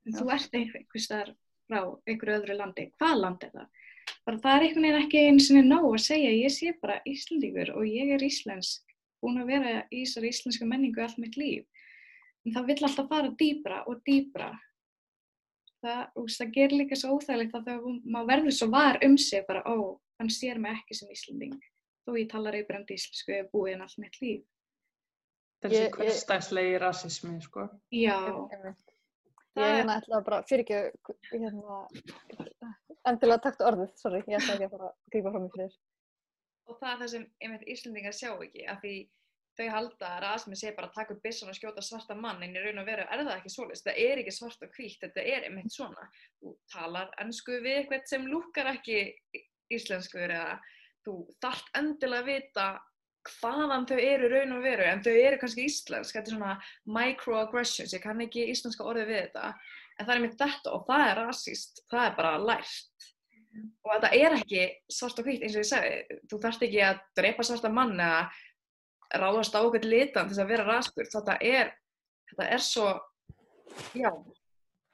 En 0.07 0.17
þú 0.17 0.31
ert 0.37 0.57
einhvers 0.57 1.09
þar 1.11 1.35
frá 1.69 1.81
einhverju 2.09 2.37
öðru 2.39 2.57
landi, 2.57 2.87
hvað 3.01 3.21
land 3.25 3.45
er 3.47 3.53
það? 3.59 3.69
Bara 4.27 4.43
það 4.45 4.55
er 4.55 4.65
einhvern 4.67 4.87
veginn 4.87 5.03
ekki 5.03 5.25
eins 5.27 5.51
og 5.51 5.69
nóg 5.69 5.91
að 5.91 6.07
segja, 6.07 6.33
ég 6.39 6.55
sé 6.55 6.73
bara 6.81 7.01
Íslandingur 7.09 7.75
og 7.77 7.87
ég 7.89 8.15
er 8.17 8.25
íslensk, 8.25 8.97
búin 9.21 9.43
að 9.43 9.53
vera 9.53 9.77
í 9.91 10.07
þessari 10.07 10.33
íslenska 10.33 10.69
menningu 10.69 11.05
allt 11.05 11.21
mitt 11.21 11.37
líf. 11.37 11.67
En 12.47 12.57
það 12.57 12.73
vill 12.73 12.83
alltaf 12.89 13.11
fara 13.11 13.33
dýbra 13.37 13.83
og 13.91 14.01
dýbra 14.09 14.55
það, 15.85 16.01
það 16.37 16.53
ger 16.55 16.69
líka 16.77 16.97
svo 16.99 17.17
óþægilegt 17.19 17.55
að 17.55 17.69
hún- 17.85 18.03
maður 18.05 18.31
verður 18.33 18.57
svo 18.59 18.69
var 18.71 18.99
um 19.05 19.17
sig 19.19 19.45
bara, 19.49 19.63
ó, 19.67 19.99
hann 20.21 20.29
sér 20.29 20.59
mig 20.59 20.73
ekki 20.77 20.95
sem 20.97 21.09
Íslanding 21.11 21.59
þó 22.07 22.17
ég 22.19 22.29
talar 22.31 22.53
reybrandi 22.53 22.95
íslensku 22.97 23.41
og 23.45 23.51
búið 23.53 23.75
en 23.75 23.83
allt 23.83 23.99
mitt 23.99 24.17
líf. 24.21 24.43
Þessi 25.63 25.77
Ég- 25.77 25.91
ég- 25.91 25.97
hverstagslegi 25.97 26.79
rasismi, 26.81 27.41
sko. 27.43 27.69
Já. 27.93 28.17
Það 28.21 28.77
Ég 29.57 29.67
er- 29.67 29.85
hérna 29.85 30.01
ætla 30.01 30.25
bara, 30.25 30.43
fyrir 30.49 30.65
ekki, 30.65 30.93
hérna, 31.33 31.89
endilega 33.07 33.43
taktu 33.43 33.65
orðið, 33.67 33.91
sorry, 33.99 34.21
ég 34.29 34.39
ætla 34.39 34.55
ekki 34.55 34.65
að 34.69 34.71
fara 34.71 34.89
að 34.89 34.95
grípa 35.13 35.33
fram 35.33 35.47
í 35.47 35.51
fyrir. 35.57 35.73
og 36.71 36.79
það 36.81 36.93
er 36.93 36.99
það 37.03 37.09
sem 37.11 37.27
einmitt 37.43 37.65
Íslandingar 37.67 38.13
sjá 38.15 38.31
ekki, 38.41 38.67
af 38.69 38.81
því 38.81 39.09
þau 39.59 39.69
halda 39.75 40.11
að 40.15 40.23
rasmi 40.25 40.59
sé 40.59 40.73
bara 40.77 40.91
að 40.91 40.99
taka 40.99 41.15
upp 41.15 41.23
byssan 41.25 41.51
og 41.53 41.57
skjóta 41.59 41.85
svarta 41.85 42.17
mann 42.17 42.43
en 42.45 42.57
í 42.57 42.63
raun 42.63 42.83
og 42.83 42.89
veru 42.89 43.07
er 43.07 43.25
það 43.25 43.33
ekki 43.37 43.53
svoleiðis, 43.55 43.83
þetta 43.85 44.05
er 44.07 44.23
ekki 44.23 44.35
svart 44.35 44.67
og 44.67 44.77
hvítt, 44.77 45.01
þetta 45.03 45.25
er 45.35 45.49
einmitt 45.49 45.75
svona. 45.75 46.07
Þú 46.41 46.55
talar 46.73 47.11
ennsku 47.23 47.59
við 47.65 47.81
eitthvað 47.81 48.07
sem 48.13 48.29
lúkar 48.31 48.71
ekki 48.75 49.01
íslenskur 49.71 50.31
eða 50.31 50.61
þú 51.07 51.17
þarft 51.43 51.77
endilega 51.81 52.25
að 52.25 52.31
vita 52.31 52.69
hvaðan 53.29 53.87
þau 53.89 53.99
eru 54.01 54.31
raun 54.33 54.57
og 54.57 54.65
veru, 54.65 54.87
en 54.89 55.03
þau 55.05 55.13
eru 55.13 55.39
kannski 55.41 55.67
íslensk, 55.69 56.17
þetta 56.17 56.31
er 56.31 56.37
svona 56.37 56.55
microaggressions, 56.97 57.93
ég 57.93 58.03
kann 58.05 58.23
ekki 58.25 58.47
íslenska 58.49 58.87
orðið 58.87 59.11
við 59.11 59.21
þetta, 59.27 59.51
en 59.97 60.07
það 60.07 60.13
er 60.13 60.21
einmitt 60.21 60.39
þetta 60.41 60.77
og 60.77 60.87
það 60.89 61.07
er 61.07 61.21
rasist, 61.21 61.83
það 61.93 62.07
er 62.07 62.15
bara 62.17 62.39
lært. 62.41 63.09
Og 63.83 63.91
þetta 63.91 64.11
er 64.15 64.37
ekki 64.39 64.63
svart 64.95 65.21
og 65.21 65.27
hvítt 65.27 65.45
eins 65.45 65.57
og 65.59 65.65
ég 65.65 65.69
segi, 65.69 66.19
þú 66.31 66.39
þarft 66.45 66.65
ekki 66.69 66.83
að 66.87 67.03
drepa 67.19 67.47
svarta 67.47 67.73
mann 67.75 67.97
eða 67.99 68.23
ráðast 69.19 69.57
á 69.57 69.61
okkur 69.61 69.87
litan 69.87 70.29
til 70.29 70.35
þess 70.35 70.45
að 70.45 70.53
vera 70.53 70.67
raskur, 70.69 71.09
þetta 71.11 71.39
er, 71.43 71.73
þetta 72.31 72.51
er 72.55 72.63
svo, 72.65 72.91
já, 73.99 74.11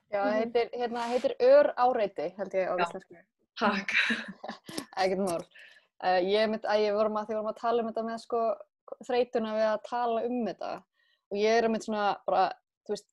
Já, 0.06 0.20
það 0.22 0.36
heitir, 0.38 0.68
hérna, 0.78 1.04
heitir 1.10 1.34
ör 1.42 1.68
áreiti, 1.82 2.28
held 2.36 2.52
ég 2.54 2.68
á 2.70 2.74
íslensku. 2.78 3.16
takk. 3.58 3.94
Ekkert 5.02 5.22
mál. 5.24 5.42
Uh, 6.04 6.20
ég 6.22 6.50
mynd 6.52 6.66
að 6.68 6.84
ég 6.84 6.94
vorum 6.94 7.16
að 7.18 7.30
því 7.30 7.38
vorum 7.38 7.50
að 7.50 7.60
tala 7.62 7.82
um 7.82 7.88
þetta 7.90 8.04
með 8.06 8.20
sko 8.22 8.42
þreytuna 9.08 9.54
við 9.56 9.66
að 9.70 9.78
tala 9.88 10.24
um 10.28 10.42
þetta 10.46 10.72
og 11.26 11.38
ég 11.40 11.56
er 11.58 11.66
að 11.66 11.72
mynd 11.72 11.86
svona 11.86 12.04
bara, 12.28 12.42
þú 12.86 12.94
veist, 12.94 13.08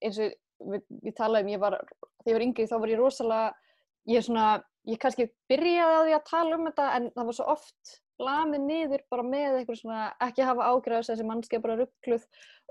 eins 0.00 0.20
og 0.22 0.70
við, 0.72 0.84
við 1.02 1.16
talaðum, 1.18 1.50
ég 1.52 1.60
var, 1.60 1.76
þegar 2.22 2.30
ég 2.30 2.38
var 2.38 2.44
yngri 2.46 2.68
þá 2.70 2.76
var 2.76 2.92
ég 2.94 3.02
rosalega, 3.02 3.74
ég 4.08 4.22
er 4.22 4.26
svona, 4.28 4.46
ég 4.88 5.02
kannski 5.02 5.28
byrjaði 5.50 5.98
á 5.98 6.04
því 6.06 6.16
að 6.16 6.28
tala 6.30 6.56
um 6.56 6.68
þetta 6.70 6.86
en 6.96 7.10
það 7.18 7.28
var 7.28 7.38
svo 7.40 7.48
oft 7.52 7.94
lamið 8.20 8.66
niður 8.66 9.06
bara 9.12 9.26
með 9.26 9.60
eitthvað 9.60 9.80
svona, 9.80 10.02
ekki 10.26 10.46
hafa 10.46 10.68
ágjörðast 10.72 11.14
þessi 11.14 11.28
mannski 11.28 11.58
er 11.58 11.64
bara 11.64 11.78
ruggluð 11.80 12.26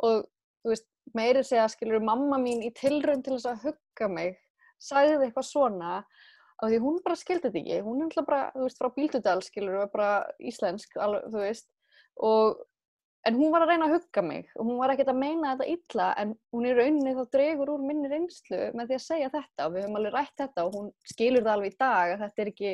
og 0.05 0.27
þú 0.63 0.73
veist, 0.73 0.87
meiri 1.17 1.43
segja, 1.47 1.67
skilur, 1.71 2.03
mamma 2.05 2.37
mín 2.41 2.61
í 2.65 2.73
tilraun 2.75 3.23
til 3.25 3.37
þess 3.37 3.49
að 3.49 3.63
hugga 3.69 4.09
mig 4.11 4.37
sagði 4.79 5.27
eitthvað 5.27 5.47
svona 5.49 5.99
af 6.59 6.71
því 6.71 6.79
hún 6.83 6.97
bara 7.03 7.19
skildi 7.19 7.47
þetta 7.47 7.61
ekki, 7.61 7.83
hún 7.85 8.01
er 8.01 8.09
alltaf 8.09 8.25
bara, 8.27 8.39
þú 8.55 8.65
veist, 8.65 8.79
frá 8.81 8.89
Bíldudal, 8.95 9.37
skilur, 9.45 9.77
og 9.77 9.85
er 9.85 9.93
bara 9.93 10.09
íslensk, 10.43 10.97
alveg, 10.99 11.29
þú 11.31 11.43
veist, 11.43 11.69
og, 12.29 12.63
en 13.29 13.37
hún 13.39 13.53
var 13.53 13.63
að 13.63 13.71
reyna 13.73 13.87
að 13.87 13.93
hugga 13.95 14.23
mig, 14.27 14.49
og 14.57 14.67
hún 14.67 14.79
var 14.81 14.93
ekkert 14.93 15.13
að 15.13 15.21
meina 15.21 15.53
þetta 15.53 15.69
illa, 15.75 16.09
en 16.19 16.33
hún 16.55 16.67
í 16.67 16.73
rauninni 16.75 17.15
þá 17.15 17.21
dregur 17.35 17.73
úr 17.75 17.85
minni 17.85 18.11
reynslu 18.11 18.59
með 18.75 18.91
því 18.91 18.97
að 18.97 19.05
segja 19.05 19.31
þetta, 19.37 19.67
og 19.67 19.75
við 19.75 19.85
höfum 19.85 19.99
alveg 20.01 20.17
rætt 20.17 20.35
þetta, 20.43 20.65
og 20.65 20.75
hún 20.75 20.91
skilur 21.13 21.45
það 21.45 21.53
alveg 21.55 21.71
í 21.71 21.79
dag, 21.85 22.13
að 22.15 22.25
þetta 22.25 22.43
er 22.43 22.51
ekki, 22.53 22.73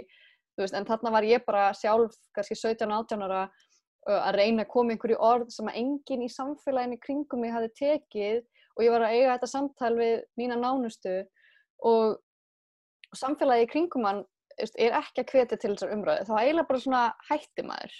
veist, 0.63 0.75
en 0.77 0.87
þarna 0.87 1.13
var 1.15 1.27
ég 1.27 1.45
bara 1.47 1.69
sjálf, 1.77 2.15
kannski 2.35 2.57
17-18 2.59 3.25
ára, 3.27 3.45
að 4.05 4.35
reyna 4.37 4.63
að 4.65 4.71
koma 4.71 4.93
einhverju 4.93 5.17
orð 5.17 5.49
sem 5.53 5.69
að 5.71 5.79
enginn 5.81 6.25
í 6.27 6.29
samfélaginu 6.29 6.99
kringum 7.01 7.41
mig 7.41 7.53
hafi 7.55 7.71
tekið, 7.79 8.43
og 8.75 8.83
ég 8.85 8.93
var 8.93 9.07
að 9.07 9.15
eiga 9.15 9.33
þetta 9.33 9.49
samtal 9.49 9.93
við 9.97 10.15
mína 10.37 10.59
nánustu, 10.61 11.23
og 11.85 12.21
og 13.15 13.19
samfélagi 13.19 13.69
kringum 13.71 14.03
hann 14.07 14.25
er 14.59 14.97
ekki 14.99 15.23
að 15.23 15.31
hvetja 15.31 15.57
til 15.59 15.71
þessar 15.73 15.93
umræðu. 15.95 16.27
Þá 16.27 16.35
eiginlega 16.41 16.69
bara 16.69 16.81
svona 16.83 17.03
hætti 17.29 17.63
maður 17.63 17.95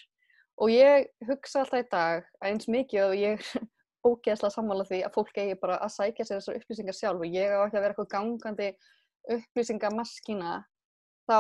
og 0.64 0.72
ég 0.72 1.08
hugsa 1.28 1.64
alltaf 1.64 1.82
í 1.84 1.88
dag 1.91 2.28
eins 2.47 2.70
mikið 2.72 3.01
og 3.10 3.16
ég 3.20 3.39
er 3.39 3.66
ógeðslega 4.08 4.53
sammála 4.53 4.86
því 4.88 5.01
að 5.03 5.16
fólk 5.18 5.39
eigi 5.41 5.58
bara 5.60 5.80
að 5.84 5.93
sækja 5.95 6.28
sér 6.28 6.39
þessar 6.39 6.60
upplýsingar 6.60 6.97
sjálf 6.99 7.24
og 7.26 7.36
ég 7.36 7.56
á 7.56 7.60
ekki 7.66 7.80
að 7.80 7.86
vera 7.86 7.95
eitthvað 7.95 8.12
gangandi 8.14 8.70
upplýsingamaskína 9.36 10.58
þá 11.28 11.38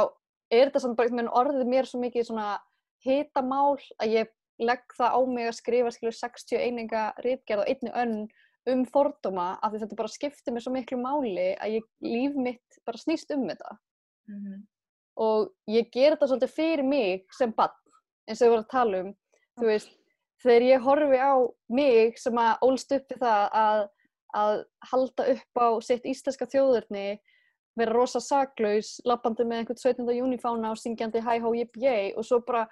er 0.53 0.69
þetta 0.69 0.81
samt 0.83 0.97
bara 0.99 1.27
orðið 1.41 1.69
mér 1.69 1.89
svo 1.89 1.99
mikið 2.01 2.27
svona 2.29 2.49
hitamál 3.05 3.77
að 4.01 4.11
ég 4.13 4.33
legg 4.61 4.95
það 4.97 5.15
á 5.17 5.19
mig 5.27 5.49
að 5.49 5.57
skrifa 5.57 5.91
skilur 5.91 6.15
60 6.15 6.61
eininga 6.63 7.05
ritgerð 7.25 7.65
á 7.65 7.69
einni 7.69 7.91
önn 7.91 8.15
um 8.71 8.85
fordóma 8.89 9.55
af 9.61 9.73
því 9.73 9.81
þetta 9.83 9.97
bara 9.99 10.13
skiptir 10.13 10.55
mér 10.55 10.65
svo 10.65 10.73
miklu 10.73 10.97
máli 10.97 11.51
að 11.61 11.75
ég, 11.77 11.89
líf 12.01 12.37
mitt 12.39 12.79
bara 12.87 13.01
snýst 13.01 13.33
um 13.35 13.45
þetta. 13.49 13.75
Og 15.21 15.51
ég 15.71 15.91
ger 15.93 16.15
þetta 16.15 16.29
svolítið 16.31 16.55
fyrir 16.55 16.87
mig 16.87 17.27
sem 17.35 17.53
bann 17.55 17.75
eins 18.25 18.41
og 18.41 18.47
við 18.47 18.53
vorum 18.55 18.65
að 18.65 18.73
tala 18.73 19.03
um. 19.03 19.11
Þú 19.55 19.67
veist, 19.69 19.91
þegar 20.43 20.65
ég 20.67 20.87
horfi 20.87 21.19
á 21.21 21.35
mig 21.69 22.17
sem 22.19 22.41
að 22.41 22.65
ólst 22.65 22.95
upp 22.97 23.13
við 23.13 23.21
það 23.21 23.45
að, 23.61 23.83
að 24.41 24.55
halda 24.91 25.27
upp 25.35 25.61
á 25.61 25.67
sitt 25.85 26.09
íslenska 26.09 26.49
þjóðurni 26.49 27.07
vera 27.75 27.93
rosa 27.93 28.21
saklaus, 28.23 28.95
lappandi 29.05 29.45
með 29.45 29.63
einhvern 29.63 29.81
17. 29.81 30.11
júnifána 30.17 30.71
og 30.73 30.79
syngjandi 30.79 31.23
hæ 31.23 31.39
hó 31.43 31.49
jip 31.57 31.77
jæ 31.81 32.13
og 32.15 32.25
svo 32.27 32.39
bara 32.47 32.65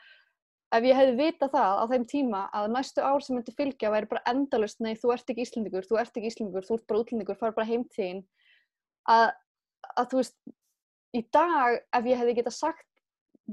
ef 0.74 0.88
ég 0.88 0.98
hefði 0.98 1.18
vitað 1.20 1.54
það 1.54 1.82
á 1.82 1.84
þeim 1.92 2.06
tíma 2.10 2.42
að 2.56 2.72
næstu 2.74 3.04
ár 3.06 3.22
sem 3.22 3.38
myndi 3.38 3.54
fylgja 3.58 3.92
væri 3.94 4.10
bara 4.10 4.24
endalust 4.32 4.82
nei, 4.82 4.96
þú 4.98 5.14
ert 5.14 5.30
ekki 5.30 5.46
Íslendingur, 5.46 5.86
þú 5.86 6.00
ert 6.02 6.18
ekki 6.18 6.32
Íslendingur, 6.32 6.66
þú 6.66 6.80
ert 6.80 6.88
bara 6.90 7.04
útlendingur, 7.04 7.40
fara 7.40 7.56
bara 7.58 7.70
heim 7.70 7.86
til 7.92 8.00
þín 8.00 8.24
að, 9.14 9.28
að 9.94 10.10
þú 10.10 10.22
veist 10.22 10.38
í 11.14 11.22
dag 11.36 11.78
ef 11.94 12.10
ég 12.10 12.20
hefði 12.22 12.36
getað 12.40 12.58
sagt 12.58 12.90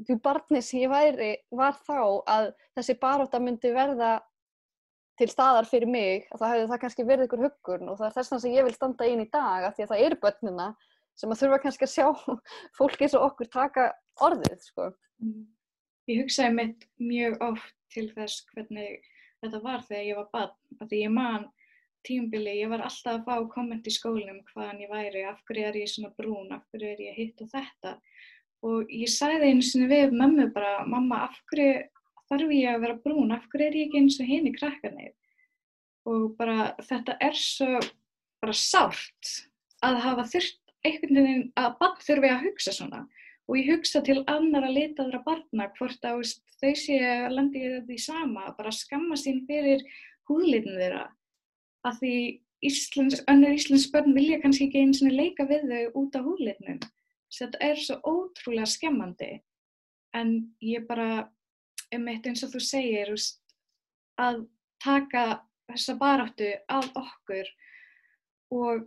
því 0.07 0.17
barni 0.23 0.63
sem 0.63 0.85
ég 0.85 0.93
væri 0.93 1.31
var 1.51 1.77
þá 1.85 2.01
að 2.31 2.51
þessi 2.79 2.97
baróta 3.03 3.41
myndi 3.43 3.73
verða 3.75 4.21
til 5.21 5.29
staðar 5.29 5.69
fyrir 5.69 5.91
mig 5.91 6.29
að 6.31 6.41
það 6.41 6.53
hefði 6.55 6.69
það 6.71 6.83
kannski 6.85 7.07
verið 7.09 7.27
ykkur 7.27 7.45
huggun 7.45 7.91
og 7.91 7.99
það 7.99 8.07
er 8.07 8.15
þess 8.17 8.31
vegna 8.31 8.45
sem 8.45 8.55
ég 8.55 8.67
vil 8.69 8.77
standa 8.77 9.09
inn 9.11 9.25
í 9.25 9.29
dag 9.33 9.67
af 9.67 9.77
því 9.77 9.85
að 9.85 9.93
það 9.93 10.05
eru 10.07 10.19
börnina 10.23 10.69
sem 11.19 11.33
að 11.33 11.43
þurfa 11.43 11.61
kannski 11.65 11.87
að 11.87 11.95
sjá 11.95 12.07
fólki 12.79 13.07
eins 13.07 13.17
og 13.19 13.27
okkur 13.31 13.51
taka 13.53 13.87
orðið 14.27 14.59
sko. 14.67 14.91
Ég 16.11 16.25
hugsaði 16.25 16.57
mitt 16.57 16.87
mjög 17.01 17.41
oft 17.51 17.77
til 17.95 18.09
þess 18.15 18.45
hvernig 18.53 19.01
þetta 19.41 19.63
var 19.65 19.83
þegar 19.87 20.07
ég 20.07 20.21
var 20.21 20.29
barn, 20.35 20.87
því 20.89 21.03
ég 21.05 21.15
man 21.15 21.49
tímbili, 22.07 22.57
ég 22.61 22.71
var 22.73 22.83
alltaf 22.85 23.21
að 23.21 23.25
fá 23.29 23.49
komment 23.53 23.89
í 23.89 23.93
skólinum 23.93 24.41
hvaðan 24.53 24.83
ég 24.85 24.93
væri, 24.93 25.25
af 25.29 25.41
hverju 25.49 25.67
er 25.69 25.79
ég 25.81 25.91
svona 25.91 26.13
brún, 26.17 26.53
af 26.55 26.65
hverju 26.73 26.93
er 26.95 27.03
ég 27.05 27.19
hitt 27.19 27.43
og 27.45 27.51
þetta. 27.53 27.97
Og 28.67 28.93
ég 28.93 29.11
sagði 29.13 29.51
einu 29.51 29.65
sinni 29.65 29.89
við 29.91 30.15
mömmu 30.17 30.51
bara, 30.55 30.85
mamma, 30.89 31.27
af 31.29 31.37
hverju 31.51 31.85
þarf 32.31 32.55
ég 32.55 32.75
að 32.75 32.85
vera 32.87 32.99
brún, 33.05 33.35
af 33.37 33.47
hverju 33.53 33.69
er 33.69 33.79
ég 33.79 33.89
ekki 33.89 34.03
eins 34.03 34.21
og 34.21 34.31
hinn 34.31 34.49
í 34.49 34.55
krakkarnir? 34.57 35.15
Og 36.09 36.31
bara 36.39 36.73
þetta 36.81 37.17
er 37.21 37.37
svo 37.37 37.81
bara 38.41 38.57
sárt 38.57 39.35
að 39.85 40.01
hafa 40.05 40.27
þurft 40.33 40.60
einhvern 40.87 41.21
veginn 41.21 41.49
að 41.61 41.75
barn 41.81 42.05
þurfi 42.05 42.31
að 42.31 42.45
hugsa 42.47 42.75
svona 42.77 43.01
og 43.51 43.57
ég 43.59 43.73
hugsa 43.73 44.03
til 44.07 44.21
annara 44.31 44.71
litaðra 44.71 45.23
barna 45.27 45.67
hvort 45.79 46.05
að 46.07 46.23
þau 46.61 46.71
sé 46.79 47.01
að 47.03 47.35
landi 47.35 47.65
því 47.89 47.97
sama, 47.99 48.53
bara 48.55 48.71
skamma 48.75 49.19
sín 49.19 49.43
fyrir 49.49 49.83
húðlitin 50.31 50.79
þeirra. 50.79 51.09
Af 51.89 51.99
því 51.99 52.15
Íslands, 52.63 53.23
önnur 53.31 53.57
Íslands 53.57 53.89
börn 53.91 54.15
vilja 54.15 54.39
kannski 54.43 54.69
ekki 54.69 54.85
eins 54.85 55.01
og 55.03 55.17
leika 55.17 55.49
við 55.49 55.67
þau 55.67 56.01
út 56.03 56.19
á 56.19 56.21
húlitnum. 56.23 56.81
Þetta 57.33 57.61
er 57.65 57.81
svo 57.81 57.97
ótrúlega 58.05 58.69
skemmandi. 58.69 59.31
En 60.15 60.35
ég 60.63 60.87
bara, 60.87 61.27
um 61.95 62.09
eitt 62.13 62.27
eins 62.29 62.45
og 62.47 62.53
þú 62.55 62.63
segir, 62.63 63.15
að 64.21 64.45
taka 64.83 65.41
þessa 65.71 65.97
baráttu 65.99 66.51
af 66.69 66.91
okkur 66.99 67.49
og 68.55 68.87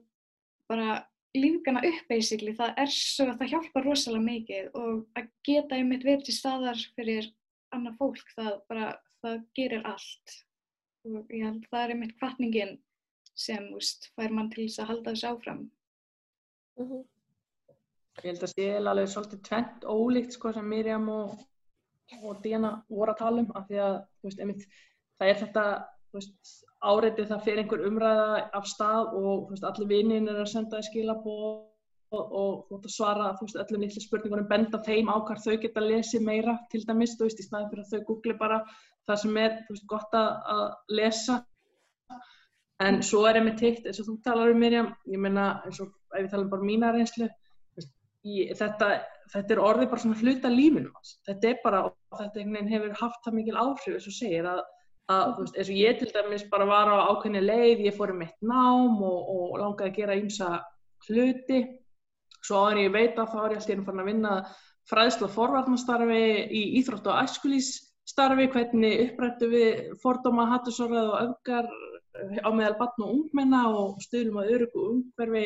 bara 0.69 1.01
lífgana 1.33 1.81
upp 1.87 2.09
basically, 2.09 2.53
það 2.57 2.79
er 2.83 2.91
svo 2.93 3.27
að 3.31 3.39
það 3.41 3.53
hjálpar 3.53 3.87
rosalega 3.87 4.25
mikið 4.27 4.67
og 4.77 5.19
að 5.19 5.29
geta 5.47 5.77
einmitt 5.79 6.05
verið 6.05 6.27
til 6.27 6.35
staðar 6.37 6.81
fyrir 6.97 7.29
annað 7.73 7.97
fólk, 8.01 8.33
það 8.37 8.51
bara, 8.69 8.89
það 9.23 9.39
gerir 9.57 9.87
allt 9.89 10.35
og 11.09 11.33
ég 11.33 11.47
held 11.47 11.65
það 11.71 11.85
er 11.85 11.95
einmitt 11.95 12.17
kvartningin 12.19 12.75
sem, 13.33 13.65
úst, 13.73 14.11
fær 14.17 14.35
mann 14.35 14.51
til 14.53 14.67
þess 14.67 14.83
að 14.83 14.91
halda 14.91 15.15
þessu 15.15 15.31
áfram. 15.31 15.63
Mm 16.77 16.85
-hmm. 16.89 17.03
Ég 18.21 18.29
held 18.29 18.43
að 18.45 18.53
sé 18.53 18.67
alveg 18.77 19.09
svolítið 19.09 19.41
tvent 19.47 19.85
ólíkt 19.89 20.35
sko 20.37 20.53
sem 20.53 20.69
Miriam 20.69 21.09
og, 21.09 21.39
og 22.21 22.43
Díana 22.43 22.85
voru 22.89 23.11
að 23.11 23.17
tala 23.17 23.41
um 23.41 23.51
af 23.55 23.65
því 23.67 23.79
að 23.87 23.95
veist, 24.21 24.39
einmitt, 24.39 24.67
það 25.17 25.29
er 25.29 25.39
þetta 25.41 25.63
áreitið 26.83 27.29
það 27.29 27.43
fyrir 27.45 27.61
einhver 27.63 27.85
umræða 27.87 28.39
af 28.57 28.65
stað 28.67 29.13
og 29.19 29.51
veist, 29.51 29.63
allir 29.67 29.89
vinnin 29.89 30.27
er 30.31 30.41
að 30.43 30.51
senda 30.51 30.81
í 30.81 30.87
skilabóð 30.87 31.45
og, 32.13 32.33
og, 32.41 32.73
og 32.75 32.89
svara 32.91 33.31
veist, 33.39 33.57
öllum 33.59 33.85
litli 33.85 34.03
spurningunum, 34.03 34.49
benda 34.49 34.81
þeim 34.85 35.09
á 35.09 35.15
hvað 35.23 35.45
þau 35.45 35.55
geta 35.63 35.83
lesið 35.83 36.25
meira 36.27 36.57
til 36.73 36.83
dæmis, 36.87 37.15
þú 37.17 37.29
veist, 37.29 37.41
í 37.41 37.47
staðin 37.47 37.71
fyrir 37.71 37.85
að 37.85 37.93
þau 37.93 38.05
googli 38.09 38.35
bara 38.41 38.59
það 39.07 39.21
sem 39.23 39.41
er 39.45 39.57
veist, 39.69 39.87
gott 39.89 40.19
að 40.19 40.63
lesa. 40.99 41.39
En 42.83 42.99
svo 43.05 43.23
er 43.29 43.39
einmitt 43.39 43.61
hitt, 43.63 43.87
eins 43.87 44.01
og 44.01 44.09
þú 44.09 44.17
talar 44.25 44.51
um 44.51 44.59
Mirjam, 44.59 44.91
ég 45.07 45.21
menna, 45.21 45.47
eins 45.63 45.79
og 45.83 45.93
ef 46.19 46.29
talum 46.31 46.49
bara 46.51 46.65
um 46.65 46.67
mína 46.67 46.91
reynslu, 46.91 47.29
þetta, 48.59 48.89
þetta 49.31 49.55
er 49.55 49.61
orðið 49.61 49.91
bara 49.91 50.03
svona 50.03 50.19
hluta 50.19 50.51
lífinum 50.51 50.91
hans. 50.97 51.17
Þetta 51.27 51.49
er 51.49 51.59
bara, 51.63 51.83
og 51.87 52.19
þetta 52.19 52.65
hefur 52.73 52.97
haft 52.99 53.23
það 53.23 53.37
mikil 53.39 53.59
áhrif, 53.61 53.93
eins 53.93 54.09
og 54.09 54.17
segir, 54.17 54.49
að 54.49 54.63
að, 55.11 55.31
þú 55.35 55.45
veist, 55.45 55.57
eins 55.57 55.69
og 55.69 55.79
ég 55.79 55.97
til 55.99 56.11
dæmis 56.13 56.43
bara 56.51 56.67
var 56.67 56.91
á 56.91 56.95
ákveðni 57.11 57.41
leið, 57.43 57.85
ég 57.87 57.95
fór 57.97 58.13
um 58.13 58.21
eitt 58.23 58.37
nám 58.45 58.99
og, 59.03 59.31
og 59.33 59.55
langaði 59.59 59.89
að 59.89 59.97
gera 59.97 60.19
ýmsa 60.19 60.51
hluti, 61.07 61.63
svo 62.43 62.61
áður 62.63 62.83
ég 62.83 62.93
veit 62.93 63.17
að 63.19 63.33
þá 63.33 63.39
er 63.41 63.55
ég 63.55 63.63
alltaf 63.63 63.87
farin 63.87 64.03
að 64.03 64.11
vinna 64.11 64.35
fræðslu 64.91 65.27
og 65.27 65.33
forvarnastarfi 65.35 66.23
í 66.51 66.63
Íþrótt 66.79 67.09
og 67.11 67.19
æskulísstarfi, 67.23 68.47
hvernig 68.55 69.03
upprættu 69.07 69.49
við 69.51 69.83
fordóma, 70.03 70.47
hattusorðað 70.51 71.11
og 71.11 71.21
öfgar 71.27 71.69
á 72.43 72.49
meðal 72.53 72.75
batn 72.79 73.05
og 73.05 73.13
ungmenna 73.17 73.63
og 73.73 74.01
stuðlum 74.03 74.41
að 74.41 74.51
örugu 74.57 74.87
umhverfi 74.91 75.45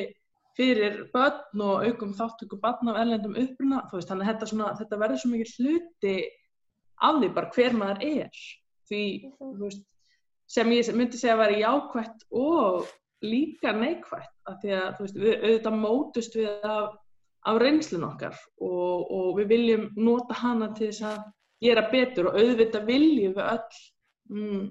fyrir 0.57 1.03
börn 1.13 1.61
og 1.61 1.85
aukum 1.85 2.15
þáttöku 2.17 2.57
batn 2.61 2.89
af 2.89 2.97
ellendum 3.03 3.37
uppruna, 3.37 3.83
þú 3.89 3.99
veist, 3.99 4.09
þannig 4.09 4.25
að 4.25 4.31
þetta, 4.31 4.49
svona, 4.51 4.71
þetta 4.79 5.01
verður 5.03 5.21
svo 5.21 5.33
mikið 5.33 5.53
hluti 5.57 6.15
af 7.07 7.19
því 7.21 7.29
bara 7.35 7.51
hver 7.53 7.77
maður 7.77 8.05
er 8.07 8.39
því 8.89 9.03
veist, 9.61 9.83
sem 10.47 10.71
ég 10.75 10.93
myndi 10.95 11.19
segja 11.19 11.35
að 11.35 11.43
vera 11.43 11.59
jákvætt 11.63 12.25
og 12.39 12.87
líka 13.25 13.73
neikvætt 13.75 14.33
af 14.47 14.59
því 14.61 14.73
að 14.77 15.01
veist, 15.03 15.19
við 15.19 15.35
auðvitað 15.43 15.79
mótust 15.81 16.37
við 16.37 16.67
af, 16.67 16.97
af 17.49 17.61
reynslun 17.63 18.07
okkar 18.07 18.37
og, 18.61 19.07
og 19.11 19.31
við 19.39 19.53
viljum 19.53 19.87
nota 19.97 20.37
hana 20.37 20.71
til 20.77 20.91
þess 20.91 21.07
að 21.11 21.23
gera 21.63 21.87
betur 21.91 22.29
og 22.29 22.37
auðvitað 22.37 22.91
viljum 22.91 23.33
við 23.37 23.47
öll 23.47 23.79
mm, 24.33 24.67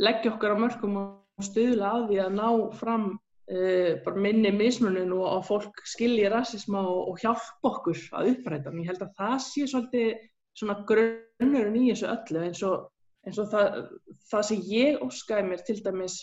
leggja 0.00 0.34
okkar 0.34 0.54
á 0.56 0.62
mörgum 0.62 1.00
og 1.00 1.44
stuðla 1.44 1.96
að 1.96 2.06
því 2.10 2.22
að 2.24 2.36
ná 2.36 2.48
fram 2.78 3.06
uh, 3.10 3.92
bara 4.04 4.24
minni 4.26 4.52
mismunum 4.54 5.16
og 5.18 5.26
að 5.32 5.46
fólk 5.50 5.82
skilji 5.88 6.30
rasisma 6.30 6.84
og, 6.86 7.12
og 7.12 7.22
hjálpa 7.22 7.72
okkur 7.72 8.04
að 8.20 8.32
uppræta. 8.34 8.74
Ég 8.76 8.92
held 8.92 9.04
að 9.04 9.14
það 9.18 9.36
sé 9.46 9.66
svolítið 9.72 10.80
grunnurinn 10.88 11.78
í 11.80 11.90
þessu 11.90 12.10
öllu 12.10 12.44
eins 12.46 12.62
og 12.66 12.88
eins 13.26 13.40
og 13.40 13.48
það, 13.52 13.80
það 14.30 14.44
sem 14.48 14.68
ég 14.70 15.00
óskaði 15.04 15.48
mér 15.48 15.64
til 15.66 15.78
dæmis 15.84 16.20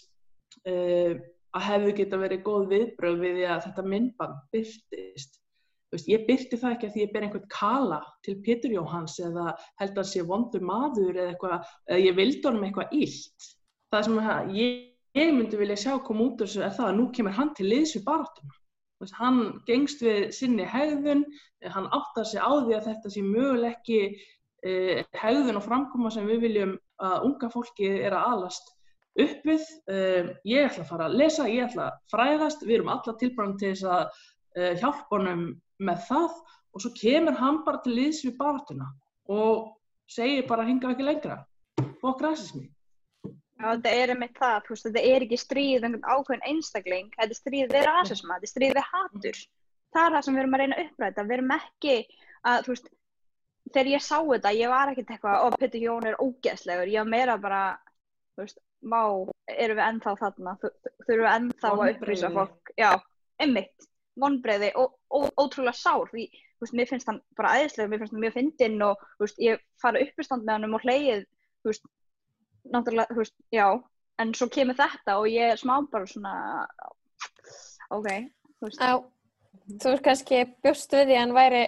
uh, 0.68 1.18
að 1.58 1.68
hefðu 1.72 1.98
geta 1.98 2.22
verið 2.22 2.46
góð 2.46 2.70
viðbröð 2.74 3.20
við 3.22 3.36
því 3.40 3.50
að 3.52 3.66
þetta 3.68 3.86
myndband 3.94 4.40
byrtist. 4.54 5.42
Veist, 5.88 6.10
ég 6.12 6.26
byrti 6.28 6.60
það 6.60 6.74
ekki 6.76 6.88
að 6.88 6.94
því 6.94 7.04
ég 7.06 7.12
ber 7.14 7.26
einhvern 7.26 7.52
kala 7.54 8.02
til 8.26 8.34
Pétur 8.44 8.74
Jóhans 8.76 9.16
eða 9.24 9.54
held 9.80 10.02
að 10.02 10.10
sé 10.10 10.24
vondur 10.28 10.66
maður 10.68 11.14
eða 11.16 11.32
eitthvað, 11.32 11.70
eða 11.88 12.00
ég 12.04 12.18
vildi 12.18 12.44
honum 12.44 12.66
eitthvað 12.68 12.96
illt. 12.98 13.48
Það 13.94 14.08
sem 14.08 14.18
að, 14.20 14.50
ég, 14.58 14.82
ég 15.16 15.32
myndi 15.38 15.60
vilja 15.62 15.78
sjá 15.80 15.94
koma 16.04 16.26
út 16.26 16.44
þessu 16.44 16.66
er 16.66 16.74
það 16.76 16.90
að 16.90 16.98
nú 16.98 17.06
kemur 17.16 17.38
hann 17.38 17.54
til 17.56 17.70
liðs 17.70 17.96
við 17.96 18.04
baráttuna. 18.10 18.58
Hann 19.16 19.40
gengst 19.70 20.02
við 20.04 20.26
sinni 20.36 20.66
hegðun, 20.68 21.24
hann 21.72 21.88
áttar 21.96 22.28
sig 22.28 22.42
á 22.42 22.52
því 22.52 22.76
að 22.76 22.90
þetta 22.90 23.14
sé 23.14 23.24
möguleg 23.24 23.78
ekki 23.78 24.00
eh, 24.68 25.06
hegðun 25.22 25.62
og 25.62 25.68
framkoma 25.70 26.12
sem 26.12 26.28
við 26.28 26.44
viljum 26.50 26.76
að 27.04 27.28
unga 27.30 27.50
fólki 27.54 27.90
er 28.02 28.16
að 28.18 28.34
alast 28.34 28.74
upp 29.18 29.48
við. 29.48 29.66
Um, 29.90 30.30
ég 30.48 30.68
ætla 30.68 30.86
að 30.86 30.92
fara 30.92 31.08
að 31.10 31.18
lesa, 31.22 31.48
ég 31.50 31.68
ætla 31.68 31.90
að 31.90 32.00
fræðast, 32.14 32.66
við 32.66 32.80
erum 32.80 32.94
alla 32.94 33.18
tilbæðan 33.22 33.58
til 33.62 33.74
þess 33.74 33.90
að 33.90 34.06
uh, 34.06 34.72
hjálpa 34.82 35.18
honum 35.18 35.44
með 35.78 36.08
það 36.08 36.40
og 36.74 36.84
svo 36.84 36.94
kemur 36.98 37.38
hann 37.38 37.62
bara 37.66 37.82
til 37.84 37.96
liðs 37.98 38.24
við 38.26 38.38
baratuna 38.38 38.90
og 39.34 39.70
segir 40.10 40.48
bara 40.50 40.66
hinga 40.68 40.92
ekki 40.94 41.06
lengra. 41.06 41.42
Fokk 42.02 42.22
rasismi. 42.26 42.68
Já, 43.58 43.72
þetta 43.74 43.92
er 43.98 44.14
einmitt 44.14 44.38
það, 44.38 44.58
veist, 44.70 44.86
þetta 44.86 45.04
er 45.10 45.24
ekki 45.26 45.40
stríð 45.42 45.86
einhvern 45.88 46.04
ákveðin 46.06 46.46
einstakling, 46.52 47.08
þetta 47.16 47.34
er 47.34 47.40
stríð 47.40 47.72
við 47.74 47.88
rasisma, 47.88 48.36
þetta 48.38 48.48
er 48.48 48.52
stríð 48.52 48.76
við 48.78 48.88
hatur. 48.92 49.40
Það 49.96 50.04
er 50.04 50.16
það 50.16 50.26
sem 50.28 50.36
við 50.36 50.42
erum 50.44 50.58
að 50.58 50.62
reyna 50.62 50.78
að 50.78 50.84
uppræta, 50.84 51.26
við 51.26 51.38
erum 51.38 51.54
ekki 51.56 51.96
að, 51.98 52.60
þú 52.68 52.74
veist, 52.74 52.92
þegar 53.74 53.92
ég 53.94 54.06
sá 54.06 54.16
þetta, 54.20 54.54
ég 54.56 54.72
var 54.72 54.92
ekkert 54.92 55.12
eitthvað 55.14 55.44
og 55.46 55.60
Petur 55.62 55.84
Jón 55.84 56.08
er 56.08 56.18
ógeðslegur, 56.22 56.94
ég 56.94 57.04
var 57.04 57.12
meira 57.12 57.38
bara 57.42 57.62
þú 58.36 58.46
veist, 58.46 58.60
má 58.88 59.02
erum 59.52 59.80
við 59.80 59.86
ennþá 59.88 60.16
þarna, 60.22 60.56
þurfum 60.64 61.24
við 61.24 61.30
ennþá 61.34 61.72
að 61.74 61.86
upplýsa 61.92 62.34
fólk, 62.34 62.74
já, 62.78 62.92
einmitt. 63.42 63.88
Vonbreiði 64.18 64.72
og, 64.82 64.96
og 65.14 65.28
ótrúlega 65.38 65.78
sár 65.78 66.08
því, 66.10 66.24
þú 66.58 66.66
veist, 66.66 66.76
mér 66.80 66.88
finnst 66.90 67.10
hann 67.10 67.20
bara 67.38 67.52
æðislega 67.60 67.92
mér 67.92 68.00
finnst 68.02 68.16
hann 68.16 68.24
mjög 68.24 68.34
fyndinn 68.34 68.80
og, 68.86 69.04
þú 69.18 69.28
veist, 69.28 69.44
ég 69.46 69.62
fara 69.82 70.02
uppistand 70.02 70.46
með 70.48 70.56
hann 70.56 70.66
um 70.66 70.78
og 70.78 70.88
hleyið 70.88 71.22
þú 71.62 71.70
veist, 71.70 71.86
náttúrulega, 72.74 73.14
þú 73.14 73.22
veist, 73.22 73.36
já 73.54 73.68
en 74.22 74.34
svo 74.38 74.48
kemur 74.54 74.78
þetta 74.78 75.18
og 75.22 75.28
ég 75.30 75.54
er 75.54 75.62
smá 75.62 75.76
bara 75.92 76.10
svona 76.10 76.34
ok, 77.94 78.08
þú 78.58 78.70
veist. 78.70 78.82
Á, 78.82 78.94
þú 79.78 79.94
veist 79.94 80.06
kannski 80.06 80.42
bjóst 80.66 80.96
við 80.96 81.12
því 81.12 81.18
að 81.18 81.22
hann 81.24 81.36
væri 81.38 81.64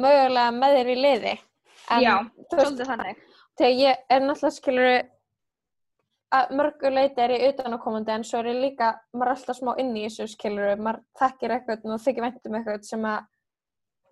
mögulega 0.00 0.52
með 0.54 0.76
þér 0.78 0.92
í 0.92 0.96
liði. 1.00 1.34
En, 1.92 2.02
Já, 2.02 2.14
svolítið 2.52 2.90
þannig. 2.90 3.26
Þegar 3.54 3.74
ég 3.80 4.06
er 4.10 4.24
náttúrulega 4.24 4.56
skilur 4.56 4.88
að 6.34 6.54
mörguleiti 6.58 7.22
er 7.22 7.34
ég 7.36 7.44
utanakomandi 7.52 8.14
en 8.14 8.24
svo 8.26 8.40
er 8.40 8.50
ég 8.50 8.62
líka, 8.64 8.88
maður 9.14 9.30
er 9.30 9.36
alltaf 9.36 9.58
smá 9.60 9.70
inn 9.78 9.92
í 9.94 10.06
þessu 10.06 10.26
skilur, 10.32 10.72
maður 10.82 11.02
þekkir 11.20 11.54
eitthvað 11.56 11.84
og 11.94 12.02
þykir 12.02 12.26
vendum 12.26 12.56
eitthvað 12.58 12.88
sem 12.88 13.06
að 13.06 13.28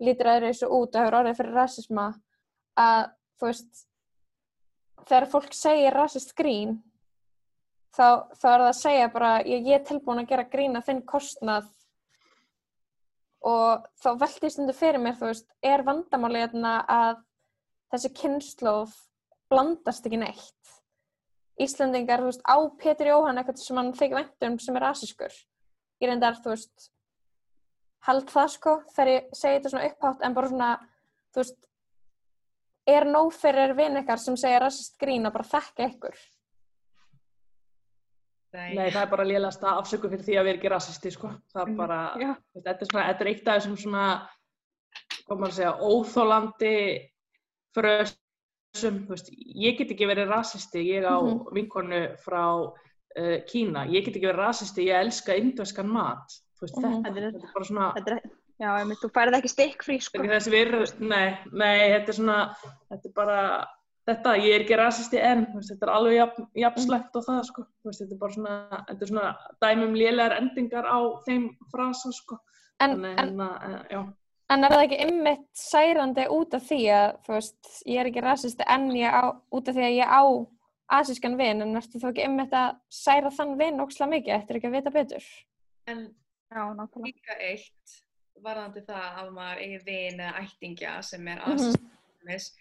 lítur 0.03 0.29
aðra 0.31 0.51
þessu 0.53 0.69
út 0.69 0.95
og 0.95 1.01
hefur 1.01 1.17
orðið 1.19 1.41
fyrir 1.41 1.59
rasisma. 1.59 2.07
Að 2.79 3.03
þú 3.39 3.49
veist 3.49 3.83
þegar 5.03 5.29
fólk 5.33 5.55
segir 5.57 5.95
rasist 5.97 6.33
grín 6.37 6.77
þá, 7.93 8.29
þá 8.33 8.47
er 8.49 8.63
það 8.63 8.67
að 8.69 8.79
segja 8.79 9.09
bara 9.13 9.31
ég, 9.41 9.65
ég 9.67 9.79
er 9.79 9.87
tilbúin 9.87 10.23
að 10.23 10.29
gera 10.31 10.49
grín 10.49 10.79
að 10.79 10.87
þinn 10.89 11.03
kostnað 11.09 11.69
og 13.43 13.87
þá 13.99 14.09
veldi 14.21 14.47
ég 14.47 14.53
stundu 14.55 14.75
fyrir 14.75 15.01
mér, 15.03 15.17
þú 15.19 15.29
veist, 15.31 15.47
er 15.65 15.83
vandamáli 15.87 16.43
að 16.43 17.17
þessi 17.93 18.13
kynnslóð 18.21 18.93
blandast 19.51 20.07
ekki 20.07 20.21
neitt. 20.21 20.71
Íslandingar, 21.61 22.23
þú 22.23 22.31
veist, 22.31 22.45
á 22.47 22.57
Pétur 22.79 23.11
Jóhann 23.11 23.37
eitthvað 23.37 23.61
sem 23.61 23.77
hann 23.77 23.91
þykir 23.93 24.19
vendum 24.21 24.57
sem 24.63 24.79
er 24.79 24.87
asískur. 24.89 25.35
Ég 26.01 26.09
reyndar, 26.09 26.39
þú 26.41 26.55
veist, 26.55 26.87
held 28.07 28.31
það 28.31 28.49
sko 28.55 28.77
þegar 28.95 29.11
ég 29.11 29.35
segi 29.37 29.59
þetta 29.59 29.73
svona 29.73 29.89
upphátt 29.91 30.25
en 30.25 30.37
bara 30.37 30.51
svona, 30.51 30.71
þú 31.35 31.43
veist, 31.43 31.59
er 32.95 33.07
nóg 33.07 33.29
fyrir 33.35 33.75
vinn 33.77 33.99
eitthvað 33.99 34.23
sem 34.23 34.39
segja 34.39 34.63
rasist 34.63 34.97
grín 34.99 35.27
að 35.27 35.37
bara 35.37 35.51
þekka 35.51 35.89
ykkur. 35.91 36.17
Nei. 38.53 38.75
Nei, 38.77 38.89
það 38.93 39.01
er 39.01 39.09
bara 39.09 39.25
liðast 39.25 39.63
að 39.65 39.79
afsöku 39.81 40.09
fyrir 40.11 40.25
því 40.27 40.35
að 40.37 40.45
við 40.45 40.51
erum 40.51 40.59
ekki 40.59 40.71
rasisti, 40.73 41.11
sko. 41.15 41.31
Það 41.53 41.61
er 41.63 41.69
mhm, 41.71 41.77
bara, 41.79 41.99
mm, 42.19 42.35
þetta 42.59 42.73
er 42.85 42.89
svona, 42.91 43.05
þetta 43.07 43.25
er 43.25 43.29
eitt 43.31 43.47
af 43.47 43.57
þessum 43.57 43.77
svona, 43.81 44.03
hvað 45.23 45.41
maður 45.41 45.55
segja, 45.57 45.71
óþólandi 45.89 46.75
frösum, 47.73 49.01
þú 49.07 49.15
veist, 49.15 49.33
ég 49.65 49.79
get 49.79 49.95
ekki 49.95 50.09
verið 50.11 50.29
rasisti, 50.35 50.85
ég 50.91 51.09
á 51.09 51.17
mm 51.17 51.31
-hmm. 51.31 51.57
vinkonu 51.57 52.03
frá 52.21 52.45
uh, 52.61 53.37
Kína, 53.49 53.87
ég 53.89 54.05
get 54.05 54.13
ekki 54.13 54.29
verið 54.29 54.45
rasisti, 54.45 54.87
ég 54.91 55.01
elska 55.01 55.33
indveskan 55.33 55.89
mat, 55.89 56.37
þú 56.59 56.67
veist, 56.67 56.77
mm 56.77 56.83
-hmm. 56.83 57.03
þetta, 57.03 57.21
þetta 57.21 57.47
er 57.47 57.53
bara 57.57 57.65
svona... 57.65 57.91
Þetta 57.97 58.11
er, 58.11 58.21
já, 58.61 58.69
ég 58.79 58.87
mynd, 58.87 59.01
þú 59.01 59.09
færið 59.17 59.37
ekki 59.39 59.55
stikkfrí, 59.55 59.97
sko. 59.99 60.17
Þetta 60.17 60.29
er 60.29 60.39
þessi 60.39 60.53
virð, 60.53 60.99
nei, 60.99 61.37
nei, 61.51 61.77
þetta 61.97 62.09
er 62.09 62.17
svona, 62.21 62.39
þetta 62.89 63.09
er 63.09 63.13
bara 63.15 63.39
þetta, 64.07 64.33
ég 64.43 64.55
er 64.55 64.63
ekki 64.65 64.77
rasisti 64.79 65.19
en, 65.23 65.45
þú 65.51 65.59
veist, 65.59 65.71
þetta 65.73 65.87
er 65.87 65.93
alveg 65.93 66.15
jafn, 66.17 66.41
Mm. 66.43 66.61
jafn 66.63 66.81
slæmt 66.83 67.15
og 67.15 67.23
það, 67.27 67.43
sko. 67.49 67.61
Þú 67.63 67.89
veist, 67.89 68.01
þetta 68.01 68.13
er 68.15 68.19
bara 68.23 68.33
svona, 68.33 68.55
þetta 68.89 69.01
er 69.01 69.11
svona 69.11 69.37
dæmum 69.63 69.93
lélegar 69.95 70.37
endingar 70.41 70.85
á 70.89 70.99
þeim 71.27 71.45
frasa, 71.71 72.11
sko. 72.11 72.39
En, 72.81 73.05
en, 73.05 73.19
en, 73.19 73.41
en, 73.41 73.85
já. 73.91 74.01
en 74.49 74.63
er 74.63 74.69
það 74.73 74.83
ekki 74.87 75.01
ymmit 75.07 75.45
særandi 75.55 76.25
út 76.29 76.53
af 76.53 76.63
því 76.67 76.81
að, 76.91 77.09
þú 77.25 77.33
veist, 77.37 77.83
ég 77.87 77.99
er 78.01 78.09
ekki 78.11 78.23
rasisti 78.25 78.63
en 78.67 78.89
ég 78.91 79.07
á, 79.13 79.23
út 79.51 79.67
af 79.69 79.75
því 79.75 79.85
að 79.87 79.97
ég 80.01 80.09
á 80.09 80.23
asískan 80.93 81.37
vin, 81.37 81.61
en 81.63 81.75
ertu 81.79 81.97
þá 82.01 82.09
ekki 82.11 82.25
ymmit 82.27 82.51
að 82.53 82.75
særa 82.91 83.31
þann 83.31 83.57
vin 83.57 83.79
ókslega 83.79 84.09
mikið, 84.11 84.33
eftir 84.35 84.55
ekki 84.59 84.67
að 84.67 84.75
vita 84.77 84.91
betur? 84.91 85.23
En 85.87 86.03
líka 87.03 87.37
eitt 87.39 87.95
varðandi 88.43 88.83
það 88.85 89.17
að 89.23 89.31
maður 89.33 89.61
eigi 89.63 89.79
vin 89.85 90.19
eða 90.19 90.43
ættingja 90.43 91.01
sem 91.03 91.27
er 91.27 91.39
Mhm. 91.39 91.51
aðsins 91.53 92.51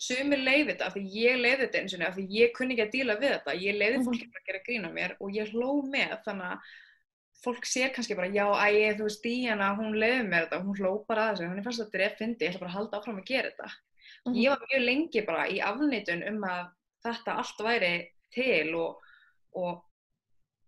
sumir 0.00 0.40
leiði 0.40 0.70
þetta 0.72 0.86
af 0.88 0.94
því 0.96 1.02
ég 1.20 1.40
leiði 1.42 1.64
þetta 1.66 1.80
eins 1.82 1.94
og 1.96 2.04
af 2.06 2.14
því 2.16 2.26
ég 2.38 2.52
kunni 2.56 2.74
ekki 2.76 2.86
að 2.86 2.92
díla 2.94 3.16
við 3.20 3.32
þetta. 3.34 3.54
Ég 3.60 3.74
leiði 3.76 3.96
Mhm. 3.98 4.06
fólki 4.06 4.28
bara 4.30 4.40
að 4.40 4.46
gera 4.46 4.62
grína 4.68 4.92
mér 4.94 5.16
og 5.20 5.34
ég 5.36 5.50
hló 5.52 5.72
með 5.84 6.14
þannig 6.24 6.46
að 6.54 6.58
fólk 7.44 7.64
sér 7.64 7.92
kannski 7.94 8.16
bara 8.16 8.28
já, 8.28 8.44
æ, 8.48 8.96
þú 8.96 9.04
veist, 9.08 9.22
Díana, 9.24 9.74
hún 9.76 9.94
leiði 9.96 10.24
mér 10.28 10.46
þetta 10.48 10.58
og 10.60 10.64
hún 10.66 10.76
hló 10.80 11.06
bara 11.08 11.22
að 11.30 11.36
þessu, 11.38 11.48
hún 11.50 11.58
er 11.58 11.62
fannst 11.64 11.80
að 11.80 11.90
þetta 11.92 12.04
er 12.06 12.16
fyndi, 12.18 12.44
ég 12.44 12.50
ætla 12.54 12.60
bara 12.60 12.70
að 12.70 12.76
halda 12.78 12.98
áfram 13.00 13.20
að 13.20 13.24
gera 13.26 13.50
þetta. 13.50 13.70
Mhm. 14.26 14.34
ég 14.36 14.48
var 14.50 14.66
mjög 14.68 14.84
lengi 14.84 15.26
bara 15.26 15.44
í 15.48 15.60
afneitun 15.60 16.26
um 16.28 16.40
að 16.44 16.70
þetta 17.04 17.36
allt 17.40 17.58
væri 17.64 18.08
til 18.32 18.74
og, 18.74 18.98
og 19.54 19.82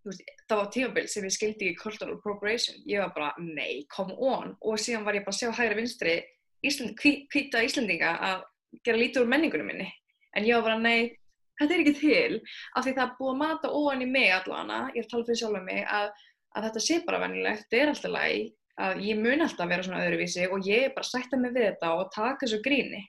veist, 0.05 0.23
það 0.49 0.57
var 0.57 0.71
tímabil 0.73 1.09
sem 1.09 1.25
ég 1.25 1.33
skildi 1.37 1.69
í 1.73 1.77
cultural 1.77 2.15
appropriation, 2.17 2.77
ég 2.87 2.99
var 3.01 3.13
bara, 3.15 3.35
nei, 3.39 3.85
come 3.89 4.15
on. 4.19 4.57
Og 4.63 4.79
síðan 4.79 5.05
var 5.05 5.15
ég 5.15 5.25
bara 5.25 5.33
að 5.37 5.41
sjá 5.41 5.53
hægri 5.53 5.77
vinstri 5.77 6.23
Ísland, 6.65 6.95
hví- 7.01 7.27
hvíta 7.29 7.61
Íslandinga 7.65 8.19
að 8.21 8.45
gera 8.85 9.01
lítið 9.01 9.25
úr 9.25 9.31
menningunum 9.33 9.69
minni. 9.73 9.89
En 10.37 10.47
ég 10.49 10.57
var 10.57 10.71
bara, 10.71 10.81
nei, 10.81 11.13
þetta 11.61 11.75
er 11.75 11.85
ekki 11.85 11.95
til 12.01 12.41
af 12.77 12.85
því 12.85 12.95
það 12.97 13.05
er 13.05 13.15
búið 13.19 13.33
að 13.33 13.41
mata 13.43 13.73
ofan 13.79 14.05
í 14.05 14.09
mig 14.11 14.33
allana, 14.33 14.83
ég 14.95 15.03
er 15.03 15.07
að 15.07 15.13
tala 15.13 15.29
fyrir 15.29 15.41
sjálf 15.43 15.65
mig 15.67 15.83
að, 15.85 16.11
að 16.57 16.69
þetta 16.69 16.85
sé 16.87 17.01
bara 17.07 17.23
venjulegt, 17.27 17.67
þetta 17.69 17.83
er 17.83 17.93
alltaf 17.93 18.15
læg 18.17 18.53
að 18.83 19.03
ég 19.05 19.19
mun 19.21 19.45
alltaf 19.45 19.69
vera 19.69 19.85
svona 19.87 20.05
öðruvísi 20.07 20.47
og 20.49 20.69
ég 20.69 20.87
er 20.87 20.95
bara 20.95 21.05
að 21.05 21.11
sætta 21.11 21.41
mig 21.41 21.53
við 21.57 21.69
þetta 21.69 21.91
og 21.99 22.13
taka 22.15 22.47
þessu 22.47 22.63
gríni. 22.65 23.03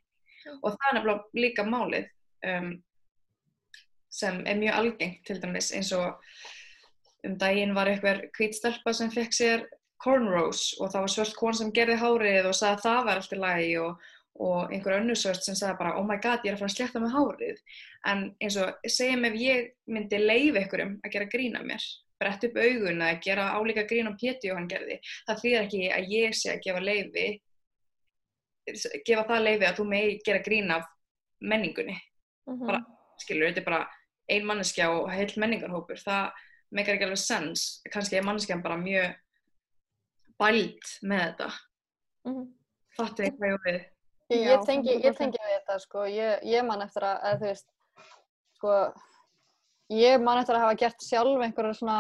Og 0.59 0.73
það 0.73 0.89
er 0.89 0.97
nefnilega 0.97 1.39
líka 1.39 1.63
málið 1.63 2.09
um, 2.49 2.73
sem 4.13 4.41
er 4.45 4.59
mjög 4.59 4.79
algengt 4.81 5.23
til 5.27 5.39
dæmis 5.41 5.71
eins 5.73 5.93
og 5.95 6.19
um 7.23 7.37
daginn 7.39 7.71
var 7.75 7.89
einhver 7.89 8.25
hvít 8.35 8.57
stelpa 8.57 8.93
sem 8.93 9.11
fekk 9.13 9.37
sér 9.37 9.63
cornrows 10.03 10.73
og 10.81 10.91
það 10.91 11.05
var 11.05 11.13
svört 11.13 11.37
kon 11.39 11.55
sem 11.57 11.71
gerði 11.75 11.95
hárið 12.01 12.49
og 12.49 12.57
sagði 12.57 12.75
að 12.75 12.83
það 12.83 13.05
var 13.07 13.21
alltaf 13.21 13.43
lægi 13.45 13.71
og, 13.79 14.09
og 14.35 14.71
einhver 14.73 14.97
önnur 14.99 15.15
svört 15.19 15.43
sem 15.45 15.55
sagði 15.55 15.77
bara 15.77 15.97
oh 15.99 16.05
my 16.05 16.17
god 16.17 16.41
ég 16.43 16.51
er 16.51 16.55
að 16.55 16.63
fara 16.63 16.71
að 16.71 16.75
slétta 16.77 16.99
með 17.03 17.13
hárið. 17.13 17.59
En 18.05 18.23
eins 18.41 18.57
og 18.57 18.89
segjum 18.89 19.25
ef 19.29 19.33
ég 19.39 19.71
myndi 19.87 20.17
leiði 20.19 20.57
einhverjum 20.63 20.95
að 21.05 21.11
gera 21.11 21.29
grína 21.29 21.61
mér 21.63 21.83
brett 22.19 22.43
upp 22.47 22.55
augun 22.57 23.01
eða 23.03 23.19
gera 23.21 23.49
álíka 23.57 23.83
grín 23.89 24.07
á 24.07 24.13
péti 24.15 24.49
og 24.51 24.57
hann 24.57 24.69
gerði 24.71 24.99
það 25.27 25.41
þýðir 25.43 25.63
ekki 25.65 25.81
að 25.91 26.09
ég 26.13 26.35
sé 26.39 26.53
að 26.53 26.61
gefa 26.63 26.79
leiði 26.79 27.25
gefa 29.05 29.25
það 29.27 29.43
leiði 29.43 29.67
að 29.67 29.77
þú 29.79 29.85
megi 29.91 30.19
gera 30.25 30.43
grín 30.45 30.71
af 30.71 30.85
menningunni. 31.43 31.97
Mhm. 32.47 32.65
Bara- 32.67 32.85
skilur, 33.19 33.49
þetta 33.51 33.61
er 33.61 33.65
bara 33.65 33.89
ein 34.29 34.45
manneskja 34.45 34.89
og 34.89 35.09
heil 35.11 35.27
menningarhópur, 35.37 35.99
það 35.99 36.31
meikar 36.71 36.95
ekki 36.95 37.03
alveg 37.05 37.17
sens, 37.19 37.81
kannski 37.91 38.17
er 38.17 38.23
manneskjan 38.23 38.63
bara 38.63 38.77
mjög 38.77 39.15
bælt 40.39 40.99
með 41.03 41.19
þetta, 41.27 41.51
Mhm. 42.25 42.53
fattu 42.97 43.23
ég 43.23 43.37
hvað 43.37 43.51
ég 43.51 43.59
við 43.67 43.85
Ég, 44.33 44.49
Já, 44.49 44.59
tengi, 44.65 44.93
ég 44.97 45.05
100%. 45.05 45.17
tengi 45.19 45.39
við 45.41 45.55
þetta, 45.57 45.79
sko, 45.83 46.05
ég, 46.09 46.45
ég 46.49 46.65
man 46.65 46.81
eftir 46.85 47.05
að, 47.05 47.17
að 47.29 47.43
veist, 47.47 47.67
sko, 48.57 48.77
ég 49.93 50.21
man 50.23 50.41
eftir 50.41 50.57
að 50.57 50.65
hafa 50.65 50.77
gert 50.81 51.05
sjálf 51.05 51.43
einhverja 51.45 51.77
svona 51.77 51.99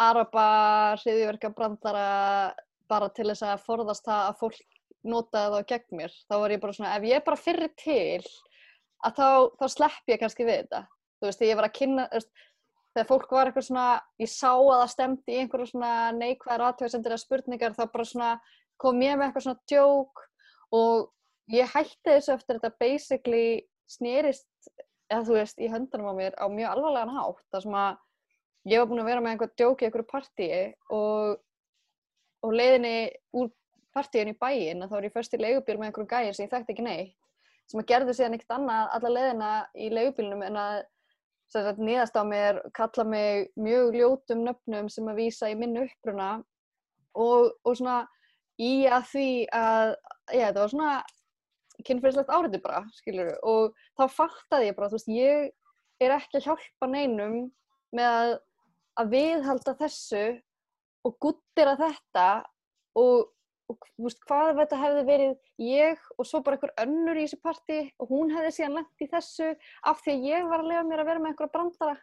araba 0.00 0.44
hriðiverka 1.02 1.50
brandara 1.52 2.04
bara 2.90 3.10
til 3.14 3.28
þess 3.28 3.44
að 3.46 3.64
forðast 3.66 4.06
það 4.08 4.28
að 4.28 4.38
fólk 4.40 4.60
notaði 5.10 5.56
það 5.56 5.66
gegn 5.72 5.98
mér. 6.00 6.14
Þá 6.28 6.34
var 6.42 6.54
ég 6.54 6.62
bara 6.62 6.76
svona, 6.76 6.94
ef 6.96 7.08
ég 7.08 7.26
bara 7.26 7.40
fyrir 7.40 7.74
til, 7.80 8.30
að 9.04 9.20
þá, 9.20 9.28
þá 9.60 9.66
slepp 9.74 10.12
ég 10.12 10.22
kannski 10.22 10.46
við 10.48 10.62
þetta. 10.62 10.82
Þú 11.20 11.28
veist, 11.28 11.44
ég 11.44 11.60
var 11.60 11.68
að 11.68 11.76
kynna, 11.76 12.06
veist, 12.14 12.32
þegar 12.94 13.10
fólk 13.10 13.36
var 13.36 13.50
eitthvað 13.50 13.68
svona, 13.68 13.86
ég 14.20 14.32
sá 14.32 14.50
að 14.50 14.72
það 14.72 14.90
stemdi 14.94 15.36
í 15.36 15.42
einhverju 15.44 15.70
svona 15.70 15.92
neikvæðar 16.16 16.66
aðtöðsendir 16.70 17.14
eða 17.14 17.24
spurningar, 17.24 17.76
þá 17.76 17.84
bara 17.92 18.08
svona 18.08 18.30
kom 18.80 19.04
ég 19.04 19.16
með 19.18 19.28
eitthvað 19.28 19.46
svona 19.46 19.70
djók 19.70 20.24
og 20.76 21.10
ég 21.50 21.70
hætti 21.74 22.14
þessu 22.14 22.34
eftir 22.36 22.58
þetta 22.58 22.82
basically 22.82 23.46
snerist, 23.90 24.48
eða 25.10 25.24
þú 25.26 25.36
veist, 25.38 25.58
í 25.58 25.70
höndunum 25.70 26.12
á 26.12 26.14
mér 26.14 26.36
á 26.38 26.46
mjög 26.46 26.74
alvarlegan 26.74 27.14
hátt. 27.16 27.46
Það 27.50 27.64
sem 27.66 27.78
að 27.80 28.70
ég 28.70 28.82
var 28.82 28.90
búin 28.90 29.02
að 29.02 29.10
vera 29.10 29.24
með 29.24 29.34
einhver 29.34 29.54
djók 29.56 29.82
í 29.82 29.88
einhverju 29.88 30.10
partíi 30.10 30.60
og, 30.94 31.40
og 32.44 32.54
leiðinni 32.54 32.94
úr 33.40 33.50
partíinu 33.96 34.34
í 34.34 34.38
bæinn 34.38 34.84
að 34.84 34.92
þá 34.92 34.96
var 34.98 35.08
ég 35.08 35.16
först 35.16 35.34
í 35.34 35.40
leigubíl 35.40 35.78
með 35.80 35.88
einhverjum 35.88 36.10
gæjir 36.12 36.36
sem 36.36 36.46
ég 36.46 36.52
þekkti 36.52 36.74
ekki 36.76 36.86
neitt 36.86 37.16
sem 37.70 37.80
að 37.80 37.90
gerði 37.90 38.14
síðan 38.18 38.36
ekkert 38.36 38.56
annað 38.56 38.94
alla 38.96 39.12
leiðina 39.14 39.50
í 39.78 39.90
leigubílnum 39.94 40.42
en 40.46 40.58
að 40.58 40.78
sagt, 41.50 41.82
niðast 41.82 42.18
á 42.18 42.22
mér, 42.26 42.60
kalla 42.74 43.04
mig 43.06 43.50
mjög 43.58 43.96
ljótum 43.98 44.44
nöfnum 44.46 44.90
sem 44.90 45.10
að 45.10 45.20
vísa 45.24 45.50
í 45.50 45.56
minn 45.58 45.78
uppruna 45.82 46.30
og, 47.18 47.54
og 47.66 47.78
svona 47.78 48.02
í 48.60 48.74
að 48.90 49.08
því 49.12 49.30
að, 49.56 49.94
já, 50.34 50.44
þetta 50.44 50.60
var 50.60 50.72
svona 50.74 50.92
kynferðislegt 51.86 52.32
áriði 52.34 52.60
bara, 52.62 52.84
skilur 52.98 53.32
og 53.46 53.74
þá 53.98 54.04
fattaði 54.12 54.70
ég 54.70 54.76
bara, 54.76 54.90
þú 54.92 54.98
veist, 54.98 55.10
ég 55.14 55.50
er 56.04 56.14
ekki 56.16 56.40
að 56.40 56.48
hjálpa 56.48 56.88
neinum 56.90 57.36
með 57.96 58.08
að, 58.10 58.32
að 59.00 59.12
viðhalda 59.14 59.76
þessu 59.80 60.24
og 61.08 61.16
guttira 61.22 61.76
þetta 61.80 62.26
og, 63.00 63.30
og 63.72 63.88
veist, 64.04 64.22
hvað 64.28 64.54
þetta 64.60 64.80
hefði 64.82 65.04
verið 65.08 65.34
ég 65.64 66.06
og 66.16 66.28
svo 66.28 66.42
bara 66.44 66.58
einhver 66.58 66.74
önnur 66.84 67.20
í 67.20 67.26
þessu 67.26 67.40
partí 67.44 67.80
og 68.00 68.12
hún 68.12 68.32
hefði 68.34 68.54
síðan 68.58 68.78
lent 68.80 69.04
í 69.04 69.10
þessu 69.10 69.50
af 69.88 70.00
því 70.04 70.16
að 70.16 70.26
ég 70.30 70.48
var 70.52 70.64
að 70.64 70.72
lifa 70.72 70.86
mér 70.88 71.04
að 71.04 71.12
vera 71.12 71.22
með 71.22 71.32
einhverja 71.32 71.54
brandara. 71.56 72.00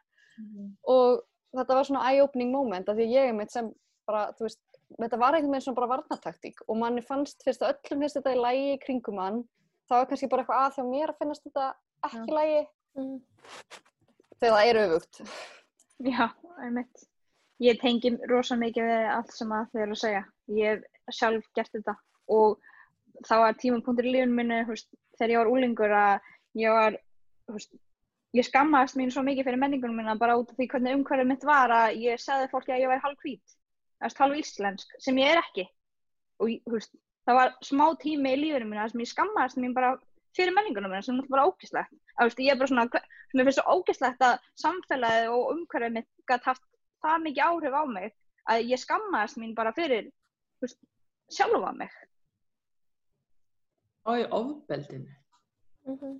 Og 0.94 1.22
þetta 1.58 1.78
var 1.78 1.88
svona 1.90 2.06
eye-opening 2.12 2.54
moment 2.54 2.90
af 2.90 2.98
því 2.98 3.08
ég 3.14 3.30
er 3.30 3.38
mitt 3.38 3.54
sem 3.54 3.70
bara, 4.08 4.30
þú 4.38 4.48
veist, 4.48 4.62
þetta 4.96 5.20
var 5.20 5.36
einhvern 5.36 5.52
veginn 5.52 5.66
svona 5.68 5.80
bara 5.82 5.92
varnataktík 5.96 6.62
og 6.68 6.78
manni 6.80 7.04
fannst 7.06 7.44
fyrst 7.44 7.62
að 7.66 7.76
öllum 7.76 8.06
finnst 8.06 8.18
þetta 8.20 8.36
í 8.36 8.42
lægi 8.46 8.78
kringum 8.86 9.20
hann 9.22 9.42
þá 9.90 9.96
er 10.02 10.08
kannski 10.12 10.30
bara 10.32 10.44
eitthvað 10.46 10.64
að 10.64 10.78
hjá 10.78 10.86
mér 10.92 11.14
að 11.14 11.20
finnast 11.22 11.44
þetta 11.48 11.68
ekki 12.08 12.24
í 12.24 12.38
lægi 12.40 12.66
Mhm. 12.98 13.18
þegar 14.42 14.56
það 14.58 14.68
er 14.70 14.78
öfugt. 14.84 15.20
Já, 16.00 16.26
einmitt. 16.64 17.04
Ég 17.62 17.80
tengi 17.82 18.10
rosa 18.30 18.56
mikið 18.56 18.88
við 18.90 19.10
allt 19.16 19.32
sem 19.34 19.50
að 19.54 19.68
þau 19.72 19.82
eru 19.82 19.92
að 19.96 20.02
segja. 20.02 20.24
Ég 20.50 20.82
hef 20.82 21.16
sjálf 21.18 21.46
gert 21.58 21.72
þetta 21.74 21.96
og 22.30 22.58
það 23.26 23.44
var 23.44 23.54
tímapunktur 23.62 24.06
í 24.06 24.14
lífinu 24.14 24.34
minni, 24.40 24.64
veist, 24.66 24.90
þegar 25.18 25.34
ég 25.34 25.38
var 25.42 25.52
úlingur 25.54 25.94
að 25.98 26.20
ég 26.62 26.74
var, 26.74 26.98
veist, 27.54 27.74
ég 28.38 28.46
skammaðist 28.46 28.98
mín 28.98 29.12
svo 29.14 29.24
mikið 29.26 29.46
fyrir 29.46 29.62
menningunum 29.62 29.98
minna 29.98 30.16
bara 30.18 30.38
út 30.38 30.50
af 30.52 30.58
því 30.58 30.68
hvernig 30.74 30.98
umhverfið 30.98 31.28
mitt 31.28 31.44
var 31.44 31.70
að 31.70 31.98
ég 32.02 32.22
segði 32.22 32.50
fólki 32.52 32.74
að 32.74 32.82
ég 32.86 32.92
væri 32.94 33.06
halv 33.06 33.18
eða 34.02 34.20
halv 34.22 34.38
íslensk, 34.42 34.88
sem 35.02 35.18
ég 35.18 35.32
er 35.34 35.42
ekki. 35.42 35.68
Og 36.40 36.52
veist, 36.72 36.94
það 37.28 37.40
var 37.40 37.56
smá 37.66 37.86
tími 38.02 38.34
í 38.36 38.40
lífinu 38.42 38.68
minna 38.70 38.88
sem 38.90 39.02
ég 39.02 39.10
skammaðist 39.12 39.58
mín 39.62 39.74
bara 39.74 39.96
fyrir 40.38 40.54
menningunum 40.54 40.92
minna 40.92 41.02
sem 41.02 41.18
er 41.20 41.28
bara 41.32 41.48
veist, 41.50 42.40
ég 42.40 42.52
er 42.54 42.60
bara 42.60 42.68
svona, 42.68 42.86
mér 43.34 43.48
finnst 43.48 43.60
svo 43.60 43.78
ógislegt 43.80 44.22
að 44.22 44.38
samfélagið 44.62 45.32
og 45.34 45.52
umhverfið 45.56 45.96
mitt 45.98 46.10
gætt 46.30 46.46
haft 46.46 46.64
það 47.04 47.24
mikið 47.26 47.44
áhrif 47.48 47.74
á 47.78 47.84
mig 47.86 48.14
að 48.48 48.70
ég 48.72 48.80
skammaðist 48.82 49.38
mín 49.42 49.56
bara 49.58 49.74
fyrir 49.74 50.12
veist, 50.62 50.80
sjálfa 51.30 51.74
mig. 51.76 51.90
og 54.08 54.20
í 54.22 54.28
ofbeldinu 54.32 55.12
Mhm. 55.88 56.20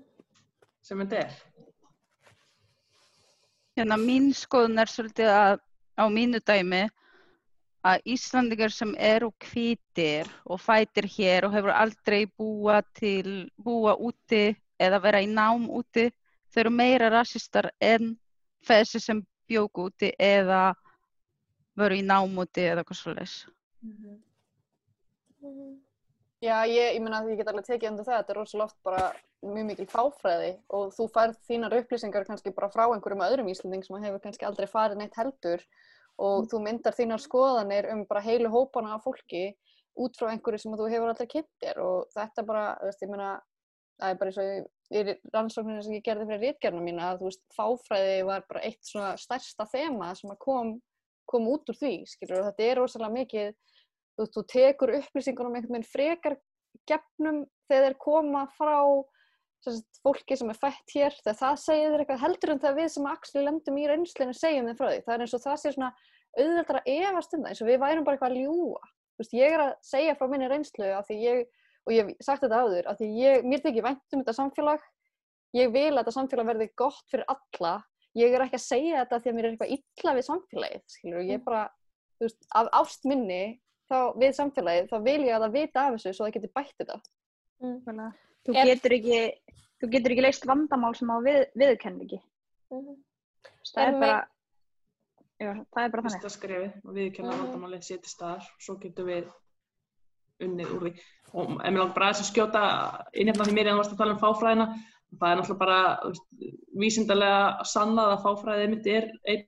sem 0.82 1.00
þetta 1.00 1.18
er. 1.24 1.32
Hérna 3.78 3.98
mín 4.00 4.34
skoðun 4.34 4.80
er 4.82 4.86
svolítið 4.92 5.30
að 5.32 5.60
á 5.98 6.04
mínu 6.10 6.40
dæmi 6.40 6.90
að 7.86 8.10
Íslandingar 8.14 8.74
sem 8.74 8.94
eru 8.98 9.32
hvítir 9.50 10.30
og 10.46 10.62
fætir 10.62 11.08
hér 11.18 11.48
og 11.48 11.56
hefur 11.56 11.74
aldrei 11.74 12.26
búa 12.26 12.82
til, 12.98 13.50
búa 13.58 13.96
úti 13.96 14.56
eða 14.80 15.02
vera 15.02 15.22
í 15.22 15.30
nám 15.30 15.70
úti, 15.70 16.10
þau 16.52 16.62
eru 16.66 16.74
meira 16.74 17.10
rassistar 17.14 17.72
en 17.82 18.16
þessi 18.68 19.02
sem 19.02 19.24
bjóku 19.48 19.90
úti 19.90 20.12
eða 20.20 20.76
veru 21.78 21.98
í 21.98 22.06
nám 22.06 22.38
úti 22.42 22.66
eða 22.66 22.84
hvað 22.84 23.02
svolítið. 23.02 23.36
Mhm. 23.82 24.24
Já, 26.42 26.68
ég, 26.70 26.94
ég 26.94 27.02
meina 27.02 27.22
að 27.22 27.32
ég 27.32 27.40
get 27.40 27.48
alveg 27.50 27.66
tekið 27.66 27.90
undir 27.90 28.06
það, 28.06 28.20
þetta 28.20 28.34
er 28.34 28.38
rosalega 28.38 28.68
oft 28.68 28.78
bara 28.86 29.06
mjög 29.42 29.66
mikil 29.72 29.88
fáfræði 29.90 30.52
og 30.78 30.92
þú 30.94 31.08
færð 31.14 31.40
þínar 31.50 31.76
upplýsingar 31.80 32.28
kannski 32.28 32.54
bara 32.54 32.70
frá 32.74 32.84
einhverjum 32.86 33.24
öðrum 33.26 33.50
Íslanding 33.50 33.86
sem 33.86 34.04
hefur 34.04 34.22
kannski 34.22 34.46
aldrei 34.46 34.68
farið 34.70 35.02
neitt 35.02 35.18
heldur 35.18 35.64
og 36.18 36.48
þú 36.52 36.62
myndar 36.66 36.96
þínar 36.98 37.22
skoðanir 37.22 37.90
um 37.94 38.04
bara 38.10 38.24
heilu 38.26 38.50
hópana 38.54 38.96
af 38.96 39.06
fólki 39.06 39.52
út 39.98 40.18
frá 40.18 40.32
einhverju 40.32 40.62
sem 40.62 40.76
þú 40.78 40.90
hefur 40.92 41.12
aldrei 41.12 41.30
kynnt 41.30 41.54
þér 41.62 41.80
og 41.84 42.10
þetta 42.14 42.46
bara, 42.46 42.66
þú 42.80 42.90
veist, 42.90 43.04
ég 43.04 43.12
meina, 43.12 43.30
það 43.98 44.12
er 44.14 44.20
bara 44.20 44.32
eins 44.32 44.42
og 44.42 44.98
í, 44.98 45.16
rannsókninu 45.34 45.86
sem 45.86 45.98
ég 45.98 46.06
gerði 46.06 46.28
fyrir 46.30 46.44
rítgerna 46.46 46.84
mína 46.86 47.12
að 47.12 47.22
þú 47.22 47.30
veist, 47.32 47.44
fáfræði 47.58 48.20
var 48.30 48.46
bara 48.50 48.64
eitt 48.70 48.84
svona 48.86 49.14
stærsta 49.22 49.68
þema 49.72 50.12
sem 50.18 50.34
kom, 50.42 50.76
kom 51.30 51.50
út 51.50 51.70
úr 51.74 51.80
því, 51.80 51.94
skilur, 52.10 52.42
og 52.42 52.50
þetta 52.52 52.68
er 52.68 52.82
rosalega 52.82 53.18
mikið, 53.18 53.52
þú 54.18 54.30
þú 54.36 54.46
tekur 54.54 54.96
upplýsingunum 55.00 55.58
einhvern 55.58 55.78
veginn 55.78 55.92
frekar 55.92 56.38
gefnum 56.88 57.44
þegar 57.68 57.88
þeir 57.90 57.98
koma 58.02 58.46
frá 58.58 58.78
fólki 60.04 60.38
sem 60.40 60.52
er 60.52 60.60
fætt 60.60 60.94
hér 60.96 61.16
þegar 61.22 61.40
það 61.42 61.58
segir 61.64 61.90
þér 61.94 62.04
eitthvað 62.04 62.24
heldur 62.26 62.54
en 62.54 62.62
þegar 62.64 62.78
við 62.78 62.92
sem 62.94 63.10
axli 63.12 63.44
lendum 63.46 63.80
í 63.80 63.88
reynslinu 63.90 64.36
segjum 64.38 64.70
þeim 64.70 64.78
frá 64.80 64.90
því. 64.92 65.02
Það 65.06 65.16
er 65.16 65.26
eins 65.26 65.36
og 65.38 65.44
það 65.44 65.58
sé 65.62 65.74
svona 65.76 65.90
auðveldar 66.38 66.80
að 66.82 66.94
efast 66.94 67.36
um 67.36 67.44
það 67.44 67.52
eins 67.52 67.64
og 67.64 67.70
við 67.72 67.82
værum 67.84 68.08
bara 68.08 68.18
eitthvað 68.18 68.36
að 68.36 68.42
ljúa 68.44 68.94
Þú 69.18 69.24
veist, 69.24 69.34
ég 69.34 69.56
er 69.56 69.62
að 69.64 69.72
segja 69.82 70.14
frá 70.14 70.28
minni 70.30 70.48
reynslu 70.52 70.88
af 70.94 71.08
því 71.08 71.16
ég, 71.24 71.40
og 71.88 71.94
ég 71.96 72.10
hef 72.12 72.26
sagt 72.28 72.44
þetta 72.44 72.60
áður 72.62 72.90
af 72.92 73.00
því 73.00 73.08
ég, 73.18 73.48
mér 73.50 73.64
þykir 73.64 73.86
vænt 73.88 74.14
um 74.14 74.22
þetta 74.22 74.36
samfélag. 74.38 74.84
Ég 75.58 75.72
vil 75.74 75.88
að 75.90 75.98
þetta 76.04 76.14
samfélag 76.14 76.50
verði 76.52 76.68
gott 76.78 77.08
fyrir 77.10 77.26
alla. 77.34 77.72
Ég 78.18 78.36
er 78.38 78.46
ekki 78.46 78.60
að 78.60 78.66
segja 78.68 79.00
þetta 79.02 79.20
því 79.24 79.32
að 79.32 79.38
mér 79.40 79.48
er 79.48 79.56
eitthvað 79.56 79.74
illa 79.74 80.14
við 80.20 80.28
samfélagið 80.28 80.84
skilur, 80.94 81.26
ég 81.26 81.40
er 81.40 81.44
bara, 81.48 81.64
þú 82.20 82.28
veist, 82.28 82.40
af 82.62 82.70
ást 82.78 83.10
minni 83.10 83.42
þá, 83.90 83.98
við 84.22 84.38
samfélagið, 84.38 84.94
þá 84.94 84.98
vil 85.10 85.20
ég 85.26 85.34
að 85.34 85.48
það 85.48 85.58
vita 85.58 85.88
af 85.88 85.98
þessu 85.98 86.14
svo 86.14 86.28
það 86.28 86.38
getur 86.38 86.56
bætt 86.62 86.78
þetta. 86.84 87.02
Nákvæmlega. 87.66 88.27
Þú 88.48 88.56
Er- 88.56 88.70
getur 88.72 88.94
ekki, 88.96 89.20
þú 89.82 89.90
getur 89.92 90.14
ekki 90.16 90.24
leist 90.24 90.46
vandamál 90.48 90.96
sem 90.96 91.10
á 91.12 91.18
við, 91.20 91.42
viðurkenn 91.60 92.02
ekki. 92.06 92.20
Mhm. 92.72 92.96
Það 93.76 93.84
Er 93.84 93.88
er 93.94 94.00
bara, 94.00 94.28
já, 95.42 95.50
það 95.76 95.84
er 95.84 95.90
bara 95.92 96.04
þannig. 96.04 96.22
fyrsta 96.22 96.32
skrefið 96.38 96.72
og 96.88 96.94
við 96.96 97.10
kemur 97.18 97.34
Mhm. 97.34 97.40
að 97.40 97.44
vandamálið 97.48 97.84
sé 97.84 97.98
til 98.02 98.10
staðar 98.14 98.48
og 98.48 98.62
svo 98.64 98.76
getum 98.80 99.06
við 99.12 99.28
unnið 100.40 100.72
úr 100.78 100.82
því 100.88 100.94
og 101.34 101.50
ef 101.52 101.72
mér 101.74 101.78
langar 101.82 101.94
bara 101.96 102.06
aðeins 102.08 102.22
að 102.24 102.32
skjóta 102.32 102.64
innefna 103.14 103.44
því 103.46 103.54
mér 103.58 103.68
en 103.68 103.74
þú 103.74 103.78
varst 103.82 103.92
að 103.92 103.98
tala 103.98 104.14
um 104.14 104.20
fáfræðina 104.24 104.68
það 105.18 105.32
er 105.32 105.38
náttúrulega 105.42 105.60
bara 105.60 105.80
vísindarlega 106.78 107.66
sannað 107.66 108.12
að 108.14 108.24
fáfræðið 108.26 108.70
mitt 108.70 108.88
er 108.88 109.12
einn 109.28 109.44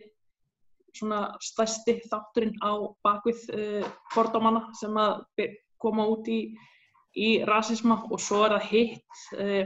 svona 0.93 1.19
stærsti 1.39 2.01
þátturinn 2.09 2.55
á 2.65 2.71
bakvið 3.05 3.39
uh, 3.53 3.89
fordómana 4.13 4.63
sem 4.75 4.91
að 4.97 5.23
koma 5.79 6.07
út 6.09 6.25
í, 6.27 6.57
í 7.19 7.29
rasisma 7.47 8.01
og 8.09 8.21
svo 8.23 8.45
er 8.47 8.57
það 8.57 8.67
hitt 8.71 9.23
uh, 9.37 9.63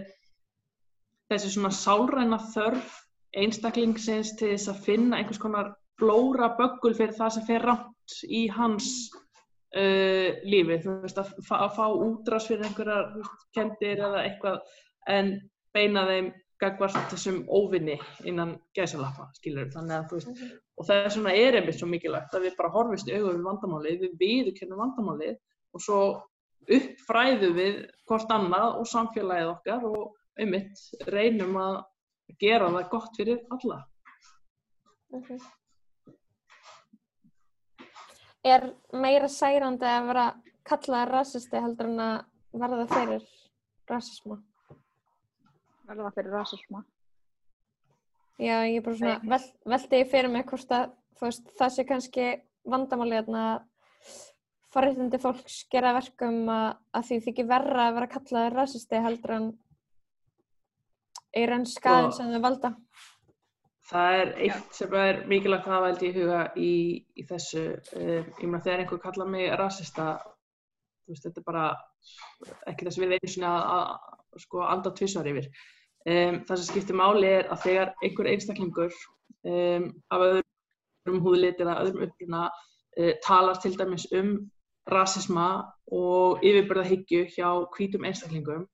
þessi 1.32 1.54
svona 1.56 1.74
sálræna 1.76 2.39
þörf 2.54 2.99
einstaklingsins 3.43 4.36
til 4.38 4.54
þess 4.54 4.72
að 4.74 4.84
finna 4.88 5.20
einhvers 5.20 5.41
konar 5.41 5.74
blóra 6.01 6.54
böggul 6.58 6.93
fyrir 6.97 7.16
það 7.18 7.36
sem 7.36 7.47
fer 7.47 7.66
rátt 7.66 8.18
í 8.28 8.45
hans 8.54 8.89
uh, 9.14 10.30
lífi, 10.45 10.80
þú 10.84 10.99
veist, 11.06 11.20
að 11.20 11.58
að 11.58 11.76
fá 11.78 11.86
útrás 11.89 12.47
fyrir 12.49 12.68
einhverjar 12.68 13.12
kendir 13.56 14.01
eða 14.10 14.24
eitthvað 14.28 14.62
en 15.14 15.36
beina 15.74 16.06
þeim 16.10 16.32
gagvart 16.62 17.10
þessum 17.12 17.41
óvinni 17.51 17.97
innan 18.30 18.56
gæsalappa, 18.78 19.28
skilur 19.36 19.72
þannig 19.74 19.97
að 19.97 20.06
þú 20.10 20.20
veist, 20.20 20.43
og 20.78 20.88
það 20.88 20.99
er 20.99 21.16
svona 21.16 21.34
er 21.38 21.58
einmitt 21.60 21.80
svo 21.80 21.89
mikilvægt 21.91 22.38
að 22.38 22.47
við 22.47 22.60
bara 22.60 22.74
horfist 22.76 23.10
augu 23.10 23.34
við 23.34 23.47
vandamálið, 23.47 24.06
við 24.06 24.14
viðurkennum 24.22 24.84
vandamálið 24.84 25.36
og 25.74 25.84
svo 25.84 25.99
uppfræðum 26.68 27.57
við 27.57 27.80
hvort 28.07 28.32
annað 28.32 28.78
og 28.80 28.88
samfélagið 28.91 29.51
okkar 29.53 29.88
og 29.89 30.14
einmitt 30.39 31.09
reynum 31.11 31.57
að 31.61 31.76
gera 32.41 32.70
það 32.74 32.89
gott 32.93 33.20
fyrir 33.20 33.43
alla. 33.53 33.84
Mhm. 35.14 35.41
Er 38.43 38.74
meira 38.91 39.28
særandi 39.32 39.88
að 39.88 40.07
vera 40.07 40.26
kallaðar 40.68 41.11
rasisti 41.11 41.61
heldur 41.64 41.88
en 41.88 41.99
að 41.99 42.26
verða 42.59 42.88
fyrir 42.91 43.28
rasisma? 43.88 44.41
Verða 45.88 46.11
fyrir 46.16 46.32
rasisma. 46.32 46.84
Já, 48.41 48.66
ég 48.66 48.78
er 48.78 48.82
bara 48.82 48.97
svona, 48.97 49.20
vel, 49.30 49.39
veldi 49.66 50.01
ég 50.01 50.09
fyrir 50.11 50.32
mig 50.34 50.45
hvort 50.49 50.72
að 50.72 50.91
veist, 51.22 51.45
það 51.59 51.74
sé 51.76 51.86
kannski 51.88 52.26
vandamálið 52.68 53.28
þarna 53.28 53.43
að 53.53 53.61
forréttindi 54.74 55.20
fólks 55.22 55.60
gera 55.72 55.94
verkum 55.96 56.48
að, 56.52 56.70
að 56.98 57.10
því 57.10 57.20
þykir 57.28 57.50
verra 57.50 57.88
að 57.88 57.98
vera 58.00 58.12
kallaðar 58.16 58.58
rasisti 58.58 59.02
heldur 59.04 59.36
en 59.38 59.50
er 61.34 61.54
enn 61.56 61.66
skaðin 61.70 62.12
Sko- 62.12 62.18
sem 62.20 62.34
þau 62.34 62.44
valda. 62.48 62.74
Það 63.84 64.18
er 64.18 64.30
eitt 64.46 64.78
sem 64.78 64.94
er 64.96 65.18
mikilvægt 65.28 65.68
að 65.68 65.88
ég 65.90 66.04
í 66.08 66.12
huga 66.16 66.44
í, 66.56 66.74
í 67.20 67.26
þessu. 67.28 67.64
Uh, 67.98 68.22
ég 68.40 68.46
meina 68.48 68.62
þegar 68.64 68.84
einhver 68.86 69.02
kallar 69.04 69.30
mig 69.30 69.50
rasista, 69.60 70.06
veist, 71.10 71.26
þetta 71.26 71.42
er 71.42 71.48
bara 71.50 71.66
ekki 72.72 72.88
þess 72.88 73.00
að 73.00 73.04
við 73.04 73.16
einu 73.18 73.34
svona 73.34 73.52
að, 73.58 73.92
að 74.38 74.46
sko, 74.46 74.64
anda 74.64 74.94
tvissar 74.96 75.30
yfir. 75.30 75.50
Um, 76.08 76.40
það 76.48 76.62
sem 76.62 76.70
skiptir 76.70 77.00
máli 77.00 77.28
er 77.28 77.52
að 77.52 77.68
þegar 77.68 77.94
einhver 78.04 78.32
einstaklingur 78.32 78.96
um, 79.52 79.86
af 80.16 80.26
öðrum 80.30 81.22
húðlit 81.28 81.62
eða 81.64 81.78
öðrum 81.84 82.08
uppruna 82.08 82.48
uh, 82.48 83.14
talar 83.28 83.60
til 83.64 83.76
dæmis 83.80 84.08
um 84.16 84.34
rasisma 84.92 85.48
og 85.94 86.44
yfirbörðahyggju 86.44 87.26
hjá 87.36 87.48
hvítum 87.76 88.08
einstaklingum, 88.08 88.66